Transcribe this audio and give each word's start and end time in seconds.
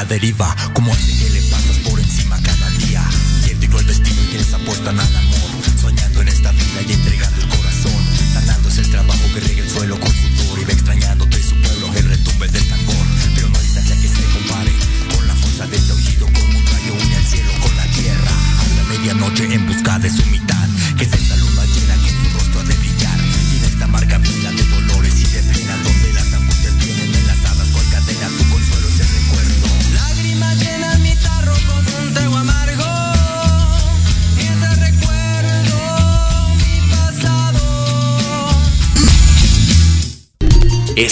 la 0.00 0.06
deriva 0.06 0.56
Como 0.72 0.92
ese 0.94 1.12
que 1.18 1.30
le 1.30 1.42
pasas 1.50 1.76
por 1.78 2.00
encima 2.00 2.40
cada 2.42 2.70
día. 2.70 3.02
Y 3.46 3.50
el 3.50 3.58
el 3.78 3.86
destino 3.86 4.22
y 4.22 4.26
quienes 4.28 4.52
apuestan 4.54 4.98
al 4.98 5.16
amor 5.16 5.19
Soñando 5.19 5.19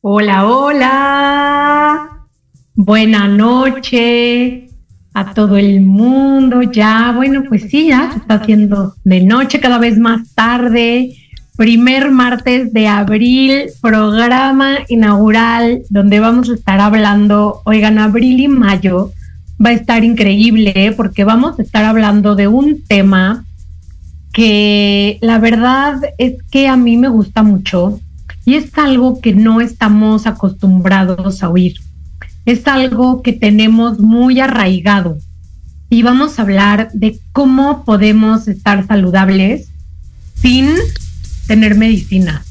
Hola, 0.00 0.46
hola. 0.46 2.08
Buena 2.76 3.26
noche 3.26 4.68
a 5.12 5.34
todo 5.34 5.56
el 5.56 5.80
mundo. 5.80 6.62
Ya, 6.62 7.12
bueno, 7.16 7.42
pues 7.48 7.62
sí, 7.62 7.88
ya 7.88 8.12
se 8.12 8.18
está 8.18 8.34
haciendo 8.34 8.94
de 9.02 9.22
noche 9.22 9.58
cada 9.58 9.78
vez 9.78 9.98
más 9.98 10.36
tarde. 10.36 11.16
Primer 11.56 12.12
martes 12.12 12.72
de 12.72 12.86
abril, 12.86 13.70
programa 13.82 14.76
inaugural 14.86 15.82
donde 15.90 16.20
vamos 16.20 16.48
a 16.48 16.54
estar 16.54 16.78
hablando, 16.78 17.62
oigan, 17.64 17.98
abril 17.98 18.38
y 18.38 18.46
mayo 18.46 19.10
va 19.60 19.70
a 19.70 19.72
estar 19.72 20.04
increíble 20.04 20.72
¿eh? 20.76 20.92
porque 20.92 21.24
vamos 21.24 21.58
a 21.58 21.62
estar 21.62 21.84
hablando 21.84 22.36
de 22.36 22.46
un 22.46 22.84
tema 22.86 23.44
que 24.32 25.18
la 25.22 25.40
verdad 25.40 25.96
es 26.18 26.34
que 26.52 26.68
a 26.68 26.76
mí 26.76 26.96
me 26.96 27.08
gusta 27.08 27.42
mucho 27.42 27.98
y 28.48 28.54
es 28.54 28.70
algo 28.78 29.20
que 29.20 29.34
no 29.34 29.60
estamos 29.60 30.26
acostumbrados 30.26 31.42
a 31.42 31.50
oír. 31.50 31.74
Es 32.46 32.66
algo 32.66 33.20
que 33.20 33.34
tenemos 33.34 34.00
muy 34.00 34.40
arraigado. 34.40 35.18
Y 35.90 36.02
vamos 36.02 36.38
a 36.38 36.42
hablar 36.42 36.90
de 36.94 37.20
cómo 37.32 37.84
podemos 37.84 38.48
estar 38.48 38.86
saludables 38.86 39.68
sin 40.34 40.70
tener 41.46 41.74
medicinas. 41.74 42.46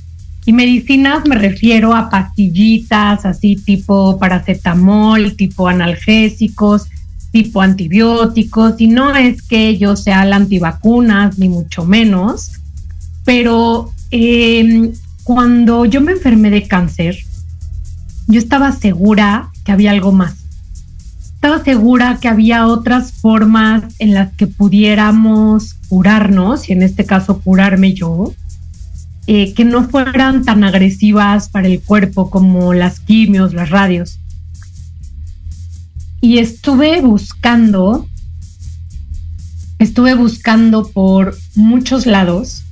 Y 0.46 0.54
medicinas 0.54 1.26
me 1.28 1.34
refiero 1.34 1.96
a 1.96 2.12
pastillitas 2.12 3.26
así 3.26 3.56
tipo 3.56 4.20
paracetamol, 4.20 5.36
tipo 5.36 5.68
analgésicos, 5.68 6.90
tipo 7.32 7.60
antibióticos. 7.60 8.80
Y 8.80 8.86
no 8.86 9.16
es 9.16 9.42
que 9.42 9.80
yo 9.80 9.96
sea 9.96 10.26
la 10.26 10.36
antivacunas, 10.36 11.40
ni 11.40 11.50
mucho 11.50 11.86
menos, 11.86 12.52
pero 13.26 13.92
eh, 14.12 14.94
cuando 15.28 15.84
yo 15.84 16.00
me 16.00 16.14
enfermé 16.14 16.50
de 16.50 16.70
cáncer, 16.70 17.18
yo 18.28 18.40
estaba 18.40 18.72
segura 18.72 19.52
que 19.66 19.74
había 19.74 19.92
algo 19.92 20.14
más. 20.14 20.36
Estaba 21.34 21.62
segura 21.66 22.18
que 22.22 22.30
había 22.30 22.66
otras 22.66 23.12
formas 23.12 23.84
en 24.00 24.14
las 24.14 24.32
que 24.36 24.48
pudiéramos 24.48 25.74
curarnos, 25.90 26.70
y 26.70 26.72
en 26.72 26.82
este 26.82 27.06
caso 27.06 27.42
curarme 27.42 27.94
yo, 27.94 28.34
eh, 29.28 29.54
que 29.54 29.66
no 29.66 29.90
fueran 29.90 30.46
tan 30.46 30.64
agresivas 30.64 31.50
para 31.50 31.68
el 31.68 31.82
cuerpo 31.82 32.30
como 32.30 32.74
las 32.74 33.02
quimios, 33.02 33.54
las 33.54 33.70
radios. 33.70 34.20
Y 36.22 36.38
estuve 36.38 37.02
buscando, 37.02 38.08
estuve 39.78 40.14
buscando 40.14 40.88
por 40.88 41.36
muchos 41.54 42.06
lados 42.06 42.64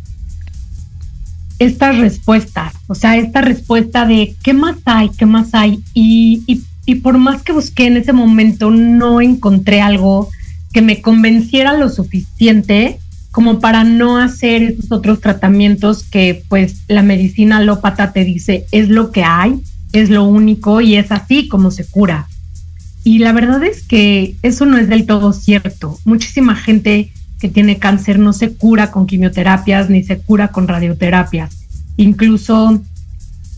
estas 1.59 1.97
respuestas, 1.97 2.73
o 2.87 2.95
sea, 2.95 3.17
esta 3.17 3.41
respuesta 3.41 4.05
de 4.05 4.35
qué 4.43 4.53
más 4.53 4.77
hay, 4.85 5.09
qué 5.09 5.25
más 5.25 5.53
hay. 5.53 5.79
Y, 5.93 6.43
y, 6.47 6.63
y, 6.85 6.95
por 6.95 7.17
más 7.17 7.43
que 7.43 7.53
busqué 7.53 7.87
en 7.87 7.97
ese 7.97 8.13
momento, 8.13 8.71
no 8.71 9.21
encontré 9.21 9.81
algo 9.81 10.29
que 10.73 10.81
me 10.81 11.01
convenciera 11.01 11.73
lo 11.73 11.89
suficiente 11.89 12.99
como 13.31 13.59
para 13.59 13.83
no 13.83 14.17
hacer 14.17 14.63
esos 14.63 14.91
otros 14.91 15.19
tratamientos 15.19 16.03
que 16.03 16.43
pues 16.47 16.83
la 16.87 17.01
medicina 17.01 17.57
alópata 17.57 18.13
te 18.13 18.23
dice 18.23 18.65
es 18.71 18.87
lo 18.87 19.11
que 19.11 19.23
hay, 19.23 19.59
es 19.91 20.09
lo 20.09 20.23
único 20.23 20.79
y 20.79 20.95
es 20.95 21.11
así 21.11 21.49
como 21.49 21.71
se 21.71 21.85
cura. 21.85 22.27
Y 23.03 23.19
la 23.19 23.33
verdad 23.33 23.63
es 23.63 23.85
que 23.85 24.35
eso 24.41 24.65
no 24.65 24.77
es 24.77 24.89
del 24.89 25.05
todo 25.05 25.31
cierto. 25.31 25.99
Muchísima 26.05 26.55
gente 26.55 27.11
que 27.39 27.49
tiene 27.49 27.77
cáncer 27.77 28.19
no 28.19 28.33
se 28.33 28.53
cura 28.53 28.91
con 28.91 29.07
quimioterapias 29.07 29.89
ni 29.89 30.03
se 30.03 30.17
cura 30.19 30.49
con 30.49 30.67
radioterapias. 30.67 31.65
incluso 31.97 32.81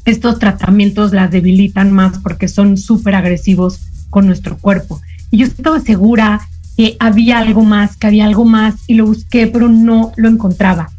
estos 0.05 0.39
tratamientos 0.39 1.11
las 1.11 1.31
debilitan 1.31 1.91
más 1.91 2.19
porque 2.19 2.47
son 2.47 2.77
súper 2.77 3.15
agresivos 3.15 3.81
con 4.09 4.25
nuestro 4.25 4.57
cuerpo. 4.57 5.01
Y 5.31 5.39
yo 5.39 5.47
estaba 5.47 5.81
segura 5.81 6.47
que 6.77 6.95
había 6.99 7.39
algo 7.39 7.63
más, 7.63 7.97
que 7.97 8.07
había 8.07 8.25
algo 8.25 8.45
más 8.45 8.75
y 8.87 8.93
lo 8.93 9.05
busqué, 9.05 9.47
pero 9.47 9.67
no 9.67 10.13
lo 10.15 10.29
encontraba. 10.29 10.91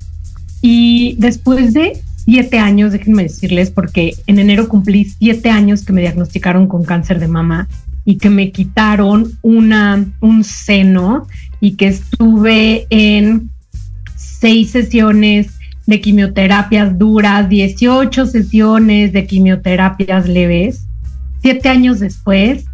Y 0.61 1.15
después 1.19 1.73
de 1.73 2.03
siete 2.25 2.59
años, 2.59 2.93
déjenme 2.93 3.23
decirles, 3.23 3.71
porque 3.71 4.13
en 4.27 4.39
enero 4.39 4.69
cumplí 4.69 5.05
siete 5.05 5.49
años 5.49 5.85
que 5.85 5.95
me 5.95 6.03
diagnosticaron 6.03 6.67
con 6.67 6.85
cáncer 6.85 7.19
de 7.19 7.29
mama 7.29 7.69
y 8.05 8.19
que 8.19 8.29
me 8.29 8.51
quitaron 8.51 9.33
una, 9.41 10.05
un 10.21 10.45
seno 10.45 11.27
y 11.60 11.76
que 11.76 11.88
estuve 11.88 12.87
en 12.90 13.50
seis 14.16 14.70
sesiones 14.70 15.58
de 15.87 16.00
quimioterapias 16.00 16.99
duras, 16.99 17.49
18 17.49 18.26
sesiones 18.26 19.12
de 19.12 19.26
quimioterapias 19.26 20.28
leves. 20.28 20.87
Siete 21.40 21.69
años 21.69 22.00
después, 22.00 22.66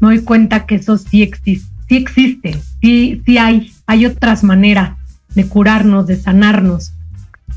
me 0.00 0.08
doy 0.08 0.20
cuenta 0.20 0.64
que 0.64 0.76
eso 0.76 0.96
sí 0.96 1.22
existe, 1.22 1.68
sí 1.88 1.96
existe, 1.96 2.56
sí, 2.80 3.22
sí 3.26 3.38
hay, 3.38 3.72
hay 3.86 4.06
otras 4.06 4.42
maneras 4.42 4.96
de 5.34 5.46
curarnos, 5.46 6.06
de 6.06 6.16
sanarnos. 6.16 6.92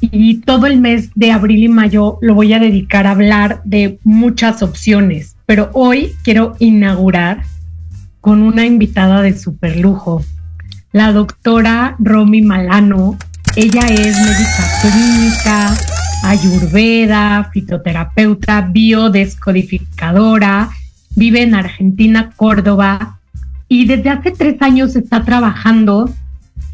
Y 0.02 0.42
todo 0.42 0.66
el 0.66 0.80
mes 0.80 1.12
de 1.16 1.32
abril 1.32 1.64
y 1.64 1.68
mayo 1.70 2.18
lo 2.22 2.36
voy 2.36 2.54
a 2.54 2.60
dedicar 2.60 3.08
a 3.08 3.12
hablar 3.12 3.62
de 3.66 4.00
muchas 4.04 4.62
opciones, 4.64 5.36
pero 5.46 5.70
hoy 5.74 6.14
quiero 6.24 6.56
inaugurar 6.60 7.44
con 8.22 8.42
una 8.42 8.66
invitada 8.66 9.22
de 9.22 9.38
super 9.38 9.78
lujo, 9.78 10.24
la 10.92 11.12
doctora 11.12 11.96
Romy 12.00 12.42
Malano, 12.42 13.18
ella 13.56 13.82
es 13.88 14.18
médica 14.18 14.64
clínica, 14.82 15.78
ayurveda, 16.24 17.50
fitoterapeuta, 17.54 18.62
biodescodificadora, 18.62 20.70
vive 21.16 21.44
en 21.44 21.56
Argentina, 21.56 22.32
Córdoba, 22.36 23.20
y 23.68 23.86
desde 23.86 24.10
hace 24.10 24.32
tres 24.32 24.62
años 24.62 24.96
está 24.96 25.24
trabajando 25.24 26.12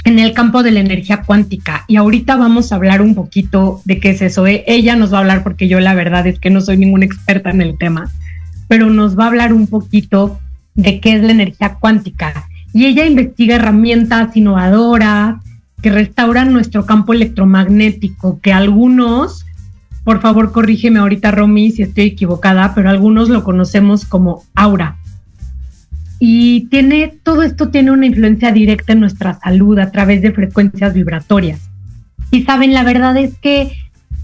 en 0.06 0.20
el 0.20 0.34
campo 0.34 0.64
de 0.64 0.72
la 0.72 0.80
energía 0.80 1.24
cuántica. 1.24 1.84
Y 1.88 1.98
ahorita 1.98 2.38
vamos 2.38 2.72
a 2.72 2.76
hablar 2.76 3.02
un 3.02 3.16
poquito 3.16 3.82
de 3.86 4.00
qué 4.00 4.12
es 4.12 4.22
eso. 4.22 4.48
E, 4.48 4.64
ella 4.68 4.96
nos 4.96 5.12
va 5.12 5.18
a 5.18 5.22
hablar 5.22 5.44
porque 5.44 5.68
yo 5.68 5.80
la 5.80 5.94
verdad 5.94 6.26
es 6.28 6.40
que 6.40 6.50
no 6.50 6.62
soy 6.62 6.78
ninguna 6.78 7.06
experta 7.06 7.50
en 7.50 7.62
el 7.62 7.78
tema, 7.78 8.10
pero 8.68 8.90
nos 8.90 9.20
va 9.20 9.26
a 9.26 9.28
hablar 9.28 9.52
un 9.52 9.68
poquito 9.68 10.40
de 10.76 11.00
qué 11.00 11.16
es 11.16 11.24
la 11.24 11.32
energía 11.32 11.76
cuántica. 11.80 12.48
Y 12.76 12.88
ella 12.88 13.06
investiga 13.06 13.56
herramientas 13.56 14.36
innovadoras, 14.36 15.38
que 15.82 15.90
restauran 15.90 16.52
nuestro 16.52 16.86
campo 16.86 17.14
electromagnético, 17.14 18.42
que 18.42 18.52
algunos, 18.52 19.46
por 20.04 20.20
favor 20.20 20.52
corrígeme 20.52 21.00
ahorita 21.00 21.32
Romy 21.32 21.72
si 21.72 21.84
estoy 21.84 22.08
equivocada, 22.08 22.76
pero 22.76 22.90
algunos 22.90 23.30
lo 23.30 23.46
conocemos 23.46 24.04
como 24.04 24.44
aura. 24.56 24.98
Y 26.20 26.68
tiene, 26.68 27.18
todo 27.24 27.44
esto 27.44 27.70
tiene 27.70 27.92
una 27.92 28.08
influencia 28.08 28.52
directa 28.52 28.92
en 28.92 29.00
nuestra 29.00 29.40
salud 29.40 29.80
a 29.80 29.92
través 29.92 30.22
de 30.22 30.34
frecuencias 30.34 30.94
vibratorias. 30.94 31.62
Y 32.30 32.44
saben, 32.44 32.74
la 32.74 32.84
verdad 32.84 33.16
es 33.16 33.38
que 33.38 33.72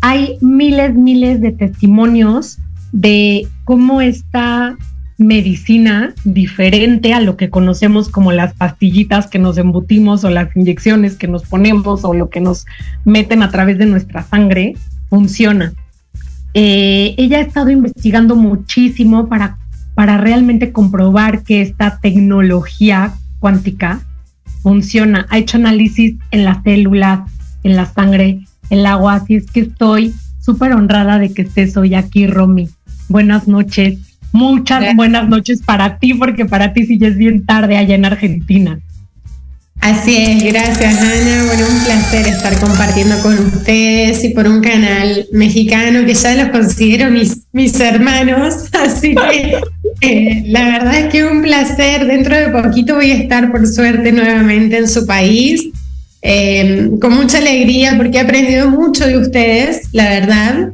hay 0.01 0.37
miles, 0.41 0.93
miles 0.93 1.39
de 1.39 1.53
testimonios 1.53 2.57
de 2.91 3.47
cómo 3.63 4.01
esta 4.01 4.75
medicina 5.21 6.13
diferente 6.23 7.13
a 7.13 7.21
lo 7.21 7.37
que 7.37 7.49
conocemos 7.49 8.09
como 8.09 8.31
las 8.31 8.53
pastillitas 8.53 9.27
que 9.27 9.39
nos 9.39 9.57
embutimos 9.57 10.23
o 10.23 10.29
las 10.29 10.55
inyecciones 10.55 11.15
que 11.15 11.27
nos 11.27 11.43
ponemos 11.43 12.03
o 12.03 12.13
lo 12.13 12.29
que 12.29 12.41
nos 12.41 12.65
meten 13.05 13.43
a 13.43 13.49
través 13.49 13.77
de 13.77 13.85
nuestra 13.85 14.23
sangre, 14.23 14.75
funciona. 15.09 15.73
Eh, 16.53 17.15
ella 17.17 17.37
ha 17.37 17.41
estado 17.41 17.69
investigando 17.69 18.35
muchísimo 18.35 19.29
para, 19.29 19.57
para 19.95 20.17
realmente 20.17 20.71
comprobar 20.71 21.43
que 21.43 21.61
esta 21.61 21.99
tecnología 21.99 23.13
cuántica 23.39 24.01
funciona. 24.61 25.27
Ha 25.29 25.37
hecho 25.37 25.57
análisis 25.57 26.15
en 26.31 26.45
las 26.45 26.63
células, 26.63 27.21
en 27.63 27.75
la 27.75 27.85
sangre, 27.85 28.41
el 28.69 28.85
agua, 28.85 29.15
así 29.15 29.35
es 29.35 29.45
que 29.51 29.61
estoy 29.61 30.13
súper 30.39 30.73
honrada 30.73 31.19
de 31.19 31.33
que 31.33 31.43
estés 31.43 31.77
hoy 31.77 31.95
aquí, 31.95 32.27
Romy. 32.27 32.69
Buenas 33.09 33.47
noches. 33.47 34.10
Muchas 34.31 34.95
buenas 34.95 35.27
noches 35.27 35.61
para 35.65 35.97
ti, 35.97 36.13
porque 36.13 36.45
para 36.45 36.73
ti 36.73 36.85
sí 36.85 36.97
ya 36.97 37.07
es 37.07 37.17
bien 37.17 37.45
tarde 37.45 37.77
allá 37.77 37.95
en 37.95 38.05
Argentina. 38.05 38.79
Así 39.81 40.15
es, 40.15 40.43
gracias 40.43 40.95
Ana. 41.01 41.43
Bueno, 41.47 41.65
un 41.67 41.83
placer 41.83 42.27
estar 42.27 42.59
compartiendo 42.59 43.19
con 43.23 43.33
ustedes 43.33 44.23
y 44.23 44.29
por 44.29 44.47
un 44.47 44.61
canal 44.61 45.25
mexicano 45.31 46.05
que 46.05 46.13
ya 46.13 46.35
los 46.35 46.49
considero 46.49 47.09
mis, 47.09 47.41
mis 47.51 47.79
hermanos. 47.79 48.69
Así 48.73 49.15
que 49.15 49.59
eh, 50.01 50.43
la 50.47 50.65
verdad 50.65 50.99
es 50.99 51.05
que 51.07 51.25
un 51.25 51.41
placer. 51.41 52.05
Dentro 52.05 52.35
de 52.35 52.49
poquito 52.49 52.95
voy 52.95 53.09
a 53.09 53.15
estar 53.15 53.51
por 53.51 53.65
suerte 53.67 54.11
nuevamente 54.11 54.77
en 54.77 54.87
su 54.87 55.07
país. 55.07 55.69
Eh, 56.21 56.91
con 57.01 57.15
mucha 57.15 57.39
alegría 57.39 57.95
porque 57.97 58.19
he 58.19 58.21
aprendido 58.21 58.69
mucho 58.69 59.07
de 59.07 59.17
ustedes, 59.17 59.89
la 59.93 60.09
verdad. 60.09 60.69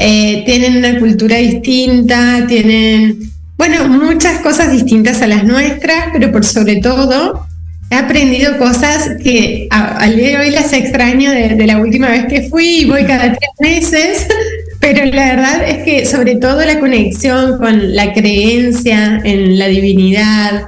Eh, 0.00 0.44
tienen 0.46 0.76
una 0.76 1.00
cultura 1.00 1.36
distinta, 1.38 2.46
tienen, 2.46 3.18
bueno, 3.56 3.88
muchas 3.88 4.40
cosas 4.40 4.70
distintas 4.70 5.22
a 5.22 5.26
las 5.26 5.42
nuestras, 5.42 6.10
pero 6.12 6.30
por 6.30 6.44
sobre 6.44 6.76
todo 6.76 7.44
he 7.90 7.96
aprendido 7.96 8.58
cosas 8.58 9.16
que 9.22 9.66
al 9.70 10.14
día 10.14 10.28
de 10.28 10.38
hoy 10.38 10.50
las 10.50 10.72
extraño 10.72 11.32
de, 11.32 11.66
la 11.66 11.78
última 11.78 12.10
vez 12.10 12.26
que 12.26 12.42
fui 12.42 12.82
y 12.82 12.84
voy 12.84 13.04
cada 13.06 13.32
tres 13.32 13.50
meses, 13.58 14.28
pero 14.80 15.04
la 15.06 15.34
verdad 15.34 15.68
es 15.68 15.84
que 15.84 16.06
sobre 16.06 16.36
todo 16.36 16.64
la 16.64 16.78
conexión 16.78 17.58
con 17.58 17.96
la 17.96 18.12
creencia 18.12 19.20
en 19.24 19.58
la 19.58 19.66
divinidad 19.66 20.62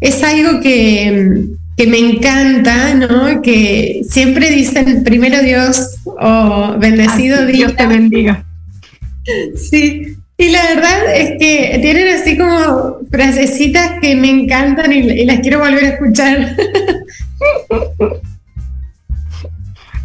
es 0.00 0.22
algo 0.22 0.60
que, 0.60 1.46
que 1.76 1.86
me 1.88 1.98
encanta, 1.98 2.94
¿no? 2.94 3.42
Que 3.42 4.02
siempre 4.08 4.50
dicen 4.50 5.02
primero 5.02 5.42
Dios 5.42 5.96
o 6.04 6.76
bendecido 6.78 7.46
Dios 7.46 7.74
te 7.74 7.86
bendiga. 7.86 8.45
Sí, 9.56 10.16
y 10.38 10.50
la 10.50 10.62
verdad 10.74 11.16
es 11.16 11.38
que 11.38 11.78
tienen 11.80 12.14
así 12.14 12.36
como 12.36 12.98
frasecitas 13.10 13.98
que 14.00 14.14
me 14.16 14.28
encantan 14.28 14.92
y, 14.92 15.24
las 15.24 15.40
quiero 15.40 15.60
volver 15.60 15.84
a 15.84 15.88
escuchar. 15.88 16.56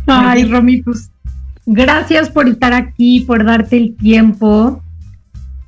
Ay, 0.08 0.46
Romy, 0.46 0.82
pues 0.82 1.12
gracias 1.66 2.30
por 2.30 2.48
estar 2.48 2.74
aquí, 2.74 3.22
por 3.22 3.46
darte 3.46 3.78
el 3.78 3.96
tiempo. 3.96 4.82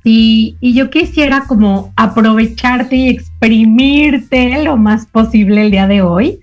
Y, 0.02 0.56
y, 0.60 0.74
yo 0.74 0.90
quisiera 0.90 1.44
como 1.46 1.92
aprovecharte 1.96 2.96
y 2.96 3.08
exprimirte 3.08 4.62
lo 4.62 4.76
más 4.76 5.06
posible 5.06 5.62
el 5.62 5.70
día 5.70 5.86
de 5.86 6.02
hoy 6.02 6.40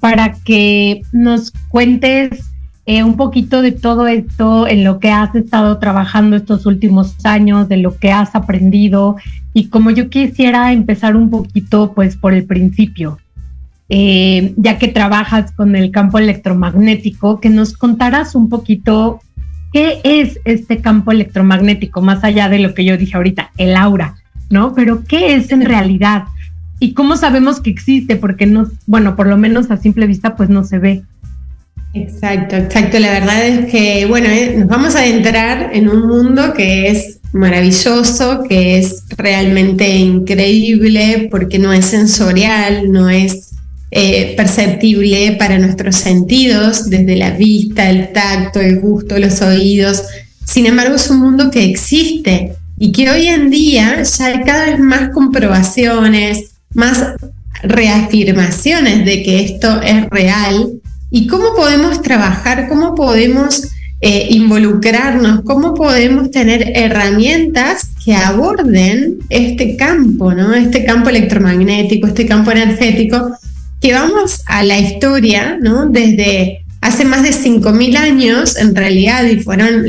para 0.00 0.32
que 0.44 1.02
nos 1.12 1.52
cuentes 1.68 2.49
eh, 2.92 3.04
un 3.04 3.16
poquito 3.16 3.62
de 3.62 3.70
todo 3.70 4.08
esto 4.08 4.66
en 4.66 4.82
lo 4.82 4.98
que 4.98 5.12
has 5.12 5.32
estado 5.36 5.78
trabajando 5.78 6.34
estos 6.34 6.66
últimos 6.66 7.14
años, 7.24 7.68
de 7.68 7.76
lo 7.76 7.96
que 7.96 8.10
has 8.10 8.34
aprendido 8.34 9.14
y 9.54 9.68
como 9.68 9.92
yo 9.92 10.10
quisiera 10.10 10.72
empezar 10.72 11.14
un 11.14 11.30
poquito 11.30 11.92
pues 11.94 12.16
por 12.16 12.34
el 12.34 12.46
principio, 12.46 13.20
eh, 13.90 14.54
ya 14.56 14.76
que 14.78 14.88
trabajas 14.88 15.52
con 15.52 15.76
el 15.76 15.92
campo 15.92 16.18
electromagnético, 16.18 17.38
que 17.38 17.48
nos 17.48 17.74
contaras 17.74 18.34
un 18.34 18.48
poquito 18.48 19.20
qué 19.72 20.00
es 20.02 20.40
este 20.44 20.78
campo 20.78 21.12
electromagnético, 21.12 22.02
más 22.02 22.24
allá 22.24 22.48
de 22.48 22.58
lo 22.58 22.74
que 22.74 22.84
yo 22.84 22.96
dije 22.96 23.16
ahorita, 23.16 23.52
el 23.56 23.76
aura, 23.76 24.16
¿no? 24.48 24.74
Pero 24.74 25.04
qué 25.04 25.36
es 25.36 25.52
en 25.52 25.64
realidad 25.64 26.24
y 26.80 26.94
cómo 26.94 27.16
sabemos 27.16 27.60
que 27.60 27.70
existe, 27.70 28.16
porque 28.16 28.46
no, 28.46 28.66
bueno, 28.88 29.14
por 29.14 29.28
lo 29.28 29.36
menos 29.36 29.70
a 29.70 29.76
simple 29.76 30.08
vista 30.08 30.34
pues 30.34 30.48
no 30.48 30.64
se 30.64 30.80
ve. 30.80 31.04
Exacto, 31.92 32.56
exacto. 32.56 32.98
La 32.98 33.10
verdad 33.10 33.46
es 33.46 33.70
que, 33.70 34.06
bueno, 34.06 34.28
eh, 34.28 34.54
nos 34.56 34.68
vamos 34.68 34.94
a 34.94 35.06
entrar 35.06 35.70
en 35.72 35.88
un 35.88 36.06
mundo 36.06 36.54
que 36.54 36.88
es 36.88 37.18
maravilloso, 37.32 38.44
que 38.48 38.78
es 38.78 39.04
realmente 39.16 39.88
increíble 39.88 41.28
porque 41.30 41.58
no 41.58 41.72
es 41.72 41.86
sensorial, 41.86 42.90
no 42.92 43.08
es 43.08 43.50
eh, 43.90 44.34
perceptible 44.36 45.36
para 45.38 45.58
nuestros 45.58 45.96
sentidos, 45.96 46.88
desde 46.88 47.16
la 47.16 47.32
vista, 47.32 47.90
el 47.90 48.12
tacto, 48.12 48.60
el 48.60 48.78
gusto, 48.78 49.18
los 49.18 49.42
oídos. 49.42 50.02
Sin 50.44 50.66
embargo, 50.66 50.94
es 50.94 51.10
un 51.10 51.18
mundo 51.18 51.50
que 51.50 51.64
existe 51.64 52.52
y 52.78 52.92
que 52.92 53.10
hoy 53.10 53.26
en 53.26 53.50
día 53.50 54.02
ya 54.02 54.26
hay 54.26 54.40
cada 54.42 54.66
vez 54.66 54.78
más 54.78 55.10
comprobaciones, 55.10 56.52
más 56.74 57.14
reafirmaciones 57.62 59.04
de 59.04 59.22
que 59.22 59.40
esto 59.44 59.82
es 59.82 60.08
real 60.08 60.79
y 61.10 61.26
cómo 61.26 61.54
podemos 61.54 62.02
trabajar, 62.02 62.68
cómo 62.68 62.94
podemos 62.94 63.68
eh, 64.00 64.28
involucrarnos, 64.30 65.42
cómo 65.42 65.74
podemos 65.74 66.30
tener 66.30 66.72
herramientas 66.74 67.88
que 68.02 68.14
aborden 68.14 69.18
este 69.28 69.76
campo, 69.76 70.32
¿no? 70.32 70.54
Este 70.54 70.84
campo 70.84 71.10
electromagnético, 71.10 72.06
este 72.06 72.26
campo 72.26 72.50
energético, 72.50 73.36
que 73.80 73.92
vamos 73.92 74.42
a 74.46 74.62
la 74.62 74.78
historia, 74.78 75.58
¿no? 75.60 75.86
Desde 75.86 76.64
hace 76.80 77.04
más 77.04 77.22
de 77.22 77.30
5.000 77.30 77.96
años, 77.96 78.56
en 78.56 78.74
realidad, 78.74 79.24
y 79.24 79.40
fueron 79.40 79.84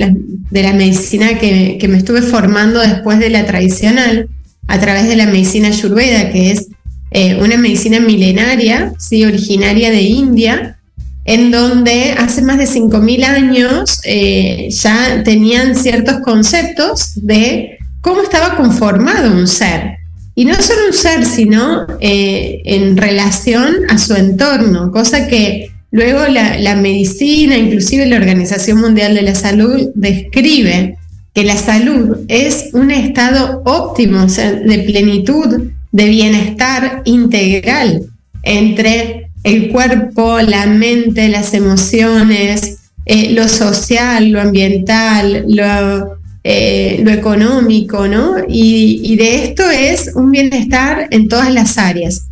de 0.49 0.63
la 0.63 0.73
medicina 0.73 1.39
que, 1.39 1.79
me 1.89 1.97
estuve 1.97 2.21
formando 2.21 2.81
después 2.81 3.19
de 3.19 3.29
la 3.29 3.45
tradicional, 3.45 4.27
a 4.67 4.79
través 4.79 5.07
de 5.07 5.15
la 5.15 5.25
medicina 5.25 5.69
ayurveda, 5.69 6.31
que 6.31 6.51
es 6.51 6.67
eh, 7.11 7.37
una 7.41 7.57
medicina 7.57 7.99
milenaria, 7.99 8.93
¿sí? 8.97 9.23
originaria 9.23 9.89
de 9.89 10.01
India, 10.01 10.77
en 11.25 11.51
donde 11.51 12.15
hace 12.17 12.41
más 12.41 12.57
de 12.57 12.65
5.000 12.65 13.23
años 13.23 14.01
eh, 14.03 14.69
ya 14.71 15.23
tenían 15.23 15.75
ciertos 15.75 16.19
conceptos 16.23 17.11
de 17.15 17.77
cómo 18.01 18.21
estaba 18.21 18.57
conformado 18.57 19.31
un 19.31 19.47
ser. 19.47 19.97
Y 20.33 20.45
no 20.45 20.55
solo 20.55 20.87
un 20.87 20.93
ser, 20.93 21.25
sino 21.25 21.85
eh, 21.99 22.61
en 22.65 22.97
relación 22.97 23.75
a 23.89 23.97
su 23.97 24.15
entorno, 24.15 24.91
cosa 24.91 25.27
que 25.27 25.71
luego 25.91 26.25
la, 26.27 26.75
medicina, 26.75 27.57
inclusive 27.57 28.05
la 28.05 28.15
Organización 28.15 28.79
Mundial 28.79 29.13
de 29.13 29.21
la 29.21 29.35
Salud, 29.35 29.89
describe 29.93 30.97
que 31.33 31.43
la 31.43 31.57
salud 31.57 32.17
es 32.27 32.69
un 32.73 32.91
estado 32.91 33.61
óptimo, 33.65 34.25
de 34.25 34.79
plenitud, 34.79 35.69
de 35.91 36.05
bienestar 36.05 37.01
integral 37.05 38.01
entre 38.43 39.20
el 39.43 39.69
cuerpo, 39.69 40.39
la 40.39 40.65
mente, 40.67 41.29
las 41.29 41.53
emociones, 41.53 42.79
eh, 43.05 43.31
lo 43.31 43.47
social, 43.47 44.29
lo 44.29 44.41
ambiental, 44.41 45.45
lo, 45.47 46.17
eh, 46.43 47.01
lo 47.03 47.11
económico, 47.11 48.07
¿no? 48.07 48.35
Y, 48.47 49.01
y, 49.03 49.15
de 49.15 49.45
esto 49.45 49.69
es 49.69 50.11
un 50.15 50.31
bienestar 50.31 51.07
en 51.11 51.27
todas 51.27 51.51
las 51.53 51.77
áreas. 51.77 52.27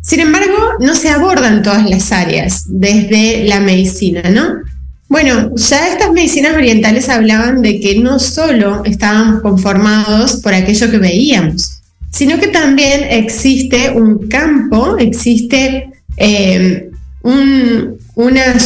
Sin 0.00 0.20
embargo, 0.20 0.56
no 0.80 0.94
se 0.94 1.10
abordan 1.10 1.62
todas 1.62 1.88
las 1.88 2.12
áreas 2.12 2.64
desde 2.66 3.44
la 3.44 3.60
medicina, 3.60 4.22
¿no? 4.30 4.62
Bueno, 5.08 5.54
ya 5.54 5.88
estas 5.88 6.12
medicinas 6.12 6.54
orientales 6.54 7.08
hablaban 7.08 7.62
de 7.62 7.78
que 7.80 8.00
no 8.00 8.18
solo 8.18 8.82
estábamos 8.84 9.40
conformados 9.40 10.36
por 10.36 10.52
aquello 10.52 10.90
que 10.90 10.98
veíamos, 10.98 11.82
sino 12.10 12.40
que 12.40 12.48
también 12.48 13.04
existe 13.10 13.90
un 13.90 14.26
campo, 14.26 14.96
existe 14.98 15.90
eh, 16.16 16.90
una, 17.22 18.56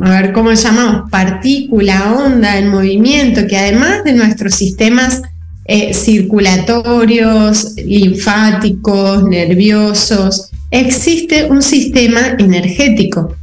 a 0.00 0.10
ver, 0.22 0.32
¿cómo 0.32 0.52
llamamos? 0.52 1.10
Partícula, 1.10 2.14
onda 2.14 2.58
en 2.58 2.68
movimiento, 2.68 3.46
que 3.46 3.56
además 3.56 4.02
de 4.04 4.14
nuestros 4.14 4.54
sistemas 4.54 5.22
eh, 5.66 5.92
circulatorios, 5.92 7.74
linfáticos, 7.76 9.24
nerviosos, 9.24 10.50
existe 10.70 11.44
un 11.44 11.62
sistema 11.62 12.34
energético 12.38 13.36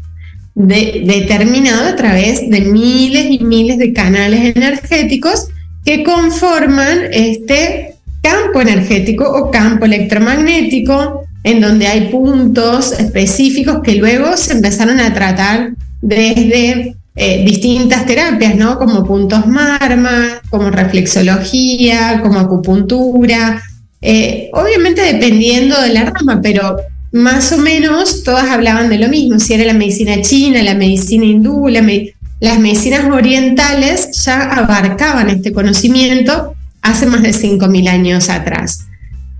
determinado 0.55 1.89
a 1.89 1.95
través 1.95 2.49
de 2.49 2.61
miles 2.61 3.27
y 3.29 3.39
miles 3.43 3.77
de 3.77 3.93
canales 3.93 4.55
energéticos 4.55 5.47
que 5.85 6.03
conforman 6.03 6.99
este 7.13 7.93
campo 8.21 8.59
energético 8.59 9.23
o 9.23 9.51
campo 9.51 9.85
electromagnético 9.85 11.28
en 11.43 11.61
donde 11.61 11.87
hay 11.87 12.09
puntos 12.09 12.91
específicos 12.91 13.79
que 13.83 13.95
luego 13.95 14.35
se 14.35 14.53
empezaron 14.53 14.99
a 14.99 15.13
tratar 15.13 15.71
desde 16.01 16.95
eh, 17.15 17.43
distintas 17.45 18.05
terapias, 18.05 18.55
¿no? 18.55 18.77
Como 18.77 19.05
puntos 19.05 19.45
marma, 19.47 20.41
como 20.49 20.69
reflexología, 20.69 22.21
como 22.21 22.39
acupuntura, 22.39 23.61
eh, 24.01 24.49
obviamente 24.53 25.01
dependiendo 25.01 25.81
de 25.81 25.89
la 25.89 26.05
rama, 26.05 26.39
pero 26.41 26.77
más 27.11 27.51
o 27.51 27.57
menos 27.57 28.23
todas 28.23 28.49
hablaban 28.49 28.89
de 28.89 28.99
lo 28.99 29.09
mismo, 29.09 29.39
si 29.39 29.53
era 29.53 29.65
la 29.65 29.73
medicina 29.73 30.21
china, 30.21 30.61
la 30.61 30.75
medicina 30.75 31.25
hindú, 31.25 31.67
las 31.67 32.59
medicinas 32.59 33.05
orientales 33.11 34.23
ya 34.23 34.41
abarcaban 34.43 35.29
este 35.29 35.51
conocimiento 35.51 36.53
hace 36.81 37.05
más 37.05 37.23
de 37.23 37.31
5.000 37.31 37.89
años 37.89 38.29
atrás. 38.29 38.88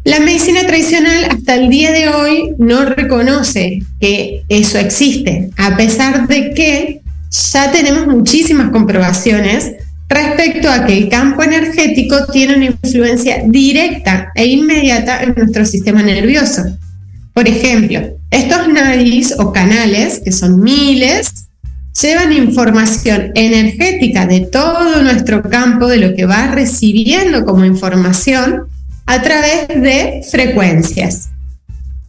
La 0.06 0.20
medicina 0.22 0.66
tradicional 0.66 1.26
hasta 1.30 1.56
el 1.56 1.70
día 1.70 1.92
de 1.92 2.08
hoy 2.08 2.56
no 2.58 2.86
reconoce 2.86 3.84
que 4.00 4.44
eso 4.48 4.78
existe, 4.78 5.50
a 5.58 5.76
pesar 5.76 6.28
de 6.28 6.54
que 6.54 7.02
ya 7.52 7.72
tenemos 7.72 8.08
muchísimas 8.08 8.70
comprobaciones 8.72 9.74
respecto 10.08 10.70
a 10.70 10.86
que 10.86 10.98
el 10.98 11.10
campo 11.10 11.44
energético 11.44 12.26
tiene 12.32 12.56
una 12.56 12.66
influencia 12.66 13.44
directa 13.46 14.32
e 14.36 14.46
inmediata 14.48 15.22
en 15.22 15.36
nuestro 15.36 15.66
sistema 15.66 16.02
nervioso. 16.02 16.64
Por 17.34 17.48
ejemplo, 17.48 18.00
estos 18.32 18.70
nadis 18.70 19.36
o 19.38 19.52
canales, 19.52 20.22
que 20.24 20.32
son 20.32 20.62
miles, 20.62 21.32
llevan 22.02 22.32
información 22.32 23.32
energética 23.36 24.26
de 24.26 24.42
todo 24.42 25.04
nuestro 25.04 25.42
campo, 25.44 25.88
de 25.88 25.98
lo 25.98 26.16
que 26.16 26.26
va 26.26 26.48
recibiendo 26.48 27.44
como 27.46 27.66
información, 27.66 28.64
a 29.10 29.24
través 29.24 29.68
de 29.70 30.22
frecuencias. 30.30 31.30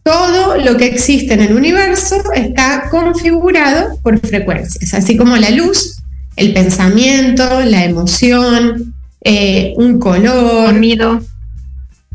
Todo 0.03 0.57
lo 0.57 0.77
que 0.77 0.85
existe 0.85 1.33
en 1.33 1.41
el 1.41 1.53
universo 1.53 2.21
está 2.35 2.89
configurado 2.91 3.97
por 4.03 4.19
frecuencias, 4.19 4.93
así 4.93 5.17
como 5.17 5.35
la 5.35 5.49
luz, 5.49 5.97
el 6.35 6.53
pensamiento, 6.53 7.61
la 7.61 7.85
emoción, 7.85 8.93
eh, 9.23 9.73
un 9.77 9.99
color, 9.99 10.67
sonido. 10.67 11.23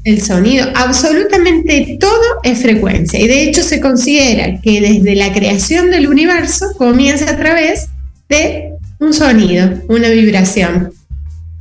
el 0.04 0.22
sonido, 0.22 0.68
absolutamente 0.76 1.98
todo 1.98 2.40
es 2.44 2.62
frecuencia. 2.62 3.18
Y 3.18 3.26
de 3.26 3.42
hecho 3.42 3.64
se 3.64 3.80
considera 3.80 4.60
que 4.60 4.80
desde 4.80 5.16
la 5.16 5.32
creación 5.32 5.90
del 5.90 6.06
universo 6.06 6.66
comienza 6.78 7.28
a 7.32 7.36
través 7.36 7.88
de 8.28 8.70
un 9.00 9.12
sonido, 9.12 9.68
una 9.88 10.10
vibración, 10.10 10.92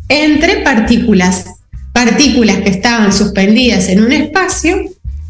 entre 0.09 0.57
partículas 0.57 1.54
partículas 2.05 2.57
que 2.57 2.69
estaban 2.69 3.11
suspendidas 3.11 3.89
en 3.89 4.03
un 4.03 4.11
espacio 4.11 4.83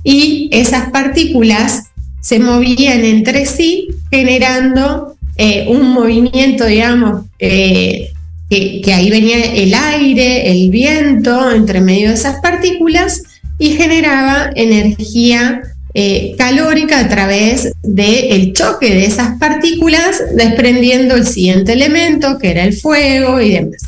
y 0.04 0.50
esas 0.52 0.90
partículas 0.92 1.84
se 2.22 2.40
movían 2.40 3.06
entre 3.06 3.46
sí 3.46 3.90
generando 4.12 5.16
eh, 5.38 5.66
un 5.68 5.90
movimiento, 5.90 6.66
digamos, 6.66 7.26
eh, 7.40 8.12
que, 8.50 8.94
ahí 8.94 9.10
venía 9.10 9.54
el 9.54 9.74
aire, 9.74 10.52
el 10.52 10.70
viento 10.70 11.52
entre 11.52 11.82
medio 11.82 12.10
de 12.10 12.16
esas 12.16 12.40
partículas 12.42 13.24
y 13.58 13.72
generaba 13.72 14.52
energía 14.56 15.62
eh, 15.94 16.36
calórica 16.38 17.00
a 17.00 17.10
través 17.10 17.72
del 17.84 18.54
choque 18.54 18.90
de 18.94 19.06
esas 19.06 19.40
partículas, 19.40 20.22
desprendiendo 20.36 21.16
el 21.16 21.26
siguiente 21.26 21.74
elemento, 21.74 22.38
que 22.38 22.52
era 22.52 22.64
el 22.64 22.74
fuego 22.74 23.40
y 23.40 23.52
demás. 23.54 23.82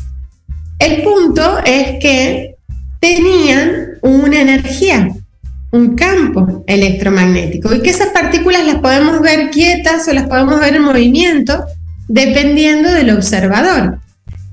El 0.78 1.02
punto 1.02 1.58
es 1.64 1.98
que 2.00 2.57
tenían 3.00 3.98
una 4.02 4.40
energía, 4.40 5.08
un 5.70 5.94
campo 5.94 6.64
electromagnético 6.66 7.74
y 7.74 7.82
que 7.82 7.90
esas 7.90 8.08
partículas 8.08 8.64
las 8.66 8.76
podemos 8.76 9.20
ver 9.20 9.50
quietas 9.50 10.08
o 10.08 10.12
las 10.12 10.26
podemos 10.26 10.60
ver 10.60 10.76
en 10.76 10.82
movimiento 10.82 11.64
dependiendo 12.08 12.90
del 12.90 13.10
observador. 13.10 13.98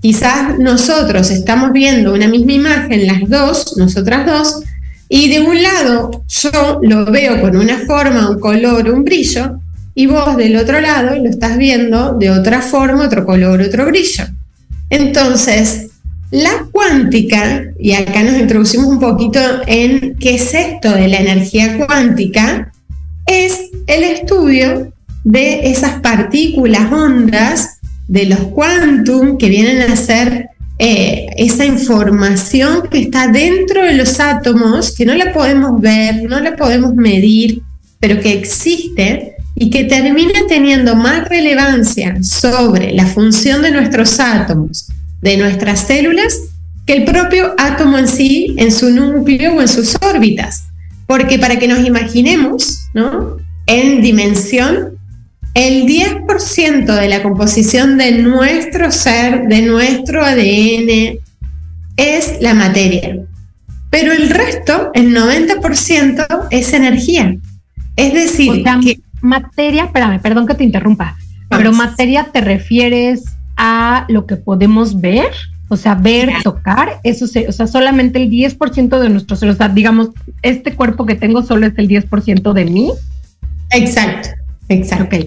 Quizás 0.01 0.59
nosotros 0.59 1.31
estamos 1.31 1.71
viendo 1.71 2.13
una 2.13 2.27
misma 2.27 2.51
imagen, 2.51 3.07
las 3.07 3.27
dos, 3.27 3.75
nosotras 3.77 4.25
dos, 4.25 4.63
y 5.09 5.29
de 5.29 5.39
un 5.39 5.61
lado 5.63 6.23
yo 6.27 6.79
lo 6.83 7.05
veo 7.05 7.41
con 7.41 7.55
una 7.55 7.79
forma, 7.79 8.29
un 8.29 8.39
color, 8.39 8.89
un 8.89 9.03
brillo, 9.03 9.59
y 9.95 10.07
vos 10.07 10.35
del 10.35 10.57
otro 10.57 10.81
lado 10.81 11.15
lo 11.15 11.29
estás 11.29 11.57
viendo 11.57 12.13
de 12.19 12.29
otra 12.29 12.61
forma, 12.61 13.05
otro 13.05 13.25
color, 13.25 13.61
otro 13.61 13.85
brillo. 13.85 14.25
Entonces, 14.89 15.87
la 16.31 16.65
cuántica, 16.71 17.65
y 17.79 17.93
acá 17.93 18.23
nos 18.23 18.37
introducimos 18.37 18.87
un 18.87 18.99
poquito 18.99 19.39
en 19.67 20.15
qué 20.15 20.35
es 20.35 20.53
esto 20.53 20.91
de 20.91 21.07
la 21.07 21.17
energía 21.17 21.77
cuántica, 21.85 22.71
es 23.27 23.69
el 23.87 24.03
estudio 24.03 24.91
de 25.23 25.71
esas 25.71 25.99
partículas 26.01 26.91
ondas, 26.91 27.79
de 28.07 28.25
los 28.25 28.39
quantum, 28.53 29.37
que 29.37 29.49
vienen 29.49 29.89
a 29.89 29.95
ser 29.95 30.49
eh, 30.77 31.27
esa 31.37 31.65
información 31.65 32.87
que 32.89 32.99
está 32.99 33.27
dentro 33.27 33.83
de 33.83 33.93
los 33.93 34.19
átomos, 34.19 34.95
que 34.95 35.05
no 35.05 35.15
la 35.15 35.31
podemos 35.33 35.79
ver, 35.79 36.23
no 36.23 36.39
la 36.39 36.55
podemos 36.55 36.93
medir, 36.95 37.61
pero 37.99 38.19
que 38.19 38.33
existe 38.33 39.35
y 39.55 39.69
que 39.69 39.85
termina 39.85 40.41
teniendo 40.47 40.95
más 40.95 41.27
relevancia 41.29 42.21
sobre 42.21 42.91
la 42.91 43.05
función 43.05 43.61
de 43.61 43.71
nuestros 43.71 44.19
átomos 44.19 44.89
de 45.21 45.37
nuestras 45.37 45.81
células 45.81 46.39
que 46.85 46.93
el 46.93 47.05
propio 47.05 47.55
átomo 47.57 47.97
en 47.97 48.07
sí, 48.07 48.55
en 48.57 48.71
su 48.71 48.91
núcleo 48.91 49.55
o 49.55 49.61
en 49.61 49.67
sus 49.67 49.95
órbitas. 50.01 50.65
Porque 51.07 51.39
para 51.39 51.57
que 51.57 51.67
nos 51.67 51.85
imaginemos, 51.85 52.89
¿no? 52.93 53.37
En 53.67 54.01
dimensión, 54.01 54.97
el 55.53 55.85
10% 55.85 56.85
de 56.85 57.07
la 57.07 57.23
composición 57.23 57.97
de 57.97 58.11
nuestro 58.11 58.91
ser, 58.91 59.47
de 59.47 59.61
nuestro 59.61 60.23
ADN, 60.23 61.19
es 61.97 62.41
la 62.41 62.53
materia. 62.53 63.17
Pero 63.89 64.11
el 64.11 64.29
resto, 64.29 64.91
el 64.93 65.15
90%, 65.15 66.47
es 66.51 66.73
energía. 66.73 67.35
Es 67.95 68.13
decir, 68.13 68.63
que 68.83 68.99
materia, 69.21 69.85
espérame, 69.85 70.19
perdón 70.21 70.45
que 70.45 70.55
te 70.55 70.65
interrumpa. 70.65 71.15
Pero 71.49 71.71
materia 71.71 72.27
te 72.33 72.41
refieres 72.41 73.23
a 73.57 74.05
lo 74.09 74.25
que 74.25 74.35
podemos 74.35 74.99
ver, 74.99 75.31
o 75.67 75.77
sea, 75.77 75.95
ver, 75.95 76.29
tocar, 76.43 76.99
eso 77.03 77.27
se, 77.27 77.47
o 77.47 77.51
sea, 77.51 77.67
solamente 77.67 78.21
el 78.21 78.29
10% 78.29 78.99
de 78.99 79.09
nuestro 79.09 79.35
ser, 79.35 79.49
o 79.49 79.55
sea, 79.55 79.69
digamos, 79.69 80.09
este 80.41 80.73
cuerpo 80.73 81.05
que 81.05 81.15
tengo 81.15 81.43
solo 81.43 81.65
es 81.65 81.73
el 81.77 81.87
10% 81.87 82.53
de 82.53 82.65
mí. 82.65 82.91
Exacto, 83.71 84.29
exacto. 84.69 85.17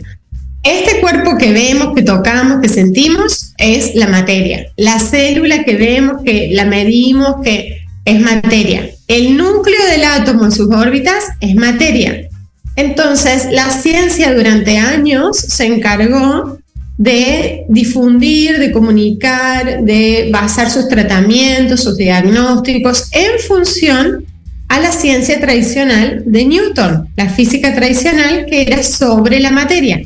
Este 0.62 1.00
cuerpo 1.00 1.36
que 1.38 1.52
vemos, 1.52 1.94
que 1.94 2.02
tocamos, 2.02 2.60
que 2.60 2.68
sentimos, 2.68 3.54
es 3.58 3.94
la 3.94 4.08
materia. 4.08 4.66
La 4.76 4.98
célula 4.98 5.64
que 5.64 5.76
vemos, 5.76 6.22
que 6.24 6.50
la 6.52 6.64
medimos, 6.64 7.36
que 7.42 7.86
es 8.04 8.20
materia. 8.20 8.90
El 9.06 9.36
núcleo 9.36 9.86
del 9.90 10.04
átomo 10.04 10.44
en 10.44 10.52
sus 10.52 10.70
órbitas 10.70 11.24
es 11.40 11.54
materia. 11.54 12.28
Entonces, 12.76 13.48
la 13.50 13.70
ciencia 13.70 14.34
durante 14.34 14.78
años 14.78 15.36
se 15.36 15.66
encargó 15.66 16.57
de 16.98 17.64
difundir, 17.68 18.58
de 18.58 18.72
comunicar, 18.72 19.84
de 19.84 20.28
basar 20.32 20.68
sus 20.68 20.88
tratamientos, 20.88 21.84
sus 21.84 21.96
diagnósticos 21.96 23.08
en 23.12 23.38
función 23.46 24.24
a 24.66 24.80
la 24.80 24.90
ciencia 24.90 25.40
tradicional 25.40 26.24
de 26.26 26.44
Newton, 26.44 27.08
la 27.16 27.30
física 27.30 27.74
tradicional 27.74 28.46
que 28.46 28.62
era 28.62 28.82
sobre 28.82 29.38
la 29.38 29.52
materia. 29.52 30.02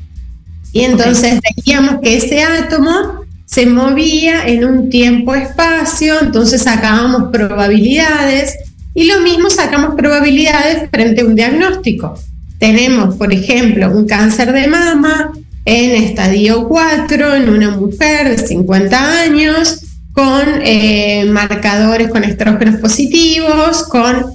Y 0.72 0.82
entonces 0.82 1.40
decíamos 1.56 1.96
que 2.02 2.18
ese 2.18 2.42
átomo 2.42 3.24
se 3.46 3.66
movía 3.66 4.46
en 4.46 4.64
un 4.64 4.90
tiempo-espacio, 4.90 6.20
entonces 6.20 6.62
sacábamos 6.62 7.30
probabilidades 7.32 8.54
y 8.94 9.04
lo 9.04 9.20
mismo 9.20 9.48
sacamos 9.50 9.94
probabilidades 9.96 10.90
frente 10.90 11.22
a 11.22 11.24
un 11.24 11.34
diagnóstico. 11.34 12.18
Tenemos, 12.58 13.16
por 13.16 13.32
ejemplo, 13.32 13.90
un 13.90 14.06
cáncer 14.06 14.52
de 14.52 14.68
mama 14.68 15.32
en 15.64 16.02
estadio 16.02 16.68
4 16.68 17.34
en 17.36 17.48
una 17.48 17.70
mujer 17.70 18.36
de 18.36 18.46
50 18.46 19.20
años 19.22 19.80
con 20.12 20.42
eh, 20.62 21.24
marcadores 21.26 22.10
con 22.10 22.24
estrógenos 22.24 22.80
positivos, 22.80 23.84
con, 23.84 24.26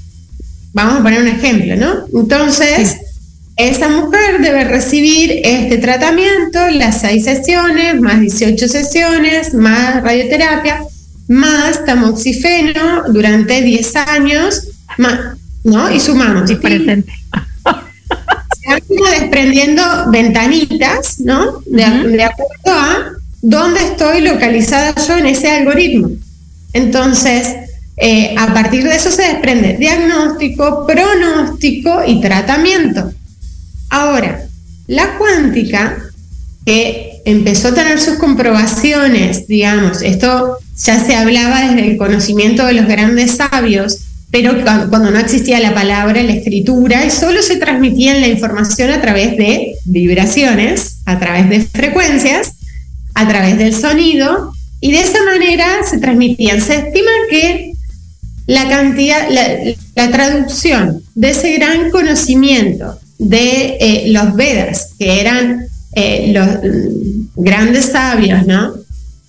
vamos 0.74 1.00
a 1.00 1.03
poner 1.03 1.22
un 1.22 1.27
ejemplo, 1.27 1.75
¿no? 1.75 2.19
Entonces, 2.19 2.98
esa 3.57 3.89
mujer 3.89 4.41
debe 4.41 4.63
recibir 4.63 5.41
este 5.43 5.77
tratamiento, 5.77 6.60
las 6.72 7.01
seis 7.01 7.25
sesiones, 7.25 8.00
más 8.00 8.19
18 8.19 8.67
sesiones, 8.67 9.53
más 9.53 10.03
radioterapia, 10.03 10.84
más 11.27 11.86
tamoxifeno 11.86 13.03
durante 13.10 13.62
10 13.62 13.95
años, 13.95 14.67
más, 14.97 15.38
¿no? 15.63 15.91
Y 15.91 15.99
sumamos. 15.99 16.51
presente. 16.54 17.12
Desprendiendo 19.19 19.81
ventanitas, 20.07 21.19
¿no? 21.19 21.61
De, 21.65 21.83
de 22.09 22.23
acuerdo 22.23 22.51
a 22.65 23.11
dónde 23.41 23.81
estoy 23.81 24.21
localizada 24.21 24.93
yo 25.07 25.17
en 25.17 25.27
ese 25.27 25.49
algoritmo. 25.49 26.09
Entonces, 26.73 27.47
eh, 27.97 28.35
a 28.37 28.53
partir 28.53 28.83
de 28.83 28.95
eso 28.95 29.09
se 29.09 29.23
desprende 29.23 29.75
diagnóstico, 29.77 30.85
pronóstico 30.85 32.03
y 32.05 32.21
tratamiento. 32.21 33.11
Ahora, 33.89 34.43
la 34.85 35.17
cuántica, 35.17 35.97
que 36.65 37.21
empezó 37.25 37.69
a 37.69 37.73
tener 37.73 37.99
sus 37.99 38.15
comprobaciones, 38.15 39.47
digamos, 39.47 40.01
esto 40.01 40.57
ya 40.77 41.03
se 41.03 41.15
hablaba 41.15 41.61
desde 41.61 41.91
el 41.91 41.97
conocimiento 41.97 42.65
de 42.65 42.73
los 42.73 42.87
grandes 42.87 43.37
sabios, 43.37 43.99
pero 44.31 44.55
cuando 44.89 45.11
no 45.11 45.19
existía 45.19 45.59
la 45.59 45.73
palabra, 45.73 46.21
la 46.21 46.33
escritura, 46.33 47.05
y 47.05 47.11
solo 47.11 47.41
se 47.41 47.57
transmitía 47.57 48.13
la 48.15 48.27
información 48.27 48.89
a 48.91 49.01
través 49.01 49.37
de 49.37 49.75
vibraciones, 49.85 50.97
a 51.05 51.17
través 51.17 51.49
de 51.49 51.61
frecuencias, 51.61 52.53
a 53.13 53.27
través 53.27 53.57
del 53.57 53.73
sonido, 53.73 54.53
y 54.81 54.91
de 54.91 54.99
esa 54.99 55.23
manera 55.23 55.65
se 55.89 55.97
transmitían. 55.97 56.61
Se 56.61 56.75
estima 56.75 57.11
que 57.29 57.73
la 58.45 58.69
cantidad, 58.69 59.27
la 59.95 60.11
traducción 60.11 61.01
de 61.15 61.29
ese 61.31 61.53
gran 61.57 61.89
conocimiento 61.89 62.99
de 63.17 63.77
eh, 63.79 64.03
los 64.07 64.35
Vedas, 64.35 64.91
que 64.97 65.19
eran 65.19 65.65
eh, 65.93 66.31
los 66.33 66.47
grandes 67.35 67.85
sabios, 67.85 68.45
¿no? 68.45 68.73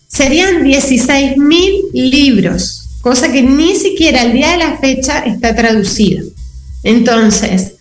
Serían 0.08 0.64
16.000 0.64 1.92
libros, 1.92 2.78
cosa 3.09 3.33
que 3.33 3.42
ni 3.42 3.75
siquiera 3.75 4.21
al 4.21 4.35
día 4.35 4.51
de 4.51 4.59
la 4.59 4.77
fecha 4.77 5.21
está 5.21 5.57
traducido. 5.57 6.27
Entonces, 6.83 7.73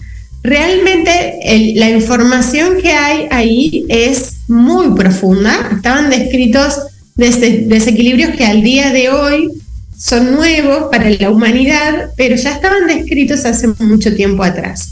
realmente 0.42 1.74
la 1.76 1.90
información 1.90 2.78
que 2.82 2.94
hay 2.94 3.28
ahí 3.30 3.86
es 3.90 4.38
muy 4.48 4.96
profunda. 4.96 5.70
Estaban 5.76 6.10
descritos 6.10 6.76
desequilibrios 7.16 8.38
que 8.38 8.46
al 8.46 8.64
día 8.64 8.94
de 8.94 9.10
hoy 9.10 9.50
son 9.98 10.32
nuevos 10.32 10.86
para 10.92 11.10
la 11.10 11.30
humanidad, 11.30 12.12
pero 12.16 12.38
ya 12.38 12.54
estaban 12.54 12.88
descritos 12.88 13.44
hace 13.44 13.68
mucho 13.80 14.16
tiempo 14.16 14.44
atrás. 14.44 14.92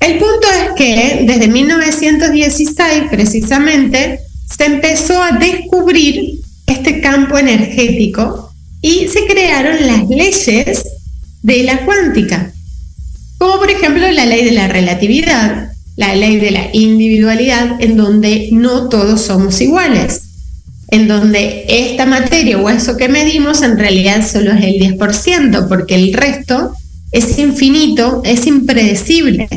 El 0.00 0.14
punto 0.14 0.48
es 0.50 0.72
que 0.76 1.24
desde 1.24 1.46
1916 1.46 3.04
precisamente 3.12 4.18
se 4.56 4.64
empezó 4.64 5.22
a 5.22 5.38
descubrir 5.38 6.40
este 6.66 7.00
campo 7.00 7.38
energético 7.38 8.41
y 8.82 9.06
se 9.08 9.26
crearon 9.26 9.86
las 9.86 10.08
leyes 10.08 10.82
de 11.42 11.62
la 11.62 11.84
cuántica, 11.84 12.52
como 13.38 13.58
por 13.58 13.70
ejemplo 13.70 14.10
la 14.10 14.26
ley 14.26 14.44
de 14.44 14.52
la 14.52 14.68
relatividad, 14.68 15.72
la 15.96 16.14
ley 16.14 16.38
de 16.38 16.50
la 16.50 16.68
individualidad, 16.72 17.80
en 17.80 17.96
donde 17.96 18.48
no 18.52 18.88
todos 18.88 19.22
somos 19.22 19.60
iguales, 19.60 20.22
en 20.88 21.08
donde 21.08 21.64
esta 21.68 22.06
materia 22.06 22.58
o 22.58 22.68
eso 22.68 22.96
que 22.96 23.08
medimos 23.08 23.62
en 23.62 23.78
realidad 23.78 24.26
solo 24.26 24.52
es 24.52 24.64
el 24.64 24.74
10%, 24.74 25.68
porque 25.68 25.94
el 25.94 26.12
resto 26.12 26.72
es 27.12 27.38
infinito, 27.38 28.22
es 28.24 28.46
impredecible. 28.46 29.48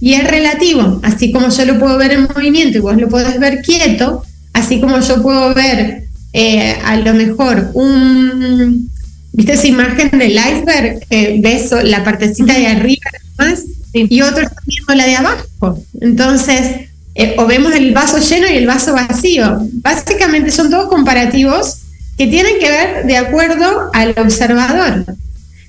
Y 0.00 0.14
es 0.14 0.24
relativo, 0.24 1.00
así 1.02 1.32
como 1.32 1.48
yo 1.48 1.64
lo 1.64 1.80
puedo 1.80 1.98
ver 1.98 2.12
en 2.12 2.28
movimiento 2.32 2.78
y 2.78 2.80
vos 2.80 2.96
lo 2.96 3.08
podés 3.08 3.40
ver 3.40 3.62
quieto, 3.62 4.22
así 4.52 4.80
como 4.80 5.00
yo 5.00 5.20
puedo 5.20 5.52
ver 5.54 6.07
eh, 6.32 6.76
a 6.84 6.96
lo 6.96 7.14
mejor 7.14 7.70
un, 7.74 8.90
¿viste 9.32 9.52
esa 9.54 9.66
imagen 9.66 10.10
del 10.18 10.32
iceberg? 10.32 11.00
Eh, 11.10 11.38
ves 11.40 11.70
la 11.84 12.04
partecita 12.04 12.54
de 12.54 12.66
arriba 12.66 13.10
más 13.38 13.64
y 13.92 14.20
otro 14.20 14.42
está 14.42 14.60
viendo 14.66 14.94
la 14.94 15.06
de 15.06 15.16
abajo. 15.16 15.82
Entonces, 16.00 16.88
eh, 17.14 17.34
o 17.38 17.46
vemos 17.46 17.74
el 17.74 17.92
vaso 17.92 18.18
lleno 18.18 18.46
y 18.46 18.56
el 18.56 18.66
vaso 18.66 18.92
vacío. 18.92 19.58
Básicamente 19.82 20.50
son 20.50 20.70
todos 20.70 20.88
comparativos 20.88 21.78
que 22.16 22.26
tienen 22.26 22.58
que 22.58 22.70
ver 22.70 23.06
de 23.06 23.16
acuerdo 23.16 23.90
al 23.92 24.14
observador. 24.18 25.04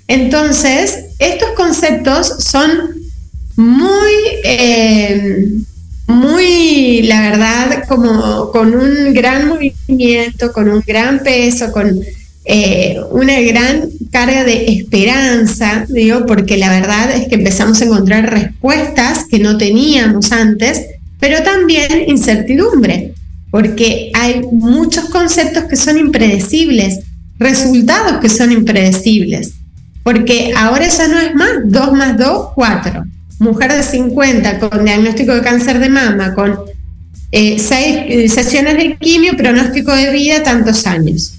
Entonces, 0.07 1.05
estos 1.19 1.49
conceptos 1.55 2.35
son 2.39 2.69
muy, 3.55 4.13
eh, 4.43 5.45
muy, 6.09 7.03
la 7.03 7.21
verdad, 7.21 7.83
como 7.87 8.49
con 8.51 8.73
un 8.73 9.13
gran 9.13 9.47
movimiento, 9.47 10.51
con 10.51 10.67
un 10.67 10.81
gran 10.85 11.19
peso, 11.19 11.71
con 11.71 11.99
eh, 12.45 12.99
una 13.11 13.39
gran 13.41 13.89
carga 14.11 14.43
de 14.43 14.65
esperanza, 14.71 15.85
digo, 15.87 16.25
porque 16.25 16.57
la 16.57 16.71
verdad 16.71 17.11
es 17.11 17.27
que 17.27 17.35
empezamos 17.35 17.79
a 17.79 17.85
encontrar 17.85 18.27
respuestas 18.27 19.25
que 19.29 19.37
no 19.37 19.59
teníamos 19.59 20.31
antes, 20.31 20.87
pero 21.19 21.43
también 21.43 22.05
incertidumbre, 22.07 23.13
porque 23.51 24.09
hay 24.15 24.41
muchos 24.51 25.05
conceptos 25.09 25.65
que 25.65 25.75
son 25.75 25.99
impredecibles, 25.99 27.01
resultados 27.37 28.19
que 28.19 28.29
son 28.29 28.51
impredecibles, 28.51 29.51
porque 30.01 30.53
ahora 30.57 30.87
ya 30.87 31.07
no 31.07 31.19
es 31.19 31.35
más 31.35 31.51
2 31.65 31.93
más 31.93 32.17
2, 32.17 32.47
4 32.55 33.03
mujer 33.39 33.73
de 33.73 33.83
50 33.83 34.59
con 34.59 34.85
diagnóstico 34.85 35.33
de 35.33 35.41
cáncer 35.41 35.79
de 35.79 35.89
mama, 35.89 36.33
con 36.35 36.59
eh, 37.31 37.57
seis 37.59 37.97
eh, 38.07 38.29
sesiones 38.29 38.77
de 38.77 38.97
quimio, 38.97 39.35
pronóstico 39.37 39.93
de 39.93 40.11
vida, 40.11 40.43
tantos 40.43 40.85
años. 40.85 41.33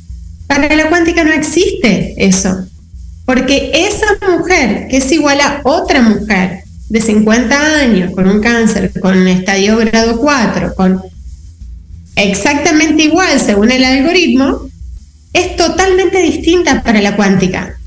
Para 0.47 0.75
la 0.75 0.89
cuántica 0.89 1.23
no 1.23 1.33
existe 1.33 2.15
eso, 2.17 2.67
porque 3.25 3.71
esa 3.75 4.07
mujer 4.29 4.89
que 4.89 4.97
es 4.97 5.13
igual 5.13 5.41
a 5.41 5.61
otra 5.65 6.01
mujer 6.03 6.65
de 6.89 7.01
50 7.01 7.81
años 7.81 8.13
con 8.15 8.29
un 8.29 8.41
cáncer, 8.41 8.93
con 9.01 9.29
estadio 9.29 9.77
grado 9.77 10.19
4, 10.19 10.75
con 10.75 11.01
exactamente 12.17 13.05
igual 13.05 13.39
según 13.39 13.71
el 13.71 13.85
algoritmo, 13.85 14.69
es 15.33 15.55
totalmente 15.57 16.21
distinta 16.23 16.83
para 16.83 17.01
la 17.01 17.15
cuántica, 17.15 17.79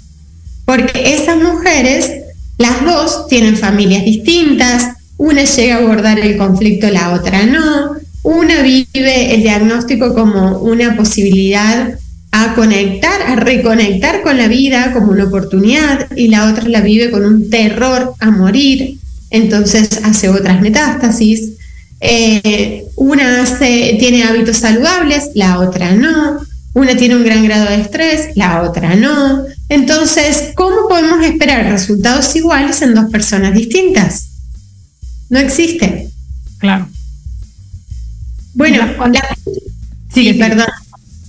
porque 0.65 1.13
esas 1.13 1.37
mujeres 1.37 2.22
las 2.57 2.85
dos 2.85 3.27
tienen 3.27 3.57
familias 3.57 4.05
distintas, 4.05 4.95
una 5.17 5.43
llega 5.43 5.75
a 5.75 5.79
abordar 5.79 6.19
el 6.19 6.37
conflicto, 6.37 6.89
la 6.89 7.13
otra 7.13 7.45
no. 7.45 7.95
Una 8.23 8.61
vive 8.61 9.33
el 9.33 9.41
diagnóstico 9.41 10.13
como 10.13 10.59
una 10.59 10.95
posibilidad 10.95 11.97
a 12.31 12.55
conectar, 12.55 13.21
a 13.21 13.35
reconectar 13.35 14.21
con 14.23 14.37
la 14.37 14.47
vida 14.47 14.91
como 14.91 15.11
una 15.11 15.25
oportunidad 15.25 16.09
y 16.15 16.29
la 16.29 16.49
otra 16.49 16.67
la 16.67 16.81
vive 16.81 17.11
con 17.11 17.25
un 17.25 17.49
terror 17.49 18.15
a 18.19 18.31
morir, 18.31 18.97
entonces 19.29 19.99
hace 20.03 20.29
otras 20.29 20.61
metástasis. 20.61 21.51
eh, 21.99 22.85
una 22.95 23.43
hace, 23.43 23.95
tiene 23.99 24.23
hábitos 24.23 24.57
saludables, 24.57 25.29
la 25.35 25.59
otra 25.59 25.91
no, 25.93 26.39
una 26.73 26.97
tiene 26.97 27.15
un 27.15 27.23
gran 27.23 27.43
grado 27.45 27.69
de 27.69 27.81
estrés, 27.81 28.35
la 28.35 28.63
otra 28.63 28.95
no. 28.95 29.45
Entonces, 29.69 30.51
¿cómo 30.55 30.87
podemos 30.87 31.23
esperar 31.25 31.65
resultados 31.65 32.35
iguales 32.35 32.81
en 32.81 32.93
dos 32.93 33.09
personas 33.09 33.53
distintas? 33.53 34.29
No 35.29 35.39
existe. 35.39 36.09
Claro. 36.59 36.87
Bueno, 38.53 38.85
sí, 40.13 40.33
perdón. 40.33 40.67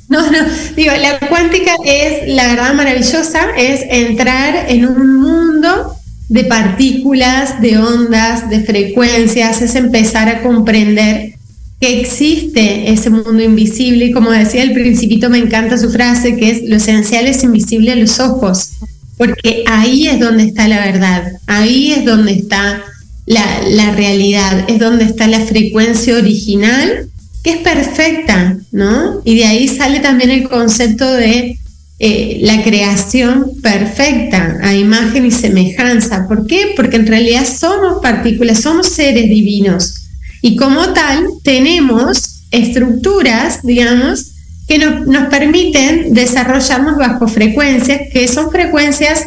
No, 0.08 0.30
no, 0.30 0.38
digo, 0.76 0.92
la 1.00 1.18
cuántica 1.28 1.72
es, 1.84 2.28
la 2.28 2.48
verdad, 2.48 2.74
maravillosa, 2.74 3.50
es 3.56 3.80
entrar 3.88 4.66
en 4.68 4.86
un 4.86 5.20
mundo 5.20 5.96
de 6.28 6.44
partículas, 6.44 7.60
de 7.60 7.78
ondas, 7.78 8.50
de 8.50 8.60
frecuencias, 8.60 9.62
es 9.62 9.74
empezar 9.74 10.28
a 10.28 10.42
comprender 10.42 11.33
que 11.84 12.00
existe 12.00 12.90
ese 12.90 13.10
mundo 13.10 13.42
invisible 13.42 14.06
y 14.06 14.12
como 14.12 14.30
decía 14.30 14.62
el 14.62 14.72
principito, 14.72 15.28
me 15.28 15.36
encanta 15.36 15.76
su 15.76 15.90
frase, 15.90 16.34
que 16.34 16.50
es 16.50 16.62
lo 16.62 16.76
esencial 16.76 17.26
es 17.26 17.42
invisible 17.42 17.92
a 17.92 17.96
los 17.96 18.20
ojos, 18.20 18.70
porque 19.18 19.64
ahí 19.66 20.08
es 20.08 20.18
donde 20.18 20.44
está 20.44 20.66
la 20.66 20.80
verdad, 20.80 21.32
ahí 21.46 21.92
es 21.92 22.06
donde 22.06 22.32
está 22.32 22.82
la, 23.26 23.92
realidad, 23.94 24.64
es 24.66 24.78
donde 24.78 25.04
está 25.04 25.26
la 25.26 25.40
frecuencia 25.40 26.16
original 26.16 27.10
que 27.42 27.50
es 27.50 27.58
perfecta, 27.58 28.56
¿no? 28.72 29.20
Y 29.26 29.34
de 29.34 29.44
ahí 29.44 29.68
sale 29.68 30.00
también 30.00 30.30
el 30.30 30.48
concepto 30.48 31.12
de 31.12 31.58
eh, 31.98 32.38
la 32.40 32.62
creación 32.62 33.60
perfecta, 33.62 34.58
a 34.62 34.74
imagen 34.74 35.26
y 35.26 35.30
semejanza. 35.30 36.26
¿Por 36.28 36.46
qué? 36.46 36.72
Porque 36.76 36.96
en 36.96 37.06
realidad 37.06 37.46
somos 37.46 38.00
partículas, 38.00 38.62
somos 38.62 38.88
seres 38.88 39.28
divinos. 39.28 40.03
Y 40.44 40.56
como 40.56 40.92
tal, 40.92 41.26
tenemos 41.42 42.42
estructuras, 42.50 43.62
digamos, 43.62 44.32
que 44.68 44.76
nos 44.76 45.28
permiten 45.30 46.12
desarrollarnos 46.12 46.98
bajo 46.98 47.28
frecuencias 47.28 48.02
que 48.12 48.28
son 48.28 48.50
frecuencias 48.50 49.24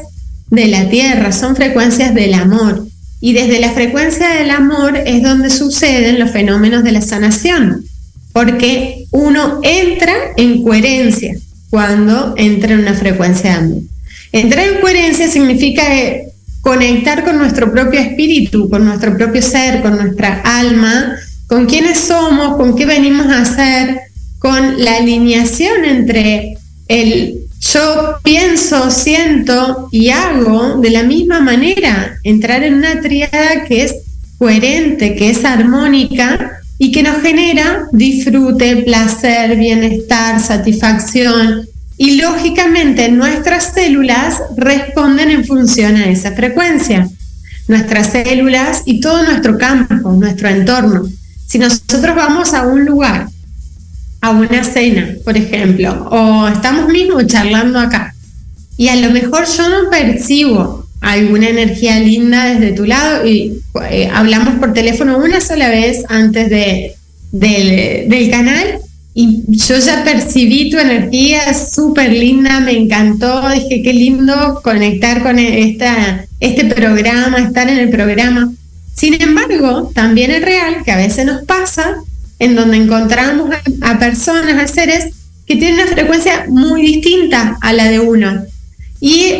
de 0.51 0.67
la 0.67 0.89
tierra, 0.89 1.31
son 1.31 1.55
frecuencias 1.55 2.13
del 2.13 2.35
amor. 2.35 2.85
Y 3.19 3.33
desde 3.33 3.59
la 3.59 3.71
frecuencia 3.71 4.29
del 4.29 4.51
amor 4.51 4.95
es 4.95 5.23
donde 5.23 5.49
suceden 5.49 6.19
los 6.19 6.29
fenómenos 6.29 6.83
de 6.83 6.91
la 6.91 7.01
sanación 7.01 7.83
porque 8.31 9.07
uno 9.09 9.61
entra 9.63 10.13
en 10.37 10.61
coherencia 10.61 11.35
cuando 11.71 12.35
entra 12.37 12.75
en 12.75 12.81
una 12.81 12.93
frecuencia 12.93 13.49
de 13.49 13.57
amor. 13.57 13.81
Entrar 14.31 14.67
en 14.67 14.81
coherencia 14.81 15.27
significa 15.27 15.97
eh, 15.97 16.27
conectar 16.61 17.23
con 17.23 17.37
nuestro 17.37 17.71
propio 17.71 17.99
espíritu, 17.99 18.69
con 18.69 18.85
nuestro 18.85 19.15
propio 19.15 19.41
ser, 19.41 19.81
con 19.81 19.95
nuestra 19.95 20.41
alma, 20.43 21.15
con 21.47 21.65
quiénes 21.65 21.99
somos, 21.99 22.57
con 22.57 22.75
qué 22.75 22.85
venimos 22.85 23.27
a 23.27 23.41
hacer, 23.41 23.99
con 24.39 24.83
la 24.83 24.97
alineación 24.97 25.85
entre 25.85 26.57
el 26.87 27.47
yo 27.59 28.17
pienso, 28.23 28.91
siento 28.91 29.89
y 29.91 30.09
hago 30.09 30.79
de 30.79 30.91
la 30.91 31.03
misma 31.03 31.39
manera, 31.39 32.17
entrar 32.23 32.63
en 32.63 32.75
una 32.75 33.01
triada 33.01 33.65
que 33.67 33.83
es 33.83 33.95
coherente, 34.37 35.15
que 35.15 35.31
es 35.31 35.43
armónica 35.43 36.61
y 36.77 36.91
que 36.91 37.01
nos 37.01 37.21
genera 37.21 37.87
disfrute, 37.91 38.77
placer, 38.77 39.57
bienestar, 39.57 40.39
satisfacción. 40.39 41.67
Y 41.97 42.21
lógicamente 42.21 43.09
nuestras 43.09 43.73
células 43.73 44.39
responden 44.55 45.31
en 45.31 45.45
función 45.45 45.95
a 45.95 46.09
esa 46.09 46.31
frecuencia. 46.33 47.09
Nuestras 47.67 48.11
células 48.11 48.83
y 48.85 48.99
todo 48.99 49.23
nuestro 49.23 49.57
campo, 49.57 50.11
nuestro 50.11 50.47
entorno. 50.47 51.07
Si 51.47 51.57
nosotros 51.59 52.15
vamos 52.15 52.53
a 52.53 52.63
un 52.67 52.85
lugar, 52.85 53.27
a 54.21 54.29
una 54.29 54.63
cena, 54.63 55.15
por 55.23 55.35
ejemplo, 55.37 56.07
o 56.11 56.47
estamos 56.47 56.87
mismos 56.89 57.27
charlando 57.27 57.79
acá, 57.79 58.13
y 58.77 58.89
a 58.89 58.95
lo 58.95 59.09
mejor 59.09 59.45
yo 59.45 59.67
no 59.69 59.89
percibo 59.89 60.87
alguna 61.01 61.49
energía 61.49 61.99
linda 61.99 62.45
desde 62.45 62.73
tu 62.73 62.85
lado 62.85 63.25
y 63.25 63.61
eh, 63.89 64.09
hablamos 64.13 64.55
por 64.55 64.73
teléfono 64.73 65.17
una 65.17 65.41
sola 65.41 65.69
vez 65.69 66.03
antes 66.09 66.49
de, 66.49 66.95
del, 67.31 68.29
canal 68.29 68.79
y 69.19 69.45
yo 69.47 69.79
ya 69.79 70.03
percibí 70.03 70.69
tu 70.69 70.77
energía 70.77 71.51
súper 71.55 72.13
linda, 72.13 72.59
me 72.59 72.77
encantó, 72.77 73.49
dije 73.49 73.81
qué 73.81 73.91
lindo 73.91 74.61
conectar 74.63 75.23
con 75.23 75.39
esta, 75.39 76.27
este 76.39 76.65
programa, 76.65 77.39
estar 77.39 77.67
en 77.67 77.79
el 77.79 77.89
programa. 77.89 78.53
Sin 78.93 79.19
embargo, 79.19 79.91
también 79.95 80.29
es 80.29 80.43
real 80.43 80.83
que 80.85 80.91
a 80.91 80.97
veces 80.97 81.25
nos 81.25 81.43
pasa 81.45 81.95
en 82.37 82.55
donde 82.55 82.77
encontramos 82.77 83.49
a, 83.81 83.89
a 83.89 83.97
personas, 83.97 84.53
a 84.61 84.67
seres 84.71 85.15
que 85.47 85.55
tienen 85.55 85.79
una 85.79 85.91
frecuencia 85.93 86.45
muy 86.49 86.83
distinta 86.83 87.57
a 87.61 87.73
la 87.73 87.85
de 87.85 87.99
uno. 87.99 88.43
Y 89.01 89.33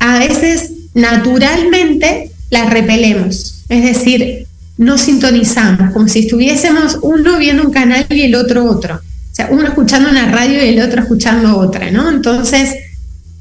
a 0.00 0.18
veces 0.18 0.72
naturalmente 0.94 2.32
la 2.50 2.64
repelemos. 2.64 3.62
Es 3.68 3.84
decir, 3.84 4.48
no 4.78 4.98
sintonizamos, 4.98 5.92
como 5.92 6.08
si 6.08 6.18
estuviésemos 6.18 6.98
uno 7.02 7.38
viendo 7.38 7.62
un 7.62 7.72
canal 7.72 8.04
y 8.10 8.22
el 8.22 8.34
otro 8.34 8.64
otro. 8.64 9.00
O 9.32 9.34
sea, 9.34 9.48
uno 9.50 9.64
escuchando 9.64 10.10
una 10.10 10.30
radio 10.30 10.62
y 10.62 10.68
el 10.68 10.80
otro 10.82 11.00
escuchando 11.00 11.56
otra, 11.58 11.90
¿no? 11.90 12.10
Entonces, 12.10 12.74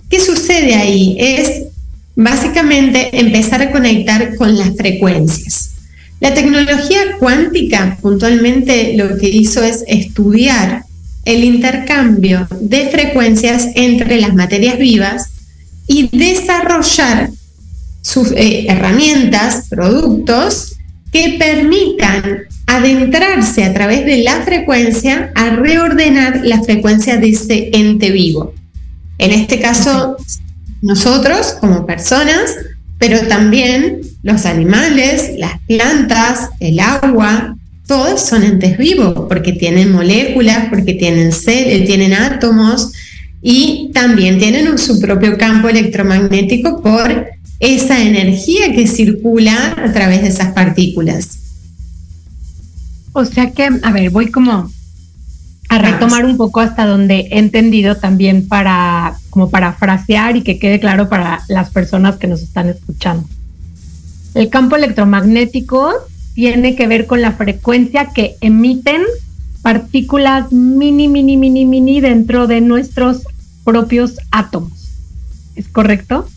¿qué 0.09 0.21
sucede 0.21 0.75
ahí? 0.75 1.17
Es 1.19 1.63
básicamente 2.15 3.09
empezar 3.19 3.61
a 3.61 3.71
conectar 3.71 4.37
con 4.37 4.57
las 4.57 4.73
frecuencias. 4.77 5.71
La 6.21 6.33
tecnología 6.33 7.17
cuántica 7.19 7.97
puntualmente 8.01 8.93
lo 8.95 9.17
que 9.17 9.27
hizo 9.27 9.63
es 9.63 9.83
estudiar 9.85 10.83
el 11.25 11.43
intercambio 11.43 12.47
de 12.61 12.87
frecuencias 12.87 13.67
entre 13.75 14.21
las 14.21 14.33
materias 14.33 14.77
vivas 14.77 15.29
y 15.87 16.09
desarrollar 16.15 17.31
sus 18.01 18.31
eh, 18.31 18.65
herramientas, 18.69 19.65
productos 19.69 20.77
que 21.11 21.35
permitan 21.37 22.45
adentrarse 22.71 23.65
a 23.65 23.73
través 23.73 24.05
de 24.05 24.23
la 24.23 24.41
frecuencia 24.43 25.31
a 25.35 25.49
reordenar 25.49 26.41
la 26.43 26.63
frecuencia 26.63 27.17
de 27.17 27.29
ese 27.29 27.69
ente 27.73 28.11
vivo. 28.11 28.53
En 29.17 29.31
este 29.31 29.59
caso, 29.59 30.15
nosotros 30.81 31.57
como 31.59 31.85
personas, 31.85 32.55
pero 32.97 33.27
también 33.27 33.99
los 34.23 34.45
animales, 34.45 35.31
las 35.37 35.59
plantas, 35.67 36.49
el 36.61 36.79
agua, 36.79 37.57
todos 37.87 38.21
son 38.21 38.43
entes 38.43 38.77
vivos 38.77 39.25
porque 39.27 39.51
tienen 39.51 39.91
moléculas, 39.91 40.67
porque 40.69 40.93
tienen, 40.93 41.33
cel 41.33 41.85
tienen 41.85 42.13
átomos 42.13 42.93
y 43.41 43.91
también 43.93 44.39
tienen 44.39 44.77
su 44.77 45.01
propio 45.01 45.37
campo 45.37 45.67
electromagnético 45.67 46.81
por 46.81 47.27
esa 47.59 48.01
energía 48.01 48.73
que 48.73 48.87
circula 48.87 49.75
a 49.77 49.91
través 49.91 50.21
de 50.21 50.29
esas 50.29 50.53
partículas. 50.53 51.40
O 53.13 53.25
sea 53.25 53.51
que, 53.51 53.69
a 53.81 53.91
ver, 53.91 54.09
voy 54.09 54.31
como 54.31 54.69
a 55.69 55.77
retomar 55.77 56.25
un 56.25 56.35
poco 56.37 56.59
hasta 56.59 56.85
donde 56.85 57.27
he 57.31 57.39
entendido 57.39 57.95
también 57.95 58.47
para, 58.47 59.15
como 59.29 59.49
para 59.49 59.73
frasear 59.73 60.35
y 60.35 60.43
que 60.43 60.59
quede 60.59 60.79
claro 60.79 61.07
para 61.07 61.43
las 61.47 61.69
personas 61.69 62.17
que 62.17 62.27
nos 62.27 62.41
están 62.41 62.69
escuchando. 62.69 63.25
El 64.33 64.49
campo 64.49 64.75
electromagnético 64.75 65.93
tiene 66.33 66.75
que 66.75 66.87
ver 66.87 67.07
con 67.07 67.21
la 67.21 67.33
frecuencia 67.33 68.09
que 68.13 68.35
emiten 68.41 69.01
partículas 69.61 70.51
mini, 70.51 71.07
mini, 71.07 71.37
mini, 71.37 71.65
mini 71.65 72.01
dentro 72.01 72.47
de 72.47 72.61
nuestros 72.61 73.23
propios 73.63 74.17
átomos. 74.31 74.89
¿Es 75.55 75.67
correcto? 75.67 76.27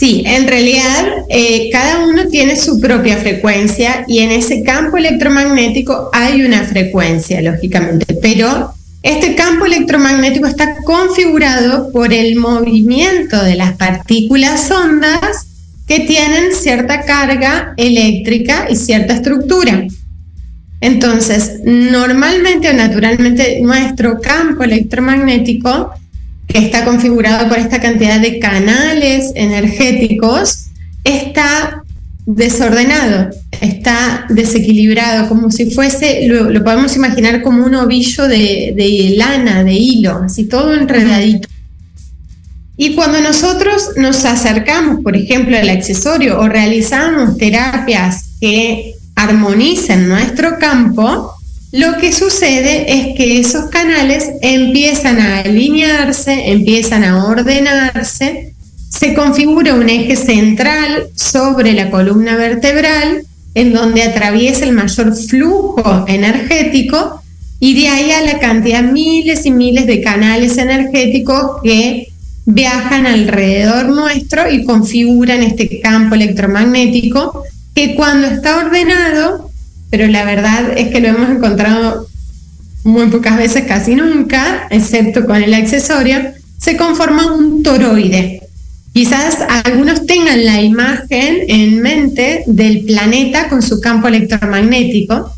Sí, 0.00 0.22
en 0.24 0.48
realidad 0.48 1.26
eh, 1.28 1.68
cada 1.70 2.06
uno 2.06 2.26
tiene 2.28 2.56
su 2.56 2.80
propia 2.80 3.18
frecuencia 3.18 4.06
y 4.08 4.20
en 4.20 4.30
ese 4.30 4.62
campo 4.62 4.96
electromagnético 4.96 6.08
hay 6.14 6.40
una 6.40 6.64
frecuencia, 6.64 7.42
lógicamente, 7.42 8.14
pero 8.14 8.72
este 9.02 9.34
campo 9.34 9.66
electromagnético 9.66 10.46
está 10.46 10.76
configurado 10.84 11.92
por 11.92 12.14
el 12.14 12.36
movimiento 12.36 13.44
de 13.44 13.56
las 13.56 13.76
partículas 13.76 14.70
ondas 14.70 15.46
que 15.86 16.00
tienen 16.00 16.54
cierta 16.54 17.02
carga 17.02 17.74
eléctrica 17.76 18.68
y 18.70 18.76
cierta 18.76 19.12
estructura. 19.12 19.86
Entonces, 20.80 21.60
normalmente 21.62 22.70
o 22.70 22.72
naturalmente 22.72 23.60
nuestro 23.60 24.18
campo 24.18 24.64
electromagnético 24.64 25.92
está 26.54 26.84
configurado 26.84 27.48
por 27.48 27.58
esta 27.58 27.80
cantidad 27.80 28.20
de 28.20 28.38
canales 28.38 29.32
energéticos, 29.34 30.66
está 31.04 31.82
desordenado, 32.26 33.30
está 33.60 34.26
desequilibrado, 34.28 35.28
como 35.28 35.50
si 35.50 35.70
fuese, 35.70 36.26
lo, 36.26 36.62
podemos 36.62 36.94
imaginar 36.96 37.42
como 37.42 37.64
un 37.64 37.74
ovillo 37.74 38.28
de, 38.28 38.72
de, 38.76 39.14
lana, 39.16 39.64
de 39.64 39.74
hilo, 39.74 40.22
así 40.24 40.44
todo 40.44 40.74
enredadito. 40.74 41.48
Y 42.76 42.94
cuando 42.94 43.20
nosotros 43.20 43.90
nos 43.96 44.24
acercamos, 44.24 45.02
por 45.02 45.16
ejemplo, 45.16 45.56
al 45.56 45.68
accesorio 45.68 46.40
o 46.40 46.48
realizamos 46.48 47.36
terapias 47.36 48.24
que 48.40 48.94
armonicen 49.16 50.08
nuestro 50.08 50.58
campo, 50.58 51.34
lo 51.72 51.98
que 51.98 52.12
sucede 52.12 52.92
es 52.92 53.16
que 53.16 53.38
esos 53.38 53.70
canales 53.70 54.28
empiezan 54.42 55.20
a 55.20 55.38
alinearse, 55.38 56.50
empiezan 56.50 57.04
a 57.04 57.26
ordenarse, 57.26 58.54
se 58.88 59.14
configura 59.14 59.74
un 59.74 59.88
eje 59.88 60.16
central 60.16 61.08
sobre 61.14 61.72
la 61.72 61.90
columna 61.90 62.34
vertebral 62.36 63.22
en 63.54 63.72
donde 63.72 64.02
atraviesa 64.02 64.64
el 64.64 64.72
mayor 64.72 65.14
flujo 65.14 66.04
energético 66.08 67.22
y 67.60 67.80
de 67.80 67.88
ahí 67.88 68.10
a 68.10 68.22
la 68.22 68.40
cantidad 68.40 68.82
miles 68.82 69.46
y 69.46 69.52
miles 69.52 69.86
de 69.86 70.00
canales 70.00 70.58
energéticos 70.58 71.62
que 71.62 72.08
viajan 72.46 73.06
alrededor 73.06 73.90
nuestro 73.90 74.50
y 74.50 74.64
configuran 74.64 75.42
este 75.42 75.80
campo 75.80 76.16
electromagnético 76.16 77.44
que 77.74 77.94
cuando 77.94 78.26
está 78.26 78.58
ordenado 78.58 79.49
pero 79.90 80.06
la 80.06 80.24
verdad 80.24 80.78
es 80.78 80.88
que 80.88 81.00
lo 81.00 81.08
hemos 81.08 81.30
encontrado 81.30 82.06
muy 82.84 83.08
pocas 83.08 83.36
veces, 83.36 83.64
casi 83.66 83.94
nunca, 83.94 84.66
excepto 84.70 85.26
con 85.26 85.42
el 85.42 85.52
accesorio, 85.52 86.18
se 86.58 86.76
conforma 86.76 87.32
un 87.34 87.62
toroide. 87.62 88.42
Quizás 88.92 89.38
algunos 89.64 90.06
tengan 90.06 90.44
la 90.44 90.60
imagen 90.60 91.38
en 91.48 91.80
mente 91.80 92.42
del 92.46 92.84
planeta 92.84 93.48
con 93.48 93.62
su 93.62 93.80
campo 93.80 94.08
electromagnético, 94.08 95.32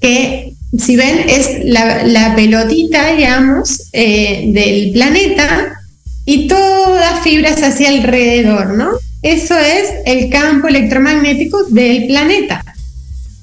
que 0.00 0.54
si 0.76 0.96
ven 0.96 1.28
es 1.28 1.64
la, 1.64 2.34
pelotita, 2.34 3.14
digamos, 3.14 3.88
eh, 3.92 4.50
del 4.52 4.90
planeta 4.92 5.80
y 6.24 6.48
todas 6.48 7.20
fibras 7.22 7.62
hacia 7.62 7.88
alrededor, 7.88 8.74
¿no? 8.74 8.90
Eso 9.22 9.56
es 9.58 9.90
el 10.04 10.28
campo 10.28 10.68
electromagnético 10.68 11.64
del 11.64 12.06
planeta. 12.06 12.62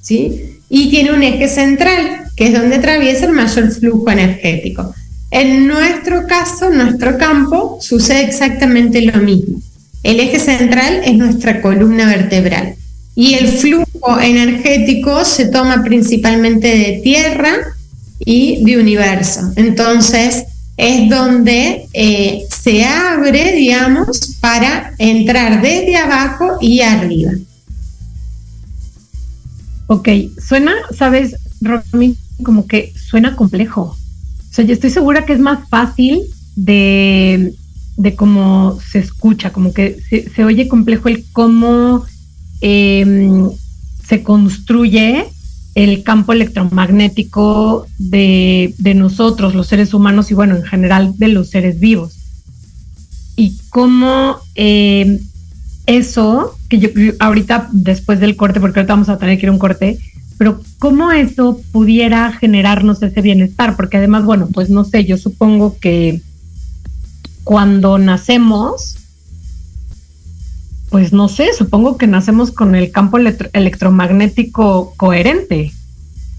Y 0.10 0.90
tiene 0.90 1.14
un 1.14 1.24
eje 1.24 1.48
central, 1.48 2.24
que 2.36 2.48
es 2.48 2.54
donde 2.54 2.76
atraviesa 2.76 3.26
el 3.26 3.34
mayor 3.34 3.72
flujo 3.72 4.10
energético. 4.12 4.94
En 5.32 5.68
nuestro 5.68 6.28
caso, 6.28 6.70
nuestro 6.70 7.18
campo, 7.18 7.78
sucede 7.82 8.24
exactamente 8.24 9.02
lo 9.02 9.20
mismo. 9.20 9.60
El 10.04 10.20
eje 10.20 10.40
central 10.40 11.02
es 11.04 11.16
nuestra 11.16 11.62
columna 11.62 12.06
vertebral 12.06 12.76
y 13.16 13.34
el 13.34 13.48
flujo 13.48 14.20
energético 14.22 15.26
se 15.26 15.48
toma 15.48 15.84
principalmente 15.84 16.68
de 16.68 17.02
tierra 17.04 17.56
y 18.20 18.64
de 18.64 18.78
universo. 18.78 19.52
Entonces, 19.56 20.46
es 20.78 21.10
donde 21.10 21.88
eh, 21.94 22.46
se 22.50 22.84
abre, 22.84 23.54
digamos, 23.54 24.38
para 24.42 24.94
entrar 24.98 25.62
desde 25.62 25.96
abajo 25.96 26.58
y 26.60 26.82
arriba. 26.82 27.32
Ok, 29.88 30.10
suena, 30.40 30.74
sabes, 30.96 31.36
Romy, 31.62 32.16
como 32.44 32.68
que 32.68 32.94
suena 32.98 33.36
complejo. 33.36 33.82
O 33.82 34.54
sea, 34.54 34.66
yo 34.66 34.74
estoy 34.74 34.90
segura 34.90 35.26
que 35.26 35.34
es 35.34 35.40
más 35.40 35.68
fácil 35.70 36.22
de, 36.56 37.54
de 37.98 38.16
cómo 38.16 38.80
se 38.82 39.00
escucha, 39.00 39.52
como 39.52 39.74
que 39.74 39.98
se, 40.10 40.44
oye 40.44 40.68
complejo 40.68 41.10
el 41.10 41.24
cómo 41.32 42.06
em, 42.62 43.50
se 44.04 44.24
construye 44.24 45.26
el 45.76 46.04
campo 46.04 46.34
electromagnético 46.34 47.86
de, 47.98 48.74
de, 48.78 48.94
nosotros, 48.94 49.56
los 49.56 49.68
seres 49.68 49.94
humanos, 49.94 50.32
y 50.32 50.34
bueno, 50.34 50.56
en 50.56 50.64
general 50.64 51.14
de 51.18 51.28
los 51.28 51.50
seres 51.50 51.80
vivos. 51.80 52.14
Y 53.36 53.58
cómo 53.70 54.38
em, 54.56 55.20
eso, 55.86 56.58
que 56.70 56.80
yo, 56.80 56.90
ahorita 57.20 57.70
después 57.72 58.20
del 58.20 58.36
corte, 58.36 58.60
porque 58.60 58.80
ahorita 58.80 58.94
vamos 58.94 59.10
a 59.10 59.18
tener 59.18 59.38
que 59.38 59.46
ir 59.46 59.50
a 59.50 59.54
un 59.54 59.60
corte, 59.60 60.00
pero 60.38 60.62
cómo 60.80 61.12
eso 61.12 61.62
pudiera 61.72 62.32
generarnos 62.34 63.02
ese 63.02 63.22
bienestar, 63.22 63.76
porque 63.76 63.98
además, 63.98 64.26
bueno, 64.26 64.50
pues 64.52 64.70
no 64.70 64.84
sé, 64.84 65.06
yo 65.06 65.18
supongo 65.18 65.78
que 65.80 66.22
cuando 67.44 67.98
nacemos, 67.98 68.98
pues 70.90 71.14
no 71.14 71.30
sé, 71.30 71.54
supongo 71.58 71.98
que 71.98 72.08
nacemos 72.08 72.52
con 72.52 72.76
el 72.76 72.92
campo 72.92 73.18
electromagnético 73.18 74.94
coherente, 74.98 75.72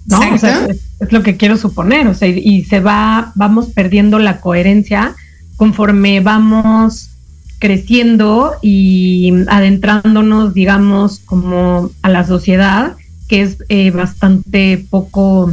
¿no? 0.06 0.20
O 0.34 0.38
sea, 0.38 0.66
es, 0.66 0.80
es, 1.00 1.12
lo 1.12 1.22
que 1.22 1.36
quiero 1.36 1.56
suponer, 1.56 2.06
o 2.08 2.14
sea, 2.14 2.28
y, 2.28 2.40
y 2.44 2.64
se 2.64 2.80
va, 2.80 3.32
vamos 3.34 3.68
perdiendo 3.68 4.18
la 4.18 4.40
coherencia 4.40 5.14
conforme 5.56 6.20
vamos 6.20 7.10
creciendo 7.58 8.52
y 8.62 9.32
adentrándonos, 9.48 10.54
digamos, 10.54 11.20
como 11.20 11.90
a 12.02 12.08
la 12.08 12.26
sociedad, 12.26 12.96
que 13.28 13.42
es 13.42 13.58
eh, 13.68 13.90
bastante 13.90 14.86
poco, 14.90 15.52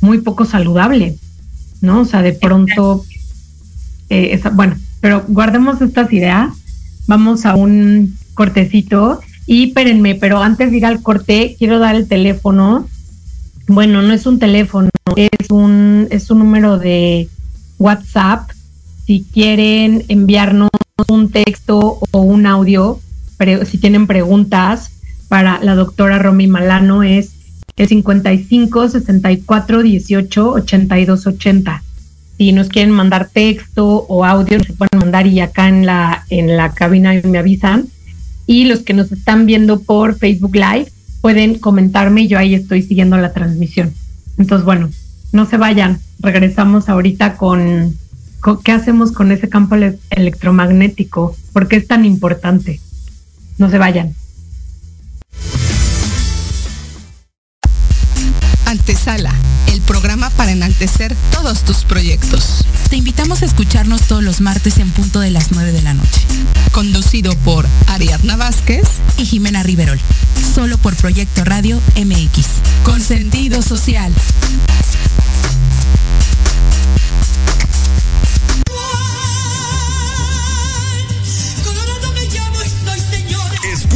muy 0.00 0.18
poco 0.18 0.44
saludable, 0.44 1.16
¿no? 1.80 2.00
O 2.00 2.04
sea, 2.04 2.22
de 2.22 2.32
pronto, 2.32 3.04
eh, 4.08 4.40
bueno, 4.52 4.76
pero 5.00 5.24
guardemos 5.28 5.82
estas 5.82 6.12
ideas, 6.12 6.54
vamos 7.06 7.44
a 7.44 7.56
un 7.56 8.16
cortecito 8.34 9.20
y 9.46 9.68
espérenme, 9.68 10.14
pero 10.14 10.40
antes 10.40 10.70
de 10.70 10.76
ir 10.76 10.86
al 10.86 11.02
corte, 11.02 11.56
quiero 11.58 11.78
dar 11.78 11.96
el 11.96 12.08
teléfono. 12.08 12.86
Bueno, 13.66 14.02
no 14.02 14.12
es 14.12 14.26
un 14.26 14.38
teléfono, 14.38 14.90
es 15.16 15.50
un, 15.50 16.06
es 16.10 16.30
un 16.30 16.38
número 16.38 16.78
de 16.78 17.28
WhatsApp. 17.78 18.50
Si 19.04 19.26
quieren 19.32 20.04
enviarnos 20.08 20.70
un 21.08 21.30
texto 21.30 21.98
o 22.10 22.20
un 22.20 22.46
audio, 22.46 23.00
pero 23.36 23.64
si 23.64 23.78
tienen 23.78 24.06
preguntas 24.06 24.90
para 25.28 25.62
la 25.62 25.74
doctora 25.74 26.18
Romy 26.18 26.46
Malano 26.46 27.02
es 27.02 27.32
el 27.76 27.88
55 27.88 28.88
64 28.88 29.82
18 29.82 30.50
82 30.50 31.26
80. 31.26 31.82
Si 32.36 32.52
nos 32.52 32.68
quieren 32.68 32.90
mandar 32.90 33.28
texto 33.28 34.06
o 34.08 34.24
audio, 34.24 34.58
nos 34.58 34.76
pueden 34.76 34.98
mandar 34.98 35.26
y 35.26 35.40
acá 35.40 35.68
en 35.68 35.86
la, 35.86 36.24
en 36.28 36.56
la 36.56 36.72
cabina 36.74 37.12
me 37.24 37.38
avisan. 37.38 37.86
Y 38.46 38.64
los 38.64 38.80
que 38.80 38.94
nos 38.94 39.12
están 39.12 39.46
viendo 39.46 39.80
por 39.80 40.18
Facebook 40.18 40.54
Live 40.54 40.90
pueden 41.20 41.58
comentarme 41.58 42.26
yo 42.26 42.38
ahí 42.38 42.54
estoy 42.54 42.82
siguiendo 42.82 43.16
la 43.16 43.32
transmisión. 43.32 43.92
Entonces, 44.38 44.64
bueno, 44.64 44.90
no 45.32 45.46
se 45.46 45.56
vayan. 45.56 45.98
Regresamos 46.20 46.88
ahorita 46.88 47.36
con 47.36 47.96
¿Qué 48.64 48.72
hacemos 48.72 49.12
con 49.12 49.30
ese 49.30 49.48
campo 49.48 49.76
electromagnético? 50.10 51.36
¿Por 51.52 51.68
qué 51.68 51.76
es 51.76 51.86
tan 51.86 52.04
importante? 52.04 52.80
No 53.56 53.70
se 53.70 53.78
vayan. 53.78 54.14
Antesala, 58.66 59.32
el 59.68 59.80
programa 59.82 60.28
para 60.30 60.50
enaltecer 60.50 61.14
todos 61.30 61.62
tus 61.62 61.84
proyectos. 61.84 62.64
Te 62.90 62.96
invitamos 62.96 63.42
a 63.42 63.44
escucharnos 63.44 64.02
todos 64.02 64.24
los 64.24 64.40
martes 64.40 64.78
en 64.78 64.90
punto 64.90 65.20
de 65.20 65.30
las 65.30 65.52
9 65.52 65.70
de 65.70 65.82
la 65.82 65.94
noche. 65.94 66.22
Conducido 66.72 67.36
por 67.44 67.64
Ariadna 67.86 68.36
Vázquez 68.36 68.88
y 69.18 69.24
Jimena 69.24 69.62
Riverol. 69.62 70.00
Solo 70.54 70.78
por 70.78 70.96
Proyecto 70.96 71.44
Radio 71.44 71.80
MX. 71.96 72.46
Con 72.82 73.00
sentido 73.00 73.62
social. 73.62 74.12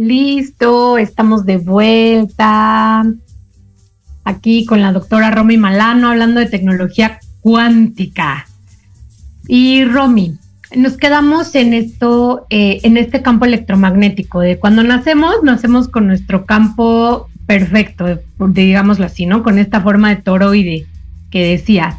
Listo, 0.00 0.96
estamos 0.96 1.44
de 1.44 1.58
vuelta. 1.58 3.04
Aquí 4.24 4.64
con 4.64 4.80
la 4.80 4.94
doctora 4.94 5.30
Romy 5.30 5.58
Malano 5.58 6.08
hablando 6.08 6.40
de 6.40 6.46
tecnología 6.46 7.20
cuántica. 7.42 8.46
Y 9.46 9.84
Romy, 9.84 10.38
nos 10.74 10.96
quedamos 10.96 11.54
en 11.54 11.74
esto, 11.74 12.46
eh, 12.48 12.80
en 12.82 12.96
este 12.96 13.20
campo 13.20 13.44
electromagnético, 13.44 14.40
de 14.40 14.58
cuando 14.58 14.82
nacemos, 14.82 15.34
nacemos 15.42 15.88
con 15.88 16.06
nuestro 16.06 16.46
campo 16.46 17.28
perfecto, 17.44 18.20
digámoslo 18.38 19.04
así, 19.04 19.26
¿no? 19.26 19.42
Con 19.42 19.58
esta 19.58 19.82
forma 19.82 20.08
de 20.08 20.22
toroide 20.22 20.86
que 21.30 21.44
decías. 21.44 21.96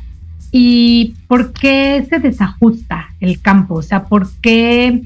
¿Y 0.51 1.13
por 1.27 1.53
qué 1.53 2.03
se 2.09 2.17
desajusta 2.17 3.09
el 3.19 3.39
campo? 3.41 3.75
O 3.75 3.83
sea, 3.83 4.05
¿por 4.05 4.27
qué 4.41 5.03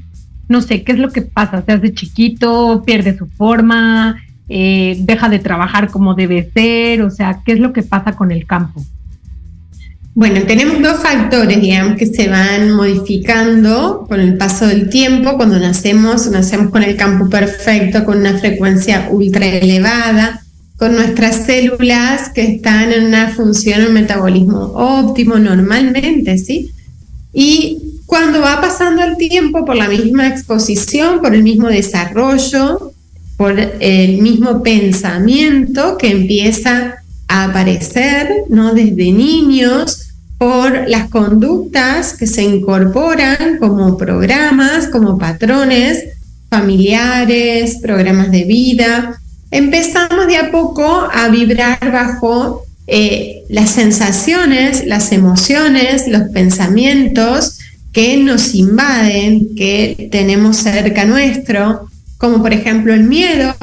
no 0.47 0.62
sé, 0.62 0.84
¿qué 0.84 0.91
es 0.91 0.99
lo 0.99 1.12
que 1.12 1.21
pasa? 1.21 1.63
Se 1.65 1.71
hace 1.71 1.93
chiquito, 1.93 2.84
pierde 2.86 3.17
su 3.17 3.27
forma, 3.27 4.21
eh, 4.47 4.97
deja 4.99 5.29
de 5.29 5.39
trabajar 5.39 5.89
como 5.89 6.13
debe 6.13 6.49
ser, 6.53 7.01
o 7.01 7.10
sea, 7.10 7.41
¿qué 7.45 7.53
es 7.53 7.60
lo 7.60 7.73
que 7.73 7.81
pasa 7.81 8.13
con 8.13 8.31
el 8.31 8.45
campo? 8.45 8.84
Bueno, 10.17 10.43
tenemos 10.47 10.81
dos 10.81 11.01
factores, 11.01 11.60
digamos, 11.60 11.97
que 11.97 12.05
se 12.05 12.29
van 12.29 12.71
modificando 12.71 14.05
con 14.08 14.21
el 14.21 14.38
paso 14.38 14.65
del 14.65 14.88
tiempo. 14.88 15.36
Cuando 15.36 15.60
nacemos, 15.60 16.31
nacemos 16.31 16.71
con 16.71 16.84
el 16.84 16.95
campo 16.95 17.29
perfecto, 17.29 18.05
con 18.05 18.19
una 18.19 18.38
frecuencia 18.38 19.10
ultra 19.12 19.45
elevada, 19.45 20.41
con 20.77 20.95
nuestras 20.95 21.45
células 21.45 22.29
que 22.29 22.43
están 22.43 22.93
en 22.93 23.08
una 23.08 23.27
función, 23.27 23.88
un 23.88 23.93
metabolismo 23.93 24.71
óptimo 24.75 25.38
normalmente, 25.38 26.38
¿sí? 26.38 26.71
Y 27.34 27.94
cuando 28.05 28.41
va 28.41 28.61
pasando 28.61 29.03
el 29.03 29.17
tiempo, 29.17 29.65
por 29.65 29.75
la 29.75 29.87
misma 29.87 30.27
exposición, 30.27 31.21
por 31.21 31.33
el 31.33 31.43
mismo 31.43 31.67
desarrollo, 31.67 32.93
por 33.37 33.59
el 33.59 34.21
mismo 34.21 34.63
pensamiento 34.63 35.97
que 35.97 36.11
empieza 36.11 36.95
a 37.27 37.45
aparecer, 37.45 38.29
¿no? 38.49 38.73
Desde 38.73 39.11
niños, 39.11 40.13
por 40.37 40.87
las 40.87 41.09
conductas 41.09 42.13
que 42.13 42.27
se 42.27 42.43
incorporan 42.43 43.57
como 43.59 43.97
programas, 43.97 44.87
como 44.87 45.17
patrones 45.17 46.03
familiares, 46.49 47.79
programas 47.81 48.31
de 48.31 48.43
vida, 48.43 49.19
empezamos 49.51 50.27
de 50.27 50.37
a 50.37 50.51
poco 50.51 51.07
a 51.11 51.27
vibrar 51.29 51.79
bajo 51.91 52.65
eh, 52.87 53.43
las 53.49 53.71
sensaciones, 53.71 54.85
las 54.85 55.11
emociones, 55.11 56.07
los 56.07 56.29
pensamientos 56.29 57.57
que 57.95 58.17
nos 58.17 58.53
invaden, 58.53 59.55
que 59.55 60.10
tenemos 60.12 60.58
cerca 60.58 61.05
nuestro, 61.05 61.88
como 62.17 62.41
por 62.41 62.51
ejemplo 62.51 62.93
el 62.93 63.05
miedo, 63.05 63.55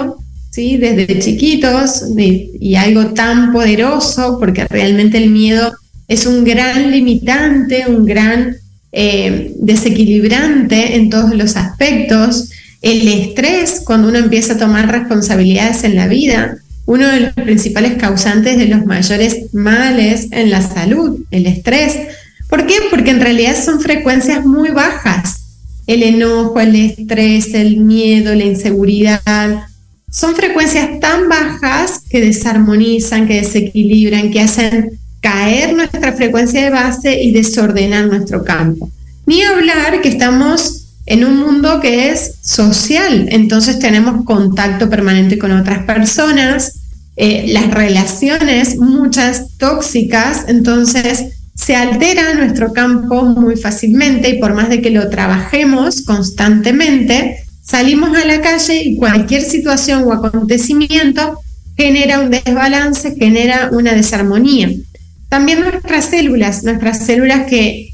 ¿sí? 0.51 0.79
desde 0.79 1.18
chiquitos, 1.18 2.05
y 2.16 2.75
algo 2.77 3.09
tan 3.09 3.53
poderoso, 3.53 4.38
porque 4.40 4.64
realmente 4.64 5.18
el 5.18 5.29
miedo 5.29 5.75
es 6.09 6.25
un 6.25 6.45
gran 6.45 6.90
limitante, 6.90 7.85
un 7.87 8.07
gran 8.07 8.57
eh, 8.90 9.53
desequilibrante 9.57 10.97
en 10.97 11.11
todos 11.11 11.35
los 11.35 11.57
aspectos. 11.57 12.49
El 12.81 13.07
estrés, 13.07 13.83
cuando 13.85 14.09
uno 14.09 14.16
empieza 14.16 14.55
a 14.55 14.59
tomar 14.59 14.90
responsabilidades 14.90 15.85
en 15.85 15.95
la 15.95 16.09
vida, 16.09 16.57
uno 16.87 17.07
de 17.07 17.21
los 17.21 17.33
principales 17.35 17.99
causantes 17.99 18.57
de 18.57 18.66
los 18.66 18.87
mayores 18.87 19.53
males 19.53 20.29
en 20.31 20.51
la 20.51 20.62
salud, 20.62 21.21
el 21.31 21.47
estrés. 21.47 21.99
¿Por 22.49 22.66
qué? 22.66 22.75
Porque 23.03 23.17
en 23.17 23.21
realidad 23.21 23.57
son 23.61 23.81
frecuencias 23.81 24.47
muy 24.47 24.71
bajas. 24.71 25.41
El 25.88 26.05
enojo, 26.05 26.61
el 26.61 26.77
estrés, 26.77 27.53
el 27.53 27.79
miedo, 27.79 28.33
la 28.33 28.45
inseguridad, 28.45 29.21
son 30.09 30.37
frecuencias 30.37 31.01
tan 31.01 31.29
bajas 31.29 32.03
que 32.09 32.21
desarmonizan, 32.21 33.27
que 33.27 33.41
desequilibran, 33.41 34.31
que 34.31 34.41
hacen 34.41 35.01
caer 35.21 35.75
nuestra 35.75 36.12
frecuencia 36.12 36.62
de 36.62 36.71
base 36.71 37.21
y 37.21 37.33
desordenan 37.33 38.07
nuestro 38.07 38.45
campo. 38.45 38.88
Ni 39.27 39.43
hablar 39.43 40.01
que 40.01 40.09
estamos 40.09 40.85
en 41.05 41.25
un 41.25 41.38
mundo 41.41 41.81
que 41.81 42.11
es 42.11 42.37
social, 42.41 43.27
entonces 43.33 43.81
tenemos 43.81 44.25
contacto 44.25 44.88
permanente 44.88 45.41
con 45.41 45.51
otras 45.51 45.85
personas, 45.87 46.79
eh, 47.17 47.46
las 47.48 47.69
relaciones, 47.69 48.79
muchas 48.79 49.59
tóxicas, 49.59 50.44
entonces 50.46 51.42
se 51.65 51.77
altera 51.77 52.35
nuestro 52.35 52.73
campo 52.73 53.23
muy 53.23 53.56
fácilmente 53.56 54.31
y 54.31 54.38
por 54.40 54.54
más 54.54 54.69
de 54.69 54.83
que 54.83 54.90
lo 54.90 55.08
trabajemos 55.08 56.02
constantemente, 56.02 57.37
salimos 57.63 58.17
a 58.17 58.25
la 58.27 58.40
calle 58.40 58.83
y 58.83 58.96
cualquier 58.96 59.42
situación 59.42 60.02
o 60.04 60.13
acontecimiento 60.13 61.38
genera 61.77 62.21
un 62.21 62.31
desbalance, 62.31 63.15
genera 63.17 63.71
una 63.73 63.92
desarmonía. 63.92 64.71
También 65.29 65.60
nuestras 65.60 66.06
células, 66.06 66.65
nuestras 66.65 67.06
células 67.06 67.46
que 67.48 67.90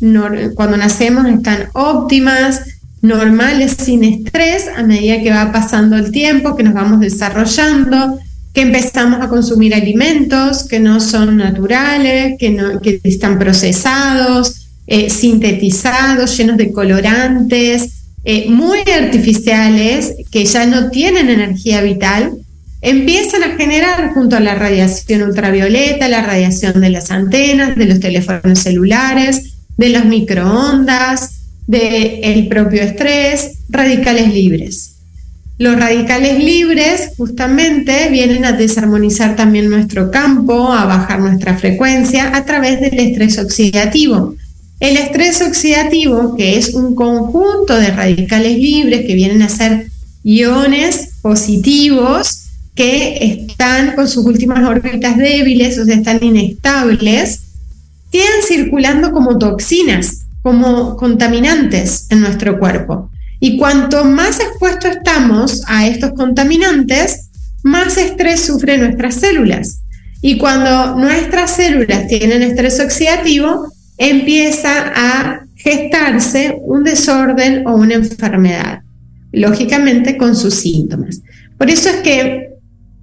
cuando 0.54 0.76
nacemos 0.76 1.26
están 1.26 1.68
óptimas, 1.74 2.62
normales, 3.02 3.76
sin 3.78 4.02
estrés, 4.02 4.66
a 4.76 4.82
medida 4.82 5.22
que 5.22 5.30
va 5.30 5.52
pasando 5.52 5.96
el 5.96 6.10
tiempo, 6.10 6.56
que 6.56 6.64
nos 6.64 6.74
vamos 6.74 7.00
desarrollando, 7.00 8.18
que 8.52 8.62
empezamos 8.62 9.20
a 9.20 9.28
consumir 9.28 9.74
alimentos 9.74 10.64
que 10.64 10.80
no 10.80 11.00
son 11.00 11.36
naturales, 11.36 12.36
que, 12.38 13.00
están 13.04 13.38
procesados, 13.38 14.68
eh, 14.86 15.10
sintetizados, 15.10 16.36
llenos 16.36 16.56
de 16.56 16.72
colorantes, 16.72 17.90
eh, 18.24 18.48
muy 18.48 18.80
artificiales, 18.80 20.14
que 20.30 20.44
ya 20.44 20.66
no 20.66 20.90
tienen 20.90 21.30
energía 21.30 21.82
vital, 21.82 22.32
empiezan 22.80 23.42
a 23.42 23.56
generar 23.56 24.12
junto 24.14 24.36
a 24.36 24.40
la 24.40 24.54
radiación 24.54 25.22
ultravioleta, 25.22 26.08
la 26.08 26.22
radiación 26.22 26.80
de 26.80 26.90
las 26.90 27.10
antenas, 27.10 27.76
de 27.76 27.86
los 27.86 28.00
teléfonos 28.00 28.58
celulares, 28.58 29.54
de 29.76 29.88
los 29.90 30.04
microondas, 30.04 31.38
del 31.66 32.48
propio 32.48 32.82
estrés, 32.82 33.58
radicales 33.68 34.32
libres. 34.32 34.97
Los 35.58 35.76
radicales 35.76 36.38
libres 36.42 37.10
justamente 37.16 38.08
vienen 38.10 38.44
a 38.44 38.52
desarmonizar 38.52 39.34
también 39.34 39.68
nuestro 39.68 40.10
campo, 40.10 40.72
a 40.72 40.84
bajar 40.84 41.18
nuestra 41.18 41.58
frecuencia 41.58 42.36
a 42.36 42.44
través 42.44 42.80
del 42.80 42.98
estrés 43.00 43.38
oxidativo. 43.38 44.36
El 44.78 44.96
estrés 44.96 45.42
oxidativo, 45.42 46.36
que 46.36 46.56
es 46.56 46.74
un 46.74 46.94
conjunto 46.94 47.76
de 47.76 47.88
radicales 47.88 48.56
libres 48.56 49.04
que 49.04 49.14
vienen 49.14 49.42
a 49.42 49.48
ser 49.48 49.88
iones 50.22 51.14
positivos 51.22 52.44
que 52.76 53.46
están 53.48 53.96
con 53.96 54.06
sus 54.06 54.24
últimas 54.24 54.64
órbitas 54.64 55.16
débiles, 55.16 55.76
o 55.80 55.84
sea, 55.84 55.96
están 55.96 56.22
inestables, 56.22 57.40
quedan 58.12 58.42
circulando 58.46 59.10
como 59.10 59.36
toxinas, 59.36 60.26
como 60.42 60.96
contaminantes 60.96 62.06
en 62.10 62.20
nuestro 62.20 62.60
cuerpo. 62.60 63.07
Y 63.40 63.56
cuanto 63.56 64.04
más 64.04 64.40
expuestos 64.40 64.96
estamos 64.96 65.62
a 65.66 65.86
estos 65.86 66.12
contaminantes, 66.12 67.30
más 67.62 67.96
estrés 67.96 68.40
sufren 68.40 68.80
nuestras 68.80 69.16
células. 69.16 69.80
Y 70.20 70.38
cuando 70.38 70.96
nuestras 70.96 71.52
células 71.52 72.08
tienen 72.08 72.42
estrés 72.42 72.80
oxidativo, 72.80 73.72
empieza 73.96 74.92
a 74.94 75.44
gestarse 75.56 76.56
un 76.62 76.84
desorden 76.84 77.66
o 77.66 77.76
una 77.76 77.94
enfermedad, 77.94 78.80
lógicamente 79.32 80.16
con 80.16 80.34
sus 80.34 80.54
síntomas. 80.54 81.20
Por 81.56 81.70
eso 81.70 81.88
es 81.88 81.96
que 81.96 82.48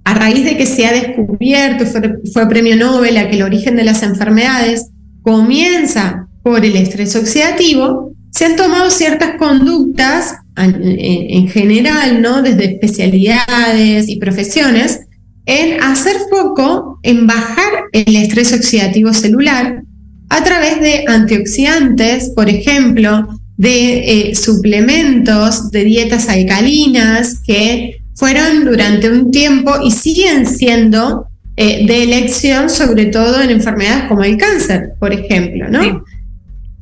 a 0.04 0.14
raíz 0.14 0.44
de 0.44 0.56
que 0.56 0.66
se 0.66 0.86
ha 0.86 0.92
descubierto, 0.92 1.84
fue, 2.32 2.48
premio 2.48 2.76
Nobel, 2.76 3.16
a 3.16 3.28
que 3.28 3.36
el 3.36 3.42
origen 3.42 3.76
de 3.76 3.84
las 3.84 4.02
enfermedades 4.02 4.86
comienza 5.22 6.28
por 6.42 6.64
el 6.64 6.76
estrés 6.76 7.16
oxidativo, 7.16 8.05
se 8.36 8.44
han 8.44 8.56
tomado 8.56 8.90
ciertas 8.90 9.36
conductas 9.38 10.34
en, 10.58 11.48
general, 11.48 12.20
¿no? 12.20 12.42
Desde 12.42 12.66
especialidades 12.66 14.10
y 14.10 14.16
profesiones, 14.16 15.00
en 15.46 15.82
hacer 15.82 16.16
foco 16.28 16.98
en 17.02 17.26
bajar 17.26 17.84
el 17.92 18.14
estrés 18.14 18.52
oxidativo 18.52 19.14
celular 19.14 19.82
a 20.28 20.44
través 20.44 20.82
de 20.82 21.06
antioxidantes, 21.08 22.30
por 22.36 22.50
ejemplo, 22.50 23.26
de 23.56 24.28
eh, 24.28 24.34
suplementos, 24.34 25.70
de 25.70 25.84
dietas 25.84 26.28
alcalinas 26.28 27.40
que 27.46 28.02
fueron 28.16 28.66
durante 28.66 29.08
un 29.08 29.30
tiempo 29.30 29.76
y 29.82 29.92
siguen 29.92 30.44
siendo 30.44 31.28
eh, 31.56 31.86
de 31.86 32.02
elección, 32.02 32.68
sobre 32.68 33.06
todo 33.06 33.40
en 33.40 33.48
enfermedades 33.48 34.04
como 34.08 34.24
el 34.24 34.36
cáncer, 34.36 34.90
por 35.00 35.14
ejemplo, 35.14 35.70
¿no? 35.70 36.04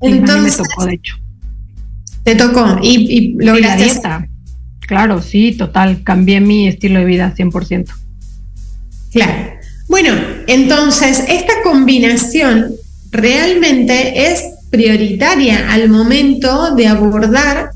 Entonces, 0.00 0.58
me 0.58 0.64
tocó, 0.64 0.86
de 0.86 0.94
hecho. 0.94 1.23
Te 2.24 2.34
tocó 2.34 2.78
y, 2.82 3.34
y 3.38 3.44
La 3.44 3.76
dieta. 3.76 4.26
Claro, 4.80 5.22
sí, 5.22 5.52
total. 5.52 6.02
Cambié 6.02 6.40
mi 6.40 6.68
estilo 6.68 6.98
de 6.98 7.04
vida 7.04 7.34
100%. 7.36 7.86
Claro. 9.12 9.54
Bueno, 9.88 10.14
entonces 10.46 11.24
esta 11.28 11.52
combinación 11.62 12.72
realmente 13.10 14.30
es 14.32 14.42
prioritaria 14.70 15.72
al 15.72 15.88
momento 15.88 16.74
de 16.74 16.86
abordar 16.88 17.70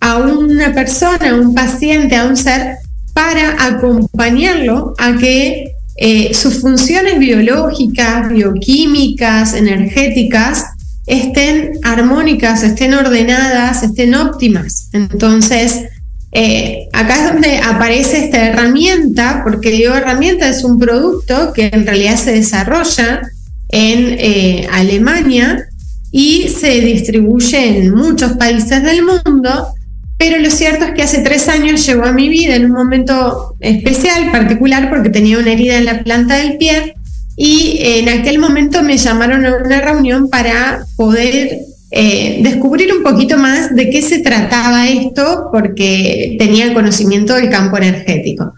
a 0.00 0.16
una 0.18 0.72
persona, 0.72 1.30
a 1.30 1.34
un 1.34 1.54
paciente, 1.54 2.16
a 2.16 2.24
un 2.24 2.36
ser, 2.36 2.76
para 3.12 3.66
acompañarlo 3.66 4.94
a 4.96 5.16
que 5.16 5.72
eh, 5.96 6.32
sus 6.32 6.60
funciones 6.60 7.18
biológicas, 7.18 8.28
bioquímicas, 8.30 9.54
energéticas, 9.54 10.64
estén 11.08 11.72
armónicas, 11.82 12.62
estén 12.62 12.94
ordenadas, 12.94 13.82
estén 13.82 14.14
óptimas. 14.14 14.90
Entonces, 14.92 15.84
eh, 16.32 16.88
acá 16.92 17.16
es 17.16 17.32
donde 17.32 17.58
aparece 17.58 18.26
esta 18.26 18.46
herramienta, 18.46 19.42
porque 19.44 19.70
digo 19.70 19.94
herramienta 19.94 20.48
es 20.48 20.64
un 20.64 20.78
producto 20.78 21.52
que 21.52 21.70
en 21.72 21.86
realidad 21.86 22.16
se 22.16 22.32
desarrolla 22.32 23.22
en 23.70 24.16
eh, 24.18 24.68
Alemania 24.72 25.68
y 26.10 26.48
se 26.48 26.80
distribuye 26.80 27.78
en 27.78 27.94
muchos 27.94 28.32
países 28.32 28.82
del 28.82 29.02
mundo 29.04 29.74
pero 30.18 30.40
lo 30.40 30.50
cierto 30.50 30.84
es 30.84 30.90
que 30.90 31.02
hace 31.02 31.20
tres 31.20 31.48
años 31.48 31.86
llegó 31.86 32.04
a 32.04 32.12
mi 32.12 32.28
vida 32.28 32.56
en 32.56 32.64
un 32.64 32.72
momento 32.72 33.54
especial, 33.60 34.32
particular, 34.32 34.90
porque 34.90 35.10
tenía 35.10 35.38
una 35.38 35.52
herida 35.52 35.78
en 35.78 35.84
la 35.84 36.02
planta 36.02 36.36
del 36.36 36.58
pie 36.58 36.96
y 37.40 37.78
en 37.80 38.08
aquel 38.08 38.40
momento 38.40 38.82
me 38.82 38.98
llamaron 38.98 39.46
a 39.46 39.58
una 39.64 39.80
reunión 39.80 40.28
para 40.28 40.84
poder 40.96 41.60
eh, 41.92 42.40
descubrir 42.42 42.92
un 42.92 43.04
poquito 43.04 43.38
más 43.38 43.74
de 43.76 43.90
qué 43.90 44.02
se 44.02 44.18
trataba 44.18 44.88
esto, 44.88 45.48
porque 45.52 46.34
tenía 46.36 46.74
conocimiento 46.74 47.34
del 47.34 47.48
campo 47.48 47.76
energético. 47.76 48.52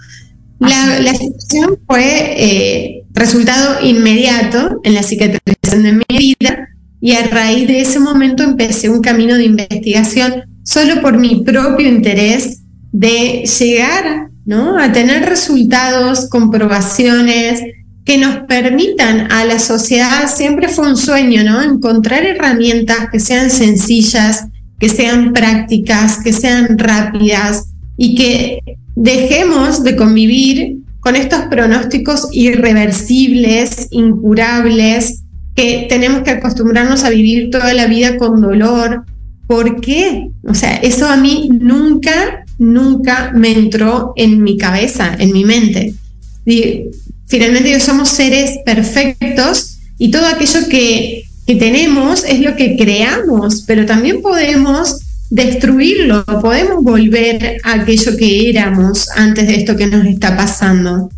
La, 0.60 1.12
situación 1.12 1.78
fue 1.86 2.34
eh, 2.36 3.02
resultado 3.12 3.84
inmediato 3.84 4.80
en 4.82 4.94
la 4.94 5.02
cicatrización 5.02 5.82
de 5.82 5.92
mi 5.92 6.18
vida 6.18 6.68
y 7.02 7.12
a 7.12 7.26
raíz 7.26 7.68
de 7.68 7.82
ese 7.82 7.98
momento 7.98 8.42
empecé 8.42 8.88
un 8.88 9.02
camino 9.02 9.36
de 9.36 9.44
investigación 9.44 10.44
solo 10.64 11.02
por 11.02 11.18
mi 11.18 11.42
propio 11.44 11.86
interés 11.86 12.62
de 12.92 13.44
llegar 13.44 14.30
¿no? 14.46 14.78
a 14.78 14.92
tener 14.92 15.26
resultados, 15.28 16.28
comprobaciones 16.30 17.62
que 18.04 18.18
nos 18.18 18.44
permitan 18.48 19.30
a 19.30 19.44
la 19.44 19.58
sociedad, 19.58 20.28
siempre 20.34 20.68
fue 20.68 20.88
un 20.88 20.96
sueño, 20.96 21.44
¿no? 21.44 21.62
Encontrar 21.62 22.24
herramientas 22.24 23.08
que 23.12 23.20
sean 23.20 23.50
sencillas, 23.50 24.46
que 24.78 24.88
sean 24.88 25.32
prácticas, 25.32 26.18
que 26.22 26.32
sean 26.32 26.78
rápidas 26.78 27.66
y 27.96 28.14
que 28.14 28.60
dejemos 28.96 29.84
de 29.84 29.96
convivir 29.96 30.78
con 31.00 31.16
estos 31.16 31.42
pronósticos 31.50 32.28
irreversibles, 32.32 33.88
incurables, 33.90 35.22
que 35.54 35.86
tenemos 35.88 36.22
que 36.22 36.30
acostumbrarnos 36.30 37.04
a 37.04 37.10
vivir 37.10 37.50
toda 37.50 37.74
la 37.74 37.86
vida 37.86 38.16
con 38.16 38.40
dolor, 38.40 39.04
¿Por 39.50 39.80
qué? 39.80 40.30
O 40.44 40.54
sea, 40.54 40.76
eso 40.76 41.08
a 41.08 41.16
mí 41.16 41.50
nunca, 41.52 42.44
nunca 42.60 43.32
me 43.34 43.50
entró 43.50 44.12
en 44.14 44.44
mi 44.44 44.56
cabeza, 44.56 45.16
en 45.18 45.32
mi 45.32 45.44
mente. 45.44 45.92
Finalmente 47.30 47.70
yo 47.70 47.80
somos 47.80 48.08
seres 48.08 48.58
perfectos 48.66 49.78
y 49.98 50.10
todo 50.10 50.26
aquello 50.26 50.68
que, 50.68 51.24
que 51.46 51.54
tenemos 51.54 52.24
es 52.24 52.40
lo 52.40 52.56
que 52.56 52.76
creamos, 52.76 53.62
pero 53.66 53.86
también 53.86 54.20
podemos 54.20 54.98
destruirlo, 55.30 56.24
podemos 56.24 56.82
volver 56.82 57.60
a 57.62 57.74
aquello 57.74 58.16
que 58.16 58.50
éramos 58.50 59.08
antes 59.10 59.46
de 59.46 59.54
esto 59.54 59.76
que 59.76 59.86
nos 59.86 60.04
está 60.04 60.36
pasando. 60.36 61.08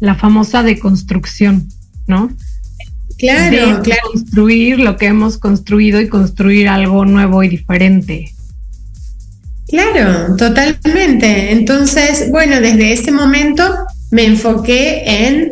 La 0.00 0.14
famosa 0.14 0.62
deconstrucción, 0.62 1.68
¿no? 2.06 2.30
Claro, 3.18 3.82
claro. 3.82 4.00
Construir 4.12 4.78
lo 4.78 4.96
que 4.96 5.06
hemos 5.06 5.38
construido 5.38 6.00
y 6.00 6.08
construir 6.08 6.68
algo 6.68 7.04
nuevo 7.04 7.42
y 7.42 7.48
diferente. 7.48 8.32
Claro, 9.66 10.36
totalmente. 10.36 11.50
Entonces, 11.50 12.30
bueno, 12.30 12.60
desde 12.60 12.92
ese 12.92 13.10
momento 13.10 13.64
me 14.10 14.24
enfoqué 14.24 15.02
en 15.04 15.50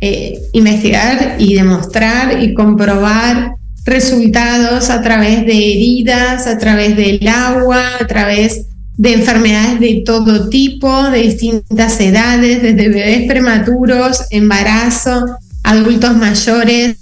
eh, 0.00 0.38
investigar 0.52 1.36
y 1.38 1.54
demostrar 1.54 2.42
y 2.42 2.54
comprobar 2.54 3.54
resultados 3.84 4.90
a 4.90 5.02
través 5.02 5.44
de 5.46 5.72
heridas, 5.72 6.46
a 6.46 6.58
través 6.58 6.96
del 6.96 7.26
agua, 7.26 7.82
a 8.00 8.06
través 8.06 8.66
de 8.96 9.14
enfermedades 9.14 9.80
de 9.80 10.02
todo 10.04 10.48
tipo, 10.48 11.10
de 11.10 11.22
distintas 11.22 12.00
edades, 12.00 12.62
desde 12.62 12.88
bebés 12.88 13.26
prematuros, 13.28 14.22
embarazo, 14.30 15.24
adultos 15.62 16.16
mayores, 16.16 16.96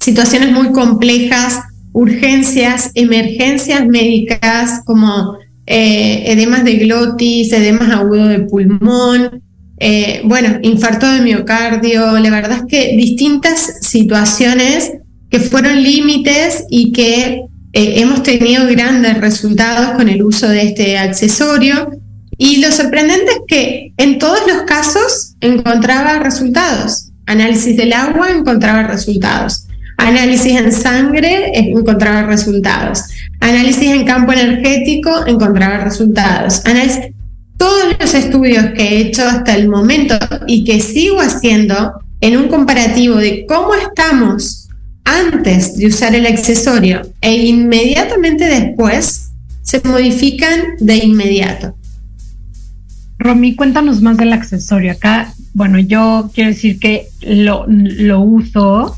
situaciones 0.00 0.52
muy 0.52 0.72
complejas, 0.72 1.60
urgencias, 1.92 2.90
emergencias 2.94 3.86
médicas 3.86 4.82
como 4.84 5.38
eh, 5.66 6.24
edemas 6.26 6.64
de 6.64 6.74
glotis, 6.76 7.52
edemas 7.52 7.90
agudos 7.90 8.28
de 8.28 8.40
pulmón, 8.40 9.42
eh, 9.84 10.22
bueno, 10.24 10.60
infarto 10.62 11.10
de 11.10 11.22
miocardio, 11.22 12.16
la 12.20 12.30
verdad 12.30 12.58
es 12.58 12.64
que 12.68 12.96
distintas 12.96 13.80
situaciones 13.80 14.92
que 15.28 15.40
fueron 15.40 15.82
límites 15.82 16.66
y 16.70 16.92
que 16.92 17.46
eh, 17.72 17.94
hemos 17.96 18.22
tenido 18.22 18.64
grandes 18.68 19.20
resultados 19.20 19.96
con 19.96 20.08
el 20.08 20.22
uso 20.22 20.48
de 20.48 20.62
este 20.62 20.98
accesorio. 20.98 21.90
Y 22.38 22.58
lo 22.58 22.70
sorprendente 22.70 23.32
es 23.32 23.40
que 23.48 23.92
en 23.96 24.20
todos 24.20 24.38
los 24.46 24.62
casos 24.68 25.34
encontraba 25.40 26.20
resultados. 26.20 27.10
Análisis 27.26 27.76
del 27.76 27.92
agua 27.92 28.30
encontraba 28.30 28.84
resultados. 28.84 29.66
Análisis 29.96 30.60
en 30.60 30.70
sangre 30.70 31.58
encontraba 31.58 32.22
resultados. 32.22 33.02
Análisis 33.40 33.90
en 33.90 34.04
campo 34.04 34.32
energético 34.32 35.26
encontraba 35.26 35.78
resultados. 35.78 36.64
Análisis, 36.66 37.12
todos 37.62 37.96
los 38.00 38.12
estudios 38.12 38.66
que 38.74 38.82
he 38.82 39.00
hecho 39.02 39.22
hasta 39.22 39.54
el 39.54 39.68
momento 39.68 40.18
y 40.48 40.64
que 40.64 40.80
sigo 40.80 41.20
haciendo 41.20 41.92
en 42.20 42.36
un 42.36 42.48
comparativo 42.48 43.14
de 43.14 43.46
cómo 43.46 43.72
estamos 43.76 44.68
antes 45.04 45.76
de 45.76 45.86
usar 45.86 46.12
el 46.16 46.26
accesorio 46.26 47.02
e 47.20 47.46
inmediatamente 47.46 48.46
después, 48.46 49.30
se 49.62 49.80
modifican 49.84 50.74
de 50.80 50.96
inmediato. 50.96 51.76
Romy, 53.16 53.54
cuéntanos 53.54 54.02
más 54.02 54.16
del 54.16 54.32
accesorio. 54.32 54.90
Acá, 54.90 55.32
bueno, 55.54 55.78
yo 55.78 56.32
quiero 56.34 56.50
decir 56.50 56.80
que 56.80 57.06
lo, 57.20 57.66
lo 57.68 58.22
uso, 58.22 58.96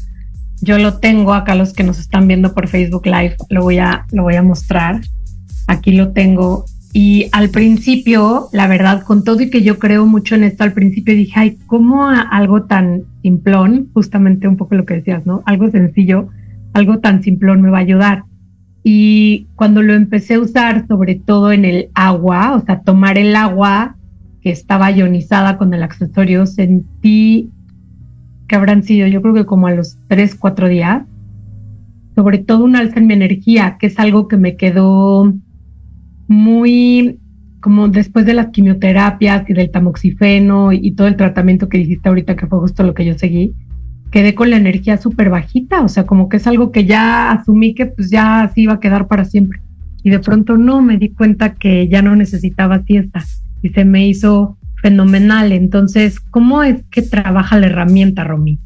yo 0.62 0.78
lo 0.78 1.00
tengo 1.00 1.34
acá 1.34 1.54
los 1.54 1.74
que 1.74 1.84
nos 1.84 1.98
están 1.98 2.26
viendo 2.28 2.54
por 2.54 2.68
Facebook 2.68 3.04
Live, 3.04 3.36
lo 3.50 3.60
voy 3.60 3.76
a, 3.76 4.06
lo 4.10 4.22
voy 4.22 4.36
a 4.36 4.42
mostrar. 4.42 5.02
Aquí 5.66 5.92
lo 5.92 6.12
tengo. 6.12 6.64
Y 6.96 7.26
al 7.32 7.50
principio, 7.50 8.48
la 8.52 8.68
verdad, 8.68 9.02
con 9.02 9.24
todo 9.24 9.40
y 9.40 9.50
que 9.50 9.62
yo 9.62 9.80
creo 9.80 10.06
mucho 10.06 10.36
en 10.36 10.44
esto, 10.44 10.62
al 10.62 10.74
principio 10.74 11.12
dije, 11.12 11.32
ay, 11.34 11.58
¿cómo 11.66 12.08
algo 12.08 12.66
tan 12.66 13.02
simplón, 13.20 13.88
justamente 13.92 14.46
un 14.46 14.56
poco 14.56 14.76
lo 14.76 14.86
que 14.86 14.94
decías, 14.94 15.26
¿no? 15.26 15.42
Algo 15.44 15.68
sencillo, 15.72 16.28
algo 16.72 17.00
tan 17.00 17.24
simplón 17.24 17.62
me 17.62 17.70
va 17.70 17.78
a 17.78 17.80
ayudar. 17.80 18.22
Y 18.84 19.48
cuando 19.56 19.82
lo 19.82 19.92
empecé 19.92 20.34
a 20.34 20.40
usar, 20.40 20.86
sobre 20.86 21.16
todo 21.16 21.50
en 21.50 21.64
el 21.64 21.88
agua, 21.94 22.54
o 22.54 22.64
sea, 22.64 22.82
tomar 22.82 23.18
el 23.18 23.34
agua 23.34 23.96
que 24.40 24.50
estaba 24.50 24.92
ionizada 24.92 25.58
con 25.58 25.74
el 25.74 25.82
accesorio, 25.82 26.46
sentí 26.46 27.50
que 28.46 28.54
habrán 28.54 28.84
sido, 28.84 29.08
yo 29.08 29.20
creo 29.20 29.34
que 29.34 29.46
como 29.46 29.66
a 29.66 29.74
los 29.74 29.98
tres, 30.06 30.36
cuatro 30.36 30.68
días, 30.68 31.02
sobre 32.14 32.38
todo 32.38 32.62
un 32.62 32.76
alza 32.76 33.00
en 33.00 33.08
mi 33.08 33.14
energía, 33.14 33.78
que 33.80 33.88
es 33.88 33.98
algo 33.98 34.28
que 34.28 34.36
me 34.36 34.56
quedó 34.56 35.34
muy 36.28 37.18
como 37.60 37.88
después 37.88 38.26
de 38.26 38.34
las 38.34 38.48
quimioterapias 38.48 39.48
y 39.48 39.54
del 39.54 39.70
tamoxifeno 39.70 40.70
y, 40.70 40.92
todo 40.92 41.06
el 41.06 41.16
tratamiento 41.16 41.70
que 41.70 41.78
dijiste 41.78 42.10
ahorita, 42.10 42.36
que 42.36 42.46
fue 42.46 42.58
justo 42.58 42.82
lo 42.82 42.92
que 42.92 43.06
yo 43.06 43.16
seguí, 43.18 43.54
quedé 44.10 44.34
con 44.34 44.50
la 44.50 44.58
energía 44.58 44.98
súper 44.98 45.30
bajita, 45.30 45.80
o 45.80 45.88
sea, 45.88 46.04
como 46.04 46.28
que 46.28 46.36
es 46.36 46.46
algo 46.46 46.70
que 46.72 46.84
ya 46.84 47.32
asumí 47.32 47.74
que 47.74 47.86
pues 47.86 48.10
ya 48.10 48.42
así 48.42 48.62
iba 48.64 48.74
a 48.74 48.80
quedar 48.80 49.08
para 49.08 49.24
siempre. 49.24 49.60
Y 50.02 50.10
de 50.10 50.18
pronto 50.18 50.58
no, 50.58 50.82
me 50.82 50.98
di 50.98 51.08
cuenta 51.08 51.54
que 51.54 51.88
ya 51.88 52.02
no 52.02 52.14
necesitaba 52.14 52.82
siesta 52.82 53.24
y 53.62 53.70
se 53.70 53.86
me 53.86 54.06
hizo 54.06 54.58
fenomenal. 54.82 55.50
Entonces, 55.50 56.20
¿cómo 56.20 56.62
es 56.62 56.84
que 56.90 57.00
trabaja 57.00 57.58
la 57.58 57.68
herramienta, 57.68 58.24
Romy? 58.24 58.58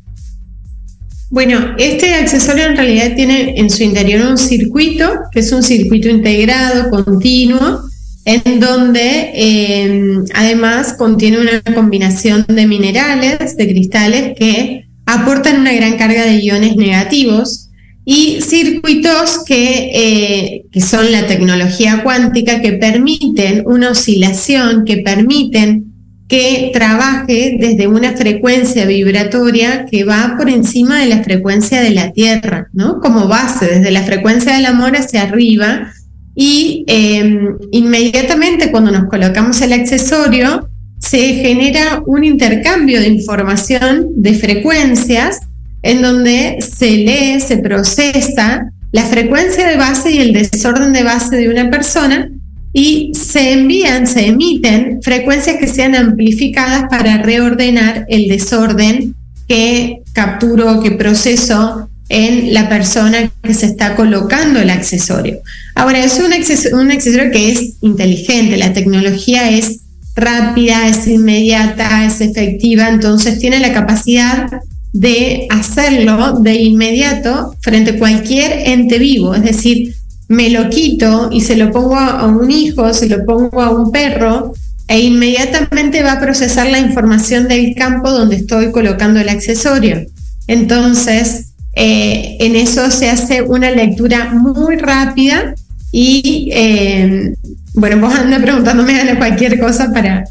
Bueno, 1.31 1.75
este 1.77 2.15
accesorio 2.15 2.65
en 2.67 2.77
realidad 2.77 3.15
tiene 3.15 3.59
en 3.59 3.69
su 3.69 3.83
interior 3.83 4.27
un 4.27 4.39
circuito, 4.39 5.11
que 5.31 5.41
es 5.41 5.53
un 5.53 5.63
circuito 5.63 6.09
integrado, 6.09 6.89
continuo, 6.89 7.83
en 8.25 8.61
donde 8.61 9.31
em, 9.35 10.25
además 10.35 10.95
contiene 10.95 11.39
una 11.39 11.63
combinación 11.75 12.47
de 12.49 12.67
minerales, 12.67 13.57
de 13.57 13.69
cristales 13.69 14.37
que 14.39 14.87
aportan 15.05 15.61
una 15.61 15.73
gran 15.73 15.99
carga 15.99 16.25
de 16.25 16.41
iones 16.41 16.77
negativos 16.77 17.69
y 18.07 18.41
circuitos 18.41 19.45
que, 19.45 19.91
eh, 19.95 20.65
que 20.73 20.81
son 20.81 21.13
la 21.13 21.27
tecnología 21.27 22.03
cuántica 22.03 22.63
que 22.63 22.73
permiten 22.73 23.65
una 23.67 23.91
oscilación, 23.91 24.87
que 24.87 24.99
permiten 24.99 25.88
que 26.29 26.71
trabaje 26.75 27.57
desde 27.59 27.87
una 27.87 28.13
frecuencia 28.13 28.85
vibratoria 28.85 29.87
que 29.91 30.05
va 30.05 30.35
por 30.37 30.51
encima 30.51 31.01
de 31.01 31.07
la 31.07 31.25
frecuencia 31.25 31.81
de 31.81 31.91
la 31.91 32.13
Tierra, 32.13 32.69
¿no? 32.75 33.01
Como 33.01 33.29
base, 33.29 33.67
desde 33.67 33.91
la 33.91 34.03
frecuencia 34.03 34.55
del 34.55 34.67
amor 34.67 34.95
hacia 34.95 35.23
arriba, 35.23 35.91
y 36.35 36.85
em, 36.87 37.57
inmediatamente 37.73 38.71
cuando 38.71 38.93
nos 38.93 39.09
colocamos 39.09 39.61
el 39.61 39.73
accesorio 39.73 40.69
se 41.01 41.19
genera 41.35 42.03
un 42.07 42.23
intercambio 42.23 43.01
de 43.01 43.09
información 43.09 44.09
de 44.15 44.35
frecuencias 44.35 45.41
en 45.83 46.03
donde 46.03 46.59
se 46.61 46.91
lee, 46.91 47.41
se 47.41 47.57
procesa 47.59 48.71
la 48.93 49.05
frecuencia 49.05 49.67
de 49.67 49.77
base 49.77 50.13
y 50.13 50.19
el 50.19 50.33
desorden 50.33 50.93
de 50.93 51.03
base 51.03 51.37
de 51.37 51.49
una 51.49 51.71
persona 51.71 52.31
y 52.73 53.13
se 53.15 53.53
envían, 53.53 54.07
se 54.07 54.27
emiten 54.27 55.01
frecuencias 55.03 55.57
que 55.59 55.67
sean 55.67 55.95
amplificadas 55.95 56.85
para 56.91 57.19
reordenar 57.19 58.07
el 58.09 58.29
desorden 58.29 59.15
que 59.49 60.03
capturo, 60.13 60.81
que 60.83 60.93
proceso 60.93 61.89
en 62.11 62.55
la 62.55 62.69
persona 62.69 63.31
que 63.43 63.55
se 63.55 63.67
está 63.67 63.95
colocando 63.95 64.61
el 64.61 64.71
accesorio. 64.71 65.39
Ahora, 65.75 66.05
es 66.05 66.19
un 66.19 66.33
accesorio, 66.33 66.79
un 66.79 66.91
accesorio 66.91 67.31
que 67.31 67.53
es 67.53 67.75
inteligente, 67.83 68.57
la 68.57 68.73
tecnología 68.73 69.51
es 69.51 69.81
rápida, 70.15 70.89
es 70.89 71.07
inmediata, 71.07 72.05
es 72.05 72.21
efectiva, 72.21 72.89
entonces 72.89 73.39
tiene 73.39 73.61
la 73.61 73.73
capacidad 73.73 74.49
de 74.93 75.47
hacerlo 75.51 76.41
de 76.41 76.55
inmediato 76.55 77.55
frente 77.61 77.93
a 77.93 77.99
cualquier 77.99 78.69
ente 78.69 78.99
vivo, 78.99 79.35
es 79.35 79.43
decir, 79.43 79.95
me 80.29 80.51
lo 80.51 80.69
quito 80.69 81.31
y 81.33 81.41
se 81.41 81.57
lo 81.57 81.71
pongo 81.71 81.97
a 81.97 82.27
un 82.27 82.51
hijo, 82.51 82.93
se 82.93 83.09
lo 83.09 83.25
pongo 83.25 83.63
a 83.63 83.71
un 83.71 83.91
perro, 83.91 84.53
e 84.89 85.01
inmediatamente 85.01 86.03
va 86.03 86.13
a 86.13 86.21
procesar 86.21 86.69
la 86.71 86.79
información 86.79 87.47
del 87.47 87.75
campo 87.75 88.11
donde 88.11 88.37
estoy 88.37 88.73
colocando 88.73 89.21
el 89.21 89.29
accesorio. 89.29 90.07
Entonces, 90.47 91.53
eh, 91.75 92.39
en 92.41 92.57
eso 92.57 92.91
se 92.91 93.11
hace 93.11 93.43
una 93.43 93.71
lectura 93.71 94.33
muy 94.33 94.77
rápida 94.77 95.55
y, 95.93 96.49
eh, 96.53 97.35
bueno, 97.75 97.99
vos 97.99 98.15
andas 98.15 98.41
preguntándome 98.41 99.17
cualquier 99.19 99.61
cosa 99.61 99.93
para... 99.93 100.25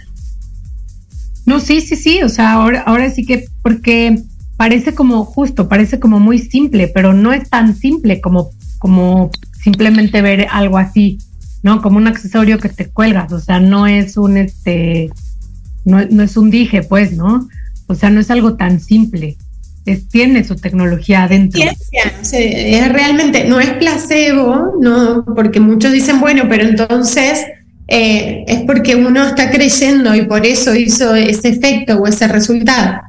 No, 1.45 1.59
sí, 1.59 1.79
sí, 1.79 1.95
sí, 1.95 2.23
o 2.23 2.29
sea, 2.29 2.53
ahora, 2.53 2.81
ahora 2.81 3.09
sí 3.11 3.25
que, 3.25 3.45
porque 3.61 4.23
parece 4.57 4.95
como 4.95 5.23
justo, 5.23 5.69
parece 5.69 5.99
como 5.99 6.19
muy 6.19 6.39
simple, 6.39 6.87
pero 6.87 7.13
no 7.13 7.31
es 7.31 7.47
tan 7.49 7.75
simple 7.75 8.19
como, 8.21 8.49
como 8.79 9.29
simplemente 9.67 10.21
ver 10.21 10.47
algo 10.49 10.77
así, 10.77 11.17
¿no? 11.61 11.81
Como 11.81 11.97
un 11.97 12.07
accesorio 12.07 12.57
que 12.57 12.69
te 12.69 12.87
cuelgas, 12.87 13.33
o 13.33 13.39
sea, 13.41 13.59
no 13.59 13.85
es 13.85 14.15
un, 14.15 14.37
este, 14.37 15.09
no, 15.83 16.05
no 16.05 16.23
es 16.23 16.37
un 16.37 16.49
dije, 16.49 16.83
pues, 16.83 17.11
¿no? 17.11 17.49
O 17.87 17.93
sea, 17.93 18.09
no 18.09 18.21
es 18.21 18.31
algo 18.31 18.55
tan 18.55 18.79
simple 18.79 19.35
tiene 19.95 20.43
su 20.43 20.55
tecnología 20.55 21.23
adentro. 21.23 21.61
es 22.33 22.91
realmente, 22.91 23.45
no 23.45 23.59
es 23.59 23.71
placebo, 23.73 24.73
no, 24.81 25.23
porque 25.35 25.59
muchos 25.59 25.93
dicen, 25.93 26.19
bueno, 26.19 26.43
pero 26.49 26.63
entonces 26.63 27.45
eh, 27.87 28.43
es 28.47 28.61
porque 28.61 28.95
uno 28.95 29.25
está 29.25 29.49
creyendo 29.49 30.13
y 30.13 30.23
por 30.23 30.45
eso 30.45 30.75
hizo 30.75 31.15
ese 31.15 31.49
efecto 31.49 31.97
o 31.97 32.07
ese 32.07 32.27
resultado. 32.27 32.99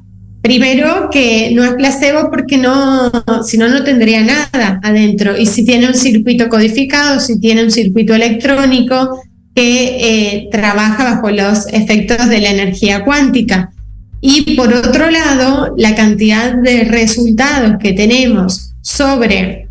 Primero 0.42 1.10
que 1.10 1.50
no 1.52 1.64
es 1.64 1.72
placebo 1.72 2.30
porque 2.30 2.56
no, 2.56 3.10
si 3.44 3.58
no, 3.58 3.68
no 3.68 3.82
tendría 3.82 4.22
nada 4.22 4.80
adentro. 4.82 5.36
Y 5.36 5.46
si 5.46 5.64
tiene 5.64 5.88
un 5.88 5.94
circuito 5.94 6.48
codificado, 6.48 7.20
si 7.20 7.40
tiene 7.40 7.64
un 7.64 7.70
circuito 7.70 8.14
electrónico 8.14 9.20
que 9.54 9.98
eh, 10.36 10.48
trabaja 10.52 11.02
bajo 11.02 11.30
los 11.30 11.66
efectos 11.72 12.28
de 12.28 12.40
la 12.40 12.50
energía 12.50 13.04
cuántica. 13.04 13.72
Y 14.20 14.56
por 14.56 14.72
otro 14.72 15.10
lado, 15.10 15.74
la 15.76 15.94
cantidad 15.94 16.54
de 16.54 16.84
resultados 16.84 17.76
que 17.80 17.92
tenemos 17.92 18.72
sobre 18.80 19.68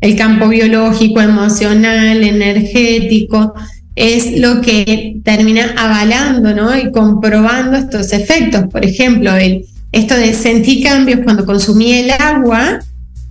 el 0.00 0.16
campo 0.16 0.48
biológico, 0.48 1.20
emocional, 1.20 2.22
energético, 2.22 3.54
es 3.94 4.38
lo 4.38 4.60
que 4.60 5.16
termina 5.24 5.74
avalando 5.76 6.54
¿no? 6.54 6.76
y 6.76 6.92
comprobando 6.92 7.78
estos 7.78 8.12
efectos. 8.12 8.64
Por 8.70 8.84
ejemplo, 8.84 9.34
el, 9.34 9.64
esto 9.96 10.14
de 10.14 10.34
sentir 10.34 10.84
cambios 10.84 11.20
cuando 11.24 11.46
consumí 11.46 11.94
el 11.94 12.10
agua 12.10 12.80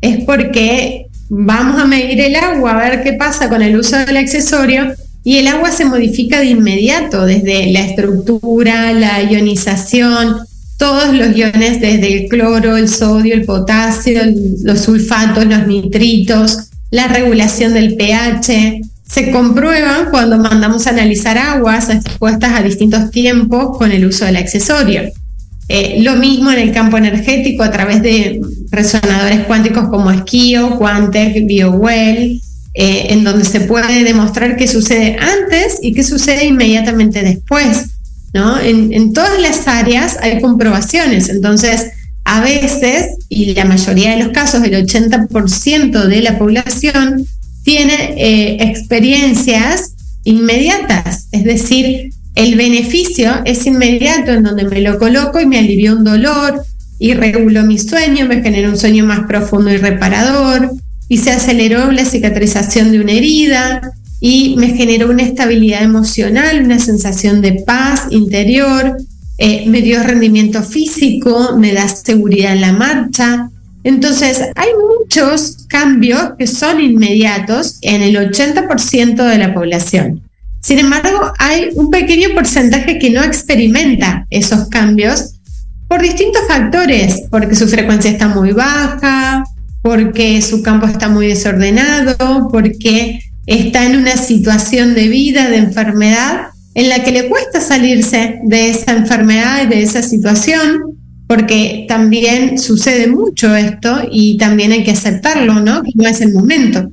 es 0.01 0.23
porque 0.23 1.05
vamos 1.29 1.79
a 1.79 1.85
medir 1.85 2.19
el 2.21 2.35
agua, 2.35 2.71
a 2.71 2.89
ver 2.89 3.03
qué 3.03 3.13
pasa 3.13 3.49
con 3.49 3.61
el 3.61 3.77
uso 3.77 3.97
del 3.97 4.17
accesorio 4.17 4.93
y 5.23 5.37
el 5.37 5.47
agua 5.47 5.71
se 5.71 5.85
modifica 5.85 6.39
de 6.39 6.47
inmediato, 6.47 7.25
desde 7.25 7.71
la 7.71 7.81
estructura, 7.81 8.93
la 8.93 9.21
ionización, 9.23 10.37
todos 10.77 11.13
los 11.13 11.35
iones, 11.35 11.81
desde 11.81 12.13
el 12.13 12.29
cloro, 12.29 12.77
el 12.77 12.89
sodio, 12.89 13.35
el 13.35 13.45
potasio, 13.45 14.21
los 14.63 14.81
sulfatos, 14.81 15.45
los 15.45 15.67
nitritos, 15.67 16.69
la 16.89 17.07
regulación 17.07 17.73
del 17.73 17.95
pH, 17.95 18.81
se 19.07 19.31
comprueban 19.31 20.09
cuando 20.09 20.37
mandamos 20.37 20.87
a 20.87 20.91
analizar 20.91 21.37
aguas 21.37 21.89
expuestas 21.89 22.59
a 22.59 22.63
distintos 22.63 23.11
tiempos 23.11 23.77
con 23.77 23.91
el 23.91 24.05
uso 24.05 24.25
del 24.25 24.37
accesorio. 24.37 25.11
Eh, 25.67 26.01
lo 26.03 26.15
mismo 26.15 26.51
en 26.51 26.59
el 26.59 26.71
campo 26.71 26.97
energético 26.97 27.63
a 27.63 27.71
través 27.71 28.01
de 28.03 28.39
resonadores 28.69 29.45
cuánticos 29.45 29.89
como 29.89 30.11
Esquio, 30.11 30.77
Quantec, 30.77 31.45
BioWell, 31.45 32.39
eh, 32.75 33.07
en 33.09 33.23
donde 33.23 33.45
se 33.45 33.61
puede 33.61 34.03
demostrar 34.03 34.57
qué 34.57 34.67
sucede 34.67 35.17
antes 35.17 35.79
y 35.81 35.93
qué 35.93 36.03
sucede 36.03 36.45
inmediatamente 36.45 37.23
después. 37.23 37.85
¿no? 38.33 38.59
En, 38.59 39.13
todas 39.13 39.41
las 39.41 39.67
áreas 39.67 40.17
hay 40.21 40.41
comprobaciones, 40.41 41.29
entonces 41.29 41.87
a 42.25 42.41
veces, 42.41 43.15
y 43.29 43.53
la 43.53 43.65
mayoría 43.65 44.11
de 44.11 44.23
los 44.23 44.33
casos, 44.33 44.61
el 44.63 44.73
80% 44.85 46.05
de 46.05 46.21
la 46.21 46.37
población 46.37 47.25
tiene 47.63 48.13
eh, 48.17 48.57
experiencias 48.59 49.93
inmediatas, 50.25 51.27
es 51.31 51.45
decir, 51.45 52.11
el 52.35 52.55
beneficio 52.55 53.41
es 53.45 53.65
inmediato 53.65 54.31
en 54.31 54.43
donde 54.43 54.65
me 54.65 54.81
lo 54.81 54.99
coloco 54.99 55.39
y 55.39 55.45
me 55.45 55.59
alivió 55.59 55.95
un 55.95 56.03
dolor 56.03 56.61
y 56.99 57.13
reguló 57.13 57.63
mi 57.63 57.79
sueño, 57.79 58.25
me 58.25 58.41
generó 58.41 58.69
un 58.69 58.77
sueño 58.77 59.05
más 59.05 59.21
profundo 59.27 59.71
y 59.71 59.77
reparador, 59.77 60.71
y 61.07 61.17
se 61.17 61.31
aceleró 61.31 61.91
la 61.91 62.05
cicatrización 62.05 62.91
de 62.91 62.99
una 62.99 63.11
herida 63.11 63.81
y 64.19 64.55
me 64.57 64.69
generó 64.69 65.09
una 65.09 65.23
estabilidad 65.23 65.83
emocional, 65.83 66.63
una 66.63 66.79
sensación 66.79 67.41
de 67.41 67.63
paz 67.65 68.07
interior, 68.09 68.97
eh, 69.37 69.65
me 69.67 69.81
dio 69.81 70.01
rendimiento 70.01 70.63
físico, 70.63 71.57
me 71.57 71.73
da 71.73 71.87
seguridad 71.87 72.53
en 72.53 72.61
la 72.61 72.71
marcha. 72.71 73.49
Entonces, 73.83 74.41
hay 74.55 74.69
muchos 74.99 75.65
cambios 75.67 76.31
que 76.39 76.47
son 76.47 76.81
inmediatos 76.81 77.77
en 77.81 78.01
el 78.01 78.15
80% 78.15 79.23
de 79.23 79.37
la 79.37 79.53
población. 79.53 80.24
Sin 80.65 80.79
embargo, 80.79 81.31
hay 81.37 81.69
un 81.75 81.91
pequeño 81.91 82.29
porcentaje 82.33 82.97
que 82.97 83.11
no 83.11 83.21
experimenta 83.21 84.25
esos 84.31 84.67
cambios 84.67 85.35
por 85.87 86.01
distintos 86.01 86.41
factores, 86.47 87.21
porque 87.29 87.53
su 87.53 87.67
frecuencia 87.67 88.09
está 88.09 88.29
muy 88.29 88.51
baja, 88.51 89.43
porque 89.83 90.41
su 90.41 90.63
campo 90.63 90.87
está 90.87 91.07
muy 91.07 91.27
desordenado, 91.27 92.49
porque 92.51 93.19
está 93.45 93.85
en 93.85 93.97
una 93.97 94.17
situación 94.17 94.95
de 94.95 95.07
vida, 95.07 95.51
de 95.51 95.57
enfermedad, 95.57 96.47
en 96.73 96.89
la 96.89 97.03
que 97.03 97.11
le 97.11 97.29
cuesta 97.29 97.61
salirse 97.61 98.39
de 98.45 98.71
esa 98.71 98.93
enfermedad, 98.93 99.67
de 99.67 99.83
esa 99.83 100.01
situación, 100.01 100.97
porque 101.27 101.85
también 101.87 102.57
sucede 102.57 103.05
mucho 103.05 103.55
esto 103.55 104.01
y 104.11 104.37
también 104.37 104.71
hay 104.71 104.83
que 104.83 104.93
aceptarlo, 104.93 105.59
¿no? 105.59 105.83
Que 105.83 105.91
no 105.93 106.09
es 106.09 106.21
el 106.21 106.33
momento. 106.33 106.91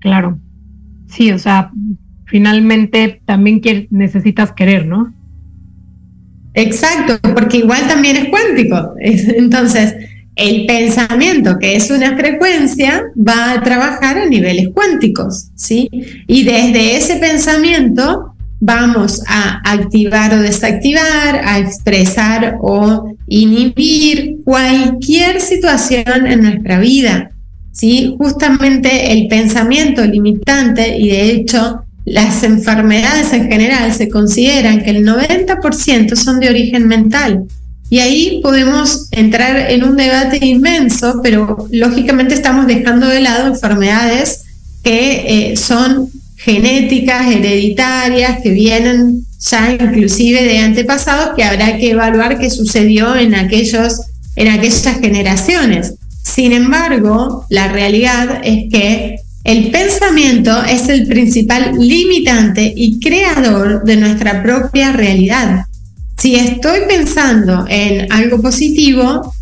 Claro. 0.00 0.41
Sí, 1.12 1.30
o 1.30 1.38
sea, 1.38 1.70
finalmente 2.26 3.20
también 3.26 3.60
necesitas 3.90 4.52
querer, 4.52 4.86
¿no? 4.86 5.12
Exacto, 6.54 7.18
porque 7.34 7.58
igual 7.58 7.86
también 7.86 8.16
es 8.16 8.28
cuántico. 8.28 8.94
Entonces, 8.98 9.94
el 10.36 10.64
pensamiento, 10.64 11.58
que 11.58 11.76
es 11.76 11.90
una 11.90 12.16
frecuencia, 12.16 13.04
va 13.16 13.52
a 13.52 13.62
trabajar 13.62 14.16
a 14.16 14.26
niveles 14.26 14.70
cuánticos, 14.72 15.50
¿sí? 15.54 15.90
Y 16.26 16.44
desde 16.44 16.96
ese 16.96 17.16
pensamiento 17.16 18.34
vamos 18.60 19.22
a 19.26 19.60
activar 19.70 20.32
o 20.32 20.40
desactivar, 20.40 21.42
a 21.44 21.58
expresar 21.58 22.56
o 22.62 23.14
inhibir 23.26 24.38
cualquier 24.44 25.40
situación 25.40 26.26
en 26.26 26.42
nuestra 26.42 26.78
vida, 26.78 27.31
¿sí? 27.72 28.14
Justamente 28.18 29.12
el 29.12 29.28
pensamiento 29.28 30.04
limitante, 30.04 30.96
y 30.98 31.08
de 31.08 31.30
hecho 31.30 31.84
las 32.04 32.42
enfermedades 32.42 33.32
en 33.32 33.50
general 33.50 33.92
se 33.92 34.08
consideran 34.08 34.82
que 34.82 34.90
el 34.90 35.06
90% 35.06 36.14
son 36.16 36.40
de 36.40 36.48
origen 36.48 36.86
mental. 36.86 37.44
Y 37.90 37.98
ahí 37.98 38.40
podemos 38.42 39.08
entrar 39.10 39.70
en 39.70 39.84
un 39.84 39.96
debate 39.96 40.44
inmenso, 40.44 41.20
pero 41.22 41.68
lógicamente 41.70 42.34
estamos 42.34 42.66
dejando 42.66 43.06
de 43.06 43.20
lado 43.20 43.48
enfermedades 43.48 44.44
que 44.82 45.50
eh, 45.52 45.56
son 45.56 46.08
genéticas, 46.36 47.30
hereditarias, 47.30 48.40
que 48.42 48.50
vienen 48.50 49.24
ya 49.38 49.72
inclusive 49.72 50.42
de 50.42 50.58
antepasados, 50.58 51.36
que 51.36 51.44
habrá 51.44 51.76
que 51.76 51.90
evaluar 51.90 52.38
qué 52.38 52.50
sucedió 52.50 53.14
en, 53.14 53.34
aquellos, 53.34 54.00
en 54.36 54.48
aquellas 54.48 54.98
generaciones. 55.00 55.94
Sin 56.34 56.52
embargo, 56.52 57.44
la 57.50 57.68
realidad 57.68 58.40
es 58.42 58.72
que 58.72 59.16
el 59.44 59.70
pensamiento 59.70 60.62
es 60.64 60.88
el 60.88 61.06
principal 61.06 61.72
limitante 61.78 62.72
y 62.74 62.98
creador 63.00 63.84
de 63.84 63.96
nuestra 63.96 64.42
propia 64.42 64.92
realidad. 64.92 65.66
Si 66.16 66.36
estoy 66.36 66.80
pensando 66.88 67.66
en 67.68 68.10
algo 68.10 68.40
positivo, 68.40 69.34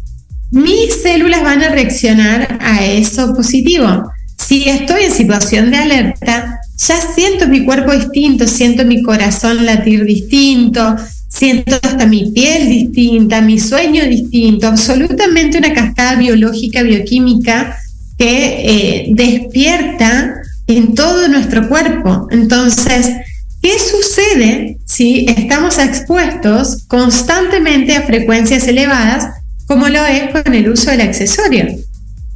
mis 0.51 1.03
células 1.03 1.45
van 1.45 1.63
a 1.63 1.69
reaccionar 1.69 2.59
a 2.61 2.85
eso 2.85 3.35
positivo. 3.35 4.11
Si 4.37 4.69
estoy 4.69 5.05
en 5.05 5.13
situación 5.13 5.71
de 5.71 5.77
alerta, 5.77 6.59
ya 6.77 7.01
siento 7.15 7.47
mi 7.47 7.65
cuerpo 7.65 7.93
distinto, 7.93 8.49
siento 8.49 8.85
mi 8.85 9.03
corazón 9.03 9.65
latir 9.65 10.05
distinto, 10.05 10.97
siento 11.41 11.75
hasta 11.83 12.05
mi 12.05 12.33
piel 12.33 12.69
distinta, 12.69 13.41
mi 13.41 13.59
sueño 13.59 14.05
distinto, 14.05 14.67
absolutamente 14.67 15.57
una 15.57 15.73
cascada 15.73 16.17
biológica, 16.17 16.83
bioquímica 16.83 17.79
que 18.19 18.27
eh, 18.27 19.07
despierta 19.15 20.35
en 20.67 20.95
todo 20.95 21.29
nuestro 21.29 21.67
cuerpo. 21.67 22.29
Entonces, 22.31 23.09
¿qué 23.63 23.79
sucede 23.79 24.77
si 24.85 25.25
estamos 25.31 25.79
expuestos 25.79 26.85
constantemente 26.87 27.97
a 27.97 28.03
frecuencias 28.03 28.69
elevadas, 28.69 29.31
como 29.67 29.89
lo 29.89 30.05
es 30.05 30.31
con 30.33 30.53
el 30.53 30.69
uso 30.69 30.91
del 30.91 31.01
accesorio? 31.01 31.69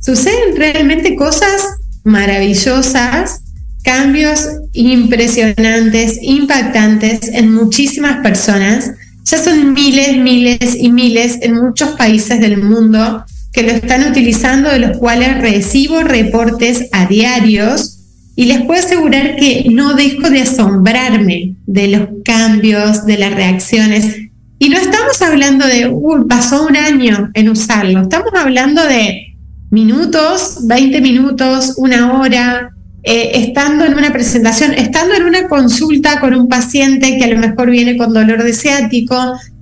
Suceden 0.00 0.56
realmente 0.56 1.14
cosas 1.14 1.60
maravillosas, 2.04 3.42
cambios 3.84 4.48
impresionantes, 4.72 6.18
impactantes 6.22 7.28
en 7.28 7.54
muchísimas 7.54 8.20
personas. 8.22 8.90
Ya 9.24 9.38
son 9.38 9.72
miles, 9.72 10.16
miles 10.16 10.76
y 10.76 10.90
miles 10.90 11.38
en 11.42 11.54
muchos 11.54 11.90
países 11.90 12.40
del 12.40 12.62
mundo 12.62 13.24
que 13.52 13.62
lo 13.62 13.70
están 13.70 14.10
utilizando, 14.10 14.70
de 14.70 14.80
los 14.80 14.98
cuales 14.98 15.40
recibo 15.40 16.02
reportes 16.02 16.88
a 16.92 17.06
diarios 17.06 18.00
y 18.36 18.46
les 18.46 18.62
puedo 18.62 18.80
asegurar 18.80 19.36
que 19.36 19.66
no 19.70 19.94
dejo 19.94 20.28
de 20.28 20.42
asombrarme 20.42 21.54
de 21.66 21.88
los 21.88 22.08
cambios, 22.24 23.06
de 23.06 23.18
las 23.18 23.32
reacciones. 23.34 24.16
Y 24.58 24.70
no 24.70 24.78
estamos 24.78 25.22
hablando 25.22 25.66
de, 25.66 25.88
uh, 25.88 26.26
pasó 26.26 26.66
un 26.66 26.76
año 26.76 27.30
en 27.34 27.48
usarlo, 27.48 28.02
estamos 28.02 28.32
hablando 28.34 28.84
de 28.84 29.36
minutos, 29.70 30.66
20 30.66 31.00
minutos, 31.00 31.74
una 31.76 32.18
hora, 32.18 32.74
eh, 33.06 33.32
estando 33.34 33.84
en 33.84 33.94
una 33.94 34.12
presentación, 34.12 34.72
estando 34.72 35.14
en 35.14 35.24
una 35.24 35.46
consulta 35.46 36.20
con 36.20 36.34
un 36.34 36.48
paciente 36.48 37.18
que 37.18 37.24
a 37.24 37.28
lo 37.28 37.38
mejor 37.38 37.70
viene 37.70 37.98
con 37.98 38.14
dolor 38.14 38.42
de 38.42 38.54
ciático 38.54 39.14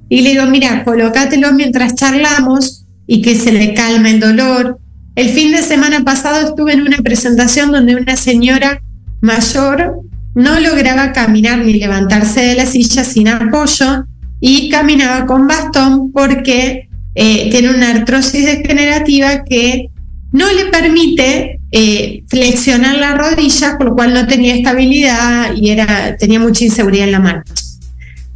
y 0.09 0.23
le 0.23 0.31
digo, 0.31 0.47
mira, 0.47 0.85
colócatelo 0.85 1.53
mientras 1.53 1.97
charlamos 1.97 2.87
y 3.07 3.21
que 3.21 3.35
se 3.35 3.51
le 3.51 3.75
calma 3.75 4.11
el 4.11 4.21
dolor. 4.21 4.79
El 5.17 5.31
fin 5.31 5.51
de 5.51 5.63
semana 5.63 6.05
pasado 6.05 6.49
estuve 6.49 6.75
en 6.75 6.83
una 6.83 6.99
presentación 6.99 7.73
donde 7.73 7.97
una 7.97 8.17
señora 8.17 8.81
mayor 9.21 10.03
no 10.35 10.61
lograba 10.61 11.13
caminar 11.13 11.59
ni 11.59 11.75
levantarse 11.75 12.43
de 12.43 12.55
la 12.55 12.67
silla 12.67 13.03
sin 13.03 13.27
apoyo 13.27 14.05
y 14.41 14.71
caminaba 14.71 15.27
con 15.27 15.49
bastón 15.49 16.13
porque 16.13 16.89
eh, 17.15 17.51
tiene 17.51 17.71
una 17.71 17.91
artrosis 17.91 18.45
degenerativa 18.47 19.43
que 19.45 19.89
no 20.33 20.51
le 20.51 20.67
permite 20.67 21.61
eh, 21.71 22.25
flexionar 22.27 22.97
las 22.97 23.17
rodillas, 23.17 23.77
por 23.77 23.89
lo 23.89 23.95
cual 23.95 24.15
no 24.15 24.27
tenía 24.27 24.55
estabilidad 24.55 25.55
y 25.55 25.71
era, 25.71 26.17
tenía 26.17 26.41
mucha 26.41 26.65
inseguridad 26.65 27.07
en 27.07 27.13
la 27.13 27.21
marcha. 27.21 27.55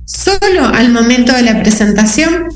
Solo 0.05 0.69
al 0.73 0.93
momento 0.93 1.33
de 1.33 1.43
la 1.43 1.61
presentación 1.63 2.49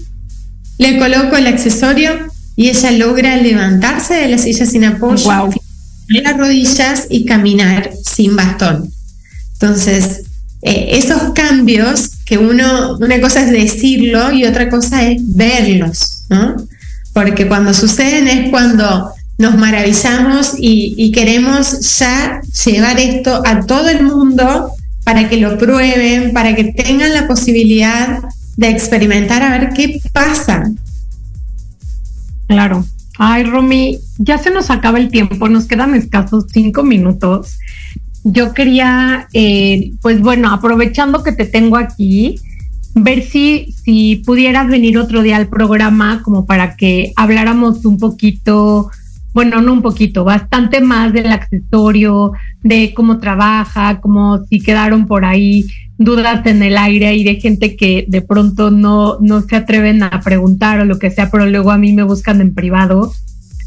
le 0.79 0.99
coloco 0.99 1.37
el 1.37 1.47
accesorio 1.47 2.29
y 2.57 2.69
ella 2.69 2.91
logra 2.93 3.37
levantarse 3.37 4.15
de 4.15 4.29
la 4.29 4.39
silla 4.39 4.67
sin 4.67 4.85
apoyo, 4.85 5.25
wow. 5.25 5.51
las 6.09 6.37
rodillas 6.37 7.07
y 7.09 7.25
caminar 7.25 7.91
sin 8.05 8.37
bastón. 8.37 8.91
Entonces, 9.55 10.23
eh, 10.63 10.89
esos 10.93 11.33
cambios 11.35 12.11
que 12.27 12.37
uno, 12.37 12.99
una 12.99 13.21
cosa 13.21 13.43
es 13.43 13.51
decirlo 13.51 14.31
y 14.33 14.45
otra 14.45 14.69
cosa 14.69 15.09
es 15.09 15.21
verlos, 15.23 16.25
¿no? 16.29 16.57
Porque 17.13 17.49
cuando 17.49 17.75
suceden 17.75 18.29
es 18.29 18.51
cuando 18.51 19.13
nos 19.41 19.57
maravillamos 19.57 20.53
y, 20.59 21.11
queremos 21.13 21.99
ya 21.99 22.43
llevar 22.63 23.01
esto 23.01 23.43
a 23.47 23.63
todo 23.63 23.89
el 23.89 24.03
mundo 24.03 24.71
para 25.03 25.31
que 25.31 25.39
lo 25.39 25.57
prueben, 25.57 26.35
para 26.35 26.55
que 26.55 26.65
tengan 26.65 27.15
la 27.15 27.27
posibilidad 27.27 28.21
de 28.59 28.69
experimentar 28.69 29.43
a 29.43 29.59
ver 29.59 29.71
qué 29.71 29.99
pasa. 30.13 30.71
Claro. 32.49 32.85
Ay, 33.17 33.45
Romy, 33.45 33.99
ya 34.19 34.37
se 34.37 34.51
nos 34.51 34.71
acaba 34.71 34.99
el 34.99 35.11
tiempo, 35.11 35.49
nos 35.49 35.65
quedan 35.65 35.95
escasos 35.95 36.45
cinco 36.53 36.83
minutos. 36.83 37.59
Yo 38.25 38.53
quería, 38.53 39.27
eh, 39.33 39.93
pues 40.03 40.21
bueno, 40.21 40.53
aprovechando 40.53 41.23
que 41.23 41.33
te 41.33 41.47
tengo 41.47 41.79
aquí, 41.79 42.39
ver 42.95 43.23
si, 43.23 43.75
si 43.85 44.17
pudieras 44.17 44.69
venir 44.69 44.99
otro 44.99 45.23
día 45.23 45.39
al 45.39 45.49
programa 45.49 46.21
como 46.23 46.45
para 46.45 46.77
que 46.77 47.15
habláramos 47.17 47.87
un 47.87 47.97
poquito, 47.97 48.91
bueno, 49.33 49.61
no 49.61 49.73
un 49.73 49.83
poquito, 49.83 50.25
bastante 50.25 50.81
más 50.81 51.13
del 51.13 51.33
accesorio, 51.33 52.33
de 52.63 52.93
cómo 52.95 53.19
trabaja, 53.19 54.01
como 54.01 54.45
si 54.47 54.61
quedaron 54.61 55.07
por 55.07 55.25
ahí 55.25 55.67
dudas 55.99 56.45
en 56.47 56.63
el 56.63 56.79
aire 56.79 57.15
y 57.15 57.25
de 57.25 57.37
gente 57.37 57.77
que 57.77 58.07
de 58.09 58.23
pronto 58.23 58.71
no, 58.71 59.19
no 59.21 59.43
se 59.43 59.57
atreven 59.57 60.03
a 60.03 60.21
preguntar 60.21 60.81
o 60.81 60.85
lo 60.85 60.99
que 60.99 61.11
sea, 61.11 61.31
pero 61.31 61.47
luego 61.47 61.71
a 61.71 61.79
mí 61.79 61.93
me 61.93 62.03
buscan 62.03 62.41
en 62.41 62.55
privado. 62.55 63.13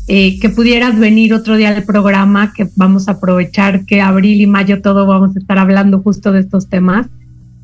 Eh, 0.10 0.38
que 0.42 0.50
pudieras 0.50 1.00
venir 1.00 1.34
otro 1.34 1.56
día 1.56 1.70
al 1.70 1.84
programa, 1.84 2.52
que 2.54 2.68
vamos 2.76 3.08
a 3.08 3.14
aprovechar 3.14 3.86
que 3.86 4.02
abril 4.02 4.42
y 4.42 4.48
mayo 4.48 4.82
todo 4.82 5.06
vamos 5.06 5.34
a 5.36 5.40
estar 5.40 5.58
hablando 5.58 6.02
justo 6.02 6.34
de 6.34 6.42
estos 6.42 6.68
temas. 6.68 7.08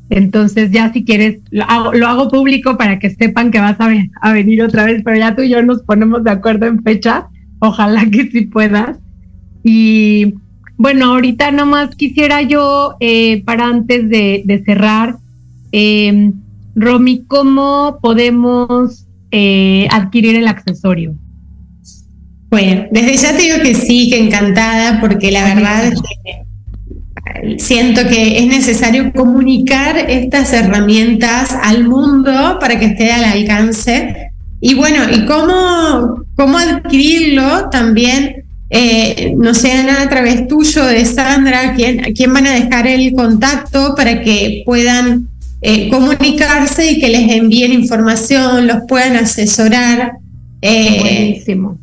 Entonces 0.08 0.70
ya 0.70 0.92
si 0.92 1.04
quieres, 1.04 1.40
lo 1.50 1.64
hago, 1.64 1.92
lo 1.92 2.28
público 2.30 2.78
para 2.78 2.98
que 2.98 3.10
sepan 3.10 3.50
que 3.50 3.60
vas 3.60 3.78
a, 3.78 3.90
a, 4.22 4.32
venir 4.32 4.62
otra 4.62 4.84
vez, 4.84 5.02
pero 5.04 5.18
ya 5.18 5.36
tú 5.36 5.42
y 5.42 5.50
yo 5.50 5.62
nos 5.62 5.82
ponemos 5.82 6.24
de 6.24 6.30
acuerdo 6.30 6.66
en 6.66 6.82
fecha. 6.82 7.28
Ojalá 7.60 8.06
que 8.10 8.30
sí 8.30 8.42
puedas. 8.42 8.98
Y 9.62 10.34
bueno, 10.76 11.12
ahorita 11.12 11.52
nomás 11.52 11.94
quisiera 11.94 12.42
yo, 12.42 12.96
eh, 13.00 13.42
para 13.44 13.66
antes 13.66 14.08
de, 14.08 14.62
cerrar, 14.64 15.16
eh, 15.72 16.32
Romy, 16.74 17.24
¿cómo 17.28 17.98
podemos 18.00 19.06
eh, 19.30 19.86
adquirir 19.90 20.36
el 20.36 20.48
accesorio? 20.48 21.14
Bueno, 22.48 22.86
desde 22.90 23.16
ya 23.16 23.36
te 23.36 23.42
digo 23.42 23.58
que 23.62 23.74
sí, 23.74 24.10
que 24.10 24.18
encantada, 24.18 25.00
porque 25.00 25.30
la 25.30 25.44
verdad 25.44 25.86
es 25.86 26.00
que 26.00 27.58
siento 27.58 28.06
que 28.08 28.38
es 28.38 28.46
necesario 28.46 29.12
comunicar 29.12 29.96
estas 29.96 30.52
herramientas 30.52 31.54
al 31.62 31.86
mundo 31.86 32.58
para 32.58 32.78
que 32.78 32.86
esté 32.86 33.12
al 33.12 33.24
alcance. 33.24 34.32
Y 34.60 34.74
bueno, 34.74 35.04
¿y 35.10 35.24
cómo, 35.26 36.24
cómo 36.40 36.56
adquirirlo? 36.56 37.68
También 37.68 38.44
eh, 38.70 39.34
no 39.36 39.52
sé, 39.52 39.72
Ana, 39.72 40.02
a 40.02 40.08
través 40.08 40.48
tuyo, 40.48 40.86
de 40.86 41.04
Sandra, 41.04 41.74
¿quién, 41.74 42.00
¿a 42.00 42.12
quién 42.14 42.32
van 42.32 42.46
a 42.46 42.54
dejar 42.54 42.86
el 42.86 43.12
contacto 43.12 43.94
para 43.94 44.22
que 44.22 44.62
puedan 44.64 45.28
eh, 45.60 45.90
comunicarse 45.90 46.92
y 46.92 47.00
que 47.00 47.08
les 47.08 47.30
envíen 47.32 47.72
información, 47.72 48.68
los 48.68 48.78
puedan 48.88 49.16
asesorar? 49.16 50.12
Eh, 50.62 50.98
Buenísimo. 51.00 51.78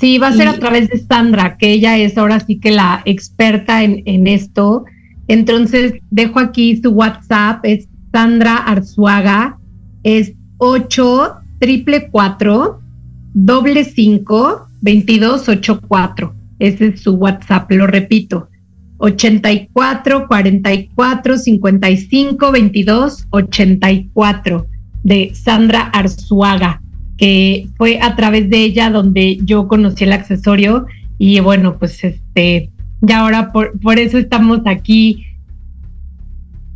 Sí, 0.00 0.16
va 0.18 0.28
a 0.28 0.32
ser 0.32 0.48
a 0.48 0.58
través 0.58 0.88
de 0.88 0.98
Sandra, 0.98 1.56
que 1.58 1.70
ella 1.70 1.96
es 1.98 2.16
ahora 2.16 2.40
sí 2.40 2.58
que 2.58 2.70
la 2.70 3.02
experta 3.04 3.84
en, 3.84 4.02
en 4.06 4.26
esto. 4.26 4.86
Entonces, 5.28 5.92
dejo 6.10 6.40
aquí 6.40 6.80
su 6.82 6.90
WhatsApp, 6.90 7.64
es 7.64 7.86
Sandra 8.10 8.56
Arzuaga, 8.56 9.58
es 10.02 10.32
8 10.56 11.34
triple 11.60 12.08
4 12.10 12.80
doble 13.34 13.84
5 13.84 14.68
2284. 14.80 16.34
Ese 16.58 16.86
es 16.88 17.00
su 17.00 17.14
WhatsApp, 17.14 17.70
lo 17.72 17.86
repito. 17.86 18.48
84 18.98 20.28
44 20.28 21.38
55 21.38 22.52
22 22.52 23.26
84 23.30 24.66
de 25.02 25.32
Sandra 25.34 25.80
Arzuaga, 25.80 26.82
que 27.16 27.66
fue 27.78 27.98
a 28.00 28.14
través 28.14 28.50
de 28.50 28.58
ella 28.62 28.90
donde 28.90 29.38
yo 29.44 29.68
conocí 29.68 30.04
el 30.04 30.12
accesorio 30.12 30.86
y 31.18 31.40
bueno, 31.40 31.78
pues 31.78 32.04
este, 32.04 32.70
ya 33.00 33.20
ahora 33.20 33.52
por, 33.52 33.78
por 33.80 33.98
eso 33.98 34.18
estamos 34.18 34.60
aquí 34.66 35.24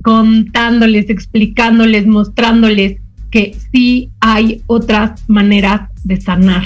contándoles, 0.02 1.11
explicándoles, 1.11 2.07
mostrándoles 2.07 3.00
que 3.35 3.57
sí 3.72 4.12
hay 4.20 4.62
otras 4.68 5.28
maneras 5.28 5.91
de 6.05 6.20
sanar 6.20 6.62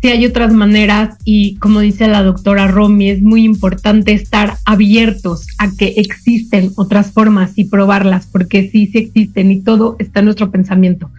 sí 0.00 0.08
hay 0.08 0.24
otras 0.24 0.54
maneras 0.54 1.18
y 1.24 1.56
como 1.56 1.80
dice 1.80 2.08
la 2.08 2.22
doctora 2.22 2.66
Romy, 2.66 3.10
es 3.10 3.22
muy 3.22 3.44
importante 3.44 4.12
estar 4.12 4.54
abiertos 4.64 5.46
a 5.58 5.70
que 5.70 5.94
existen 5.96 6.70
otras 6.76 7.12
formas 7.12 7.52
y 7.56 7.64
probarlas, 7.64 8.26
porque 8.26 8.70
sí, 8.70 8.86
sí 8.86 8.98
existen 8.98 9.50
y 9.50 9.60
todo 9.60 9.96
está 9.98 10.20
en 10.20 10.26
nuestro 10.26 10.50
pensamiento. 10.50 11.10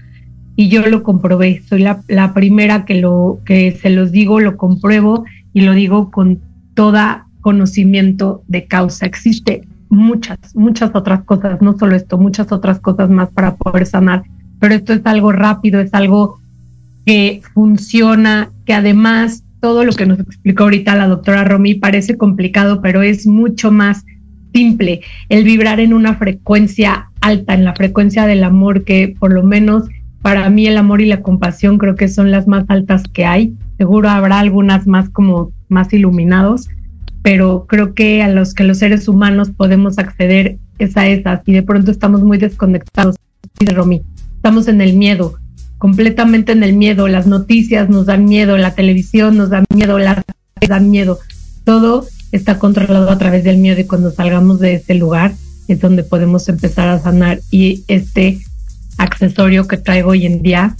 Y 0.55 0.69
yo 0.69 0.87
lo 0.87 1.03
comprobé, 1.03 1.61
soy 1.67 1.81
la, 1.81 2.01
la 2.07 2.33
primera 2.33 2.85
que, 2.85 2.95
lo, 2.95 3.39
que 3.45 3.71
se 3.71 3.89
los 3.91 4.11
digo, 4.11 4.39
lo 4.39 4.57
compruebo 4.57 5.23
y 5.53 5.61
lo 5.61 5.73
digo 5.73 6.09
con 6.09 6.39
toda 6.73 7.27
conocimiento 7.41 8.43
de 8.47 8.65
causa. 8.65 9.05
Existe 9.05 9.67
muchas, 9.89 10.37
muchas 10.55 10.91
otras 10.95 11.23
cosas, 11.23 11.61
no 11.61 11.77
solo 11.77 11.95
esto, 11.95 12.17
muchas 12.17 12.51
otras 12.51 12.79
cosas 12.79 13.09
más 13.09 13.29
para 13.29 13.55
poder 13.55 13.85
sanar, 13.85 14.23
pero 14.59 14.75
esto 14.75 14.93
es 14.93 15.01
algo 15.05 15.31
rápido, 15.31 15.79
es 15.79 15.93
algo 15.93 16.39
que 17.05 17.41
funciona, 17.53 18.49
que 18.65 18.73
además 18.73 19.43
todo 19.59 19.83
lo 19.83 19.93
que 19.93 20.05
nos 20.05 20.19
explicó 20.19 20.63
ahorita 20.63 20.95
la 20.95 21.07
doctora 21.07 21.43
Romy 21.43 21.75
parece 21.75 22.17
complicado, 22.17 22.81
pero 22.81 23.01
es 23.01 23.25
mucho 23.25 23.71
más 23.71 24.05
simple 24.53 25.01
el 25.29 25.43
vibrar 25.43 25.79
en 25.79 25.93
una 25.93 26.15
frecuencia 26.15 27.09
alta, 27.21 27.53
en 27.53 27.63
la 27.63 27.75
frecuencia 27.75 28.25
del 28.25 28.43
amor, 28.43 28.83
que 28.83 29.15
por 29.19 29.33
lo 29.33 29.43
menos 29.43 29.83
para 30.21 30.49
mí 30.49 30.67
el 30.67 30.77
amor 30.77 31.01
y 31.01 31.05
la 31.05 31.21
compasión 31.21 31.77
creo 31.77 31.95
que 31.95 32.07
son 32.07 32.31
las 32.31 32.47
más 32.47 32.65
altas 32.67 33.03
que 33.11 33.25
hay. 33.25 33.53
Seguro 33.77 34.09
habrá 34.09 34.39
algunas 34.39 34.87
más 34.87 35.09
como 35.09 35.51
más 35.69 35.93
iluminados, 35.93 36.69
pero 37.21 37.65
creo 37.67 37.93
que 37.93 38.23
a 38.23 38.27
los 38.27 38.53
que 38.53 38.63
los 38.63 38.79
seres 38.79 39.07
humanos 39.07 39.51
podemos 39.51 39.97
acceder 39.97 40.57
es 40.79 40.97
a 40.97 41.07
esas 41.07 41.41
y 41.45 41.53
de 41.53 41.63
pronto 41.63 41.91
estamos 41.91 42.23
muy 42.23 42.37
desconectados, 42.37 43.15
dice 43.59 43.73
Romy. 43.73 44.01
Estamos 44.47 44.69
en 44.69 44.79
el 44.79 44.93
miedo, 44.93 45.37
completamente 45.77 46.53
en 46.53 46.63
el 46.63 46.71
miedo. 46.71 47.09
Las 47.09 47.27
noticias 47.27 47.89
nos 47.89 48.05
dan 48.05 48.23
miedo, 48.23 48.57
la 48.57 48.75
televisión 48.75 49.35
nos 49.35 49.49
da 49.49 49.61
miedo, 49.75 49.99
las 49.99 50.23
dan 50.65 50.89
miedo. 50.89 51.19
Todo 51.65 52.07
está 52.31 52.57
controlado 52.57 53.11
a 53.11 53.17
través 53.17 53.43
del 53.43 53.57
miedo 53.57 53.81
y 53.81 53.83
cuando 53.83 54.09
salgamos 54.09 54.61
de 54.61 54.75
ese 54.75 54.93
lugar 54.93 55.33
es 55.67 55.81
donde 55.81 56.03
podemos 56.03 56.47
empezar 56.47 56.87
a 56.87 56.97
sanar. 56.97 57.41
Y 57.51 57.83
este 57.89 58.39
accesorio 58.97 59.67
que 59.67 59.75
traigo 59.75 60.11
hoy 60.11 60.25
en 60.25 60.41
día 60.41 60.77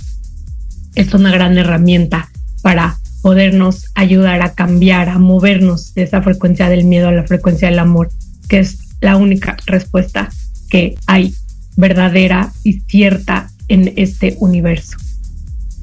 es 0.96 1.14
una 1.14 1.30
gran 1.30 1.58
herramienta 1.58 2.30
para 2.62 2.96
podernos 3.22 3.88
ayudar 3.96 4.44
a 4.44 4.54
cambiar, 4.54 5.10
a 5.10 5.20
movernos 5.20 5.94
de 5.94 6.04
esa 6.04 6.22
frecuencia 6.22 6.70
del 6.70 6.86
miedo 6.86 7.10
a 7.10 7.12
la 7.12 7.28
frecuencia 7.28 7.68
del 7.68 7.80
amor, 7.80 8.12
que 8.48 8.60
es 8.60 8.78
la 9.02 9.18
única 9.18 9.58
respuesta 9.66 10.30
que 10.70 10.96
hay 11.06 11.36
verdadera 11.76 12.54
y 12.64 12.80
cierta 12.88 13.50
en 13.68 13.94
este 13.96 14.36
universo. 14.40 14.98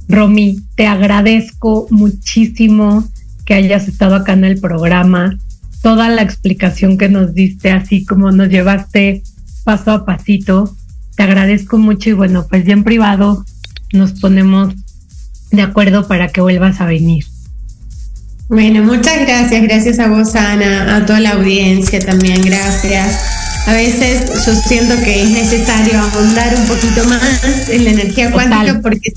Romy, 0.08 0.60
te 0.74 0.86
agradezco 0.86 1.86
muchísimo 1.90 3.04
que 3.44 3.54
hayas 3.54 3.88
estado 3.88 4.16
acá 4.16 4.32
en 4.32 4.44
el 4.44 4.60
programa, 4.60 5.38
toda 5.82 6.08
la 6.08 6.22
explicación 6.22 6.98
que 6.98 7.08
nos 7.08 7.34
diste, 7.34 7.70
así 7.70 8.04
como 8.04 8.30
nos 8.30 8.48
llevaste 8.48 9.22
paso 9.64 9.92
a 9.92 10.04
pasito. 10.04 10.74
Te 11.16 11.22
agradezco 11.22 11.78
mucho 11.78 12.10
y 12.10 12.12
bueno, 12.12 12.46
pues 12.48 12.64
ya 12.64 12.72
en 12.72 12.84
privado 12.84 13.44
nos 13.92 14.12
ponemos 14.12 14.74
de 15.50 15.62
acuerdo 15.62 16.08
para 16.08 16.28
que 16.28 16.40
vuelvas 16.40 16.80
a 16.80 16.86
venir. 16.86 17.24
Bueno, 18.48 18.82
muchas 18.82 19.20
gracias, 19.20 19.62
gracias 19.62 19.98
a 19.98 20.08
vos, 20.08 20.34
Ana, 20.34 20.96
a 20.96 21.06
toda 21.06 21.20
la 21.20 21.30
audiencia 21.30 21.98
también, 22.00 22.42
gracias 22.42 23.43
a 23.66 23.72
veces 23.72 24.30
yo 24.46 24.54
siento 24.54 24.94
que 25.02 25.22
es 25.22 25.30
necesario 25.30 25.98
ahondar 25.98 26.54
un 26.54 26.66
poquito 26.66 27.04
más 27.08 27.68
en 27.68 27.84
la 27.84 27.90
energía 27.90 28.30
cuántica 28.30 28.80
porque 28.82 29.12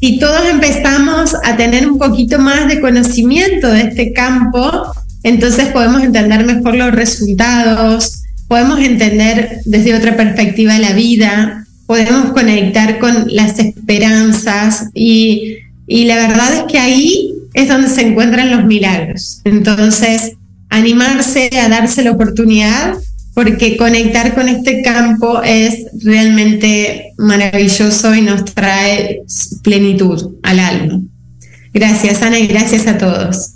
si 0.00 0.18
todos 0.18 0.46
empezamos 0.48 1.34
a 1.44 1.56
tener 1.56 1.88
un 1.88 1.98
poquito 1.98 2.38
más 2.38 2.68
de 2.68 2.80
conocimiento 2.80 3.68
de 3.68 3.82
este 3.82 4.12
campo, 4.12 4.92
entonces 5.22 5.68
podemos 5.68 6.02
entender 6.02 6.44
mejor 6.44 6.74
los 6.74 6.92
resultados, 6.92 8.22
podemos 8.48 8.80
entender 8.80 9.60
desde 9.66 9.94
otra 9.94 10.16
perspectiva 10.16 10.78
la 10.78 10.94
vida, 10.94 11.66
podemos 11.86 12.32
conectar 12.32 12.98
con 12.98 13.26
las 13.28 13.58
esperanzas 13.58 14.86
y, 14.94 15.58
y 15.86 16.04
la 16.04 16.16
verdad 16.16 16.54
es 16.54 16.62
que 16.72 16.78
ahí 16.78 17.34
es 17.52 17.68
donde 17.68 17.88
se 17.88 18.06
encuentran 18.06 18.50
los 18.50 18.64
milagros. 18.64 19.42
Entonces, 19.44 20.32
animarse 20.70 21.50
a 21.58 21.68
darse 21.68 22.02
la 22.02 22.12
oportunidad 22.12 22.94
porque 23.34 23.76
conectar 23.76 24.34
con 24.34 24.48
este 24.48 24.82
campo 24.82 25.42
es 25.42 25.86
realmente 26.02 27.12
maravilloso 27.18 28.14
y 28.14 28.22
nos 28.22 28.44
trae 28.44 29.22
plenitud 29.62 30.36
al 30.42 30.58
alma. 30.58 31.00
Gracias, 31.72 32.22
Ana, 32.22 32.38
y 32.40 32.48
gracias 32.48 32.86
a 32.86 32.98
todos. 32.98 33.54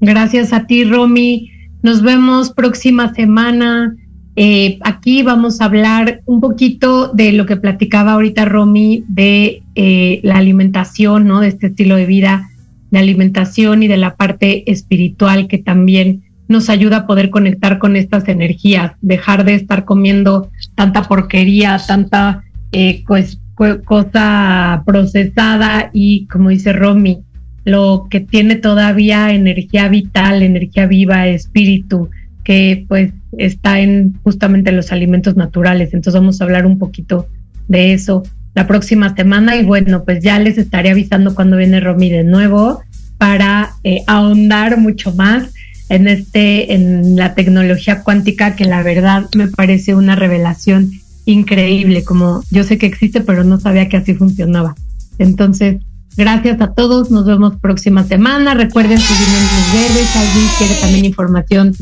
Gracias 0.00 0.52
a 0.52 0.66
ti, 0.66 0.84
Romy. 0.84 1.50
Nos 1.82 2.02
vemos 2.02 2.50
próxima 2.50 3.12
semana. 3.14 3.96
Eh, 4.36 4.78
aquí 4.82 5.22
vamos 5.22 5.60
a 5.60 5.66
hablar 5.66 6.22
un 6.24 6.40
poquito 6.40 7.08
de 7.08 7.32
lo 7.32 7.44
que 7.44 7.56
platicaba 7.56 8.12
ahorita 8.12 8.44
Romy 8.44 9.04
de 9.08 9.62
eh, 9.74 10.20
la 10.22 10.36
alimentación, 10.36 11.26
¿no? 11.26 11.40
De 11.40 11.48
este 11.48 11.66
estilo 11.66 11.96
de 11.96 12.06
vida, 12.06 12.48
de 12.90 12.98
alimentación 12.98 13.82
y 13.82 13.88
de 13.88 13.96
la 13.96 14.16
parte 14.16 14.70
espiritual 14.70 15.48
que 15.48 15.58
también 15.58 16.22
nos 16.52 16.68
ayuda 16.70 16.98
a 16.98 17.06
poder 17.06 17.30
conectar 17.30 17.78
con 17.78 17.96
estas 17.96 18.28
energías, 18.28 18.92
dejar 19.00 19.44
de 19.44 19.54
estar 19.54 19.84
comiendo 19.84 20.50
tanta 20.76 21.02
porquería, 21.02 21.80
tanta 21.86 22.44
eh, 22.70 23.02
pues, 23.06 23.40
cosa 23.84 24.82
procesada 24.86 25.90
y 25.92 26.26
como 26.26 26.50
dice 26.50 26.72
Romy, 26.72 27.20
lo 27.64 28.06
que 28.10 28.20
tiene 28.20 28.56
todavía 28.56 29.32
energía 29.32 29.88
vital, 29.88 30.42
energía 30.42 30.86
viva, 30.86 31.28
espíritu, 31.28 32.10
que 32.44 32.84
pues 32.88 33.12
está 33.38 33.80
en 33.80 34.18
justamente 34.22 34.72
los 34.72 34.90
alimentos 34.92 35.36
naturales. 35.36 35.94
Entonces 35.94 36.20
vamos 36.20 36.40
a 36.40 36.44
hablar 36.44 36.66
un 36.66 36.78
poquito 36.78 37.28
de 37.68 37.92
eso 37.92 38.22
la 38.54 38.66
próxima 38.66 39.14
semana 39.14 39.56
y 39.56 39.64
bueno, 39.64 40.04
pues 40.04 40.22
ya 40.22 40.38
les 40.38 40.58
estaré 40.58 40.90
avisando 40.90 41.34
cuando 41.34 41.56
viene 41.56 41.80
Romy 41.80 42.10
de 42.10 42.24
nuevo 42.24 42.82
para 43.16 43.70
eh, 43.84 44.02
ahondar 44.06 44.78
mucho 44.78 45.14
más 45.14 45.52
en 45.92 46.08
este, 46.08 46.72
en 46.72 47.16
la 47.16 47.34
tecnología 47.34 48.02
cuántica, 48.02 48.56
que 48.56 48.64
la 48.64 48.82
verdad 48.82 49.28
me 49.36 49.48
parece 49.48 49.94
una 49.94 50.16
revelación 50.16 50.90
increíble, 51.26 52.02
como 52.02 52.42
yo 52.50 52.64
sé 52.64 52.78
que 52.78 52.86
existe, 52.86 53.20
pero 53.20 53.44
no 53.44 53.60
sabía 53.60 53.90
que 53.90 53.98
así 53.98 54.14
funcionaba. 54.14 54.74
Entonces, 55.18 55.82
gracias 56.16 56.62
a 56.62 56.72
todos, 56.72 57.10
nos 57.10 57.26
vemos 57.26 57.56
próxima 57.60 58.04
semana. 58.04 58.54
Recuerden 58.54 58.98
seguirme 58.98 59.36
en 59.36 59.42
mis 59.42 59.72
redes, 59.74 60.16
alguien 60.16 60.46
quiere 60.56 60.74
también 60.80 61.04
información 61.04 61.74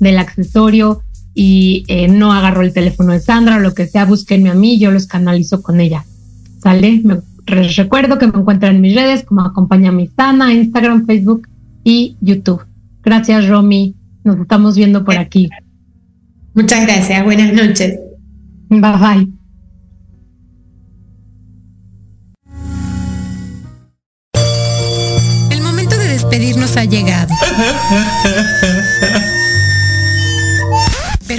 del 0.00 0.16
accesorio 0.16 1.02
y 1.34 1.84
eh, 1.88 2.08
no 2.08 2.32
agarro 2.32 2.62
el 2.62 2.72
teléfono 2.72 3.12
de 3.12 3.20
Sandra 3.20 3.56
o 3.56 3.60
lo 3.60 3.74
que 3.74 3.86
sea, 3.86 4.06
búsquenme 4.06 4.48
a 4.48 4.54
mí, 4.54 4.78
yo 4.78 4.90
los 4.90 5.06
canalizo 5.06 5.60
con 5.60 5.78
ella. 5.78 6.06
¿Sale? 6.62 7.02
Me, 7.04 7.18
recuerdo 7.44 8.16
que 8.16 8.28
me 8.28 8.38
encuentran 8.38 8.76
en 8.76 8.80
mis 8.80 8.94
redes 8.94 9.24
como 9.24 9.42
Acompaña 9.42 9.92
Sana, 10.16 10.54
Instagram, 10.54 11.04
Facebook 11.04 11.46
y 11.84 12.16
YouTube. 12.22 12.67
Gracias, 13.08 13.48
Romy. 13.48 13.96
Nos 14.22 14.38
estamos 14.38 14.76
viendo 14.76 15.02
por 15.02 15.16
aquí. 15.16 15.48
Muchas 16.52 16.84
gracias. 16.84 17.24
Buenas 17.24 17.54
noches. 17.54 17.98
Bye 18.68 18.80
bye. 18.80 19.28
El 25.50 25.62
momento 25.62 25.96
de 25.96 26.06
despedirnos 26.06 26.76
ha 26.76 26.84
llegado. 26.84 27.34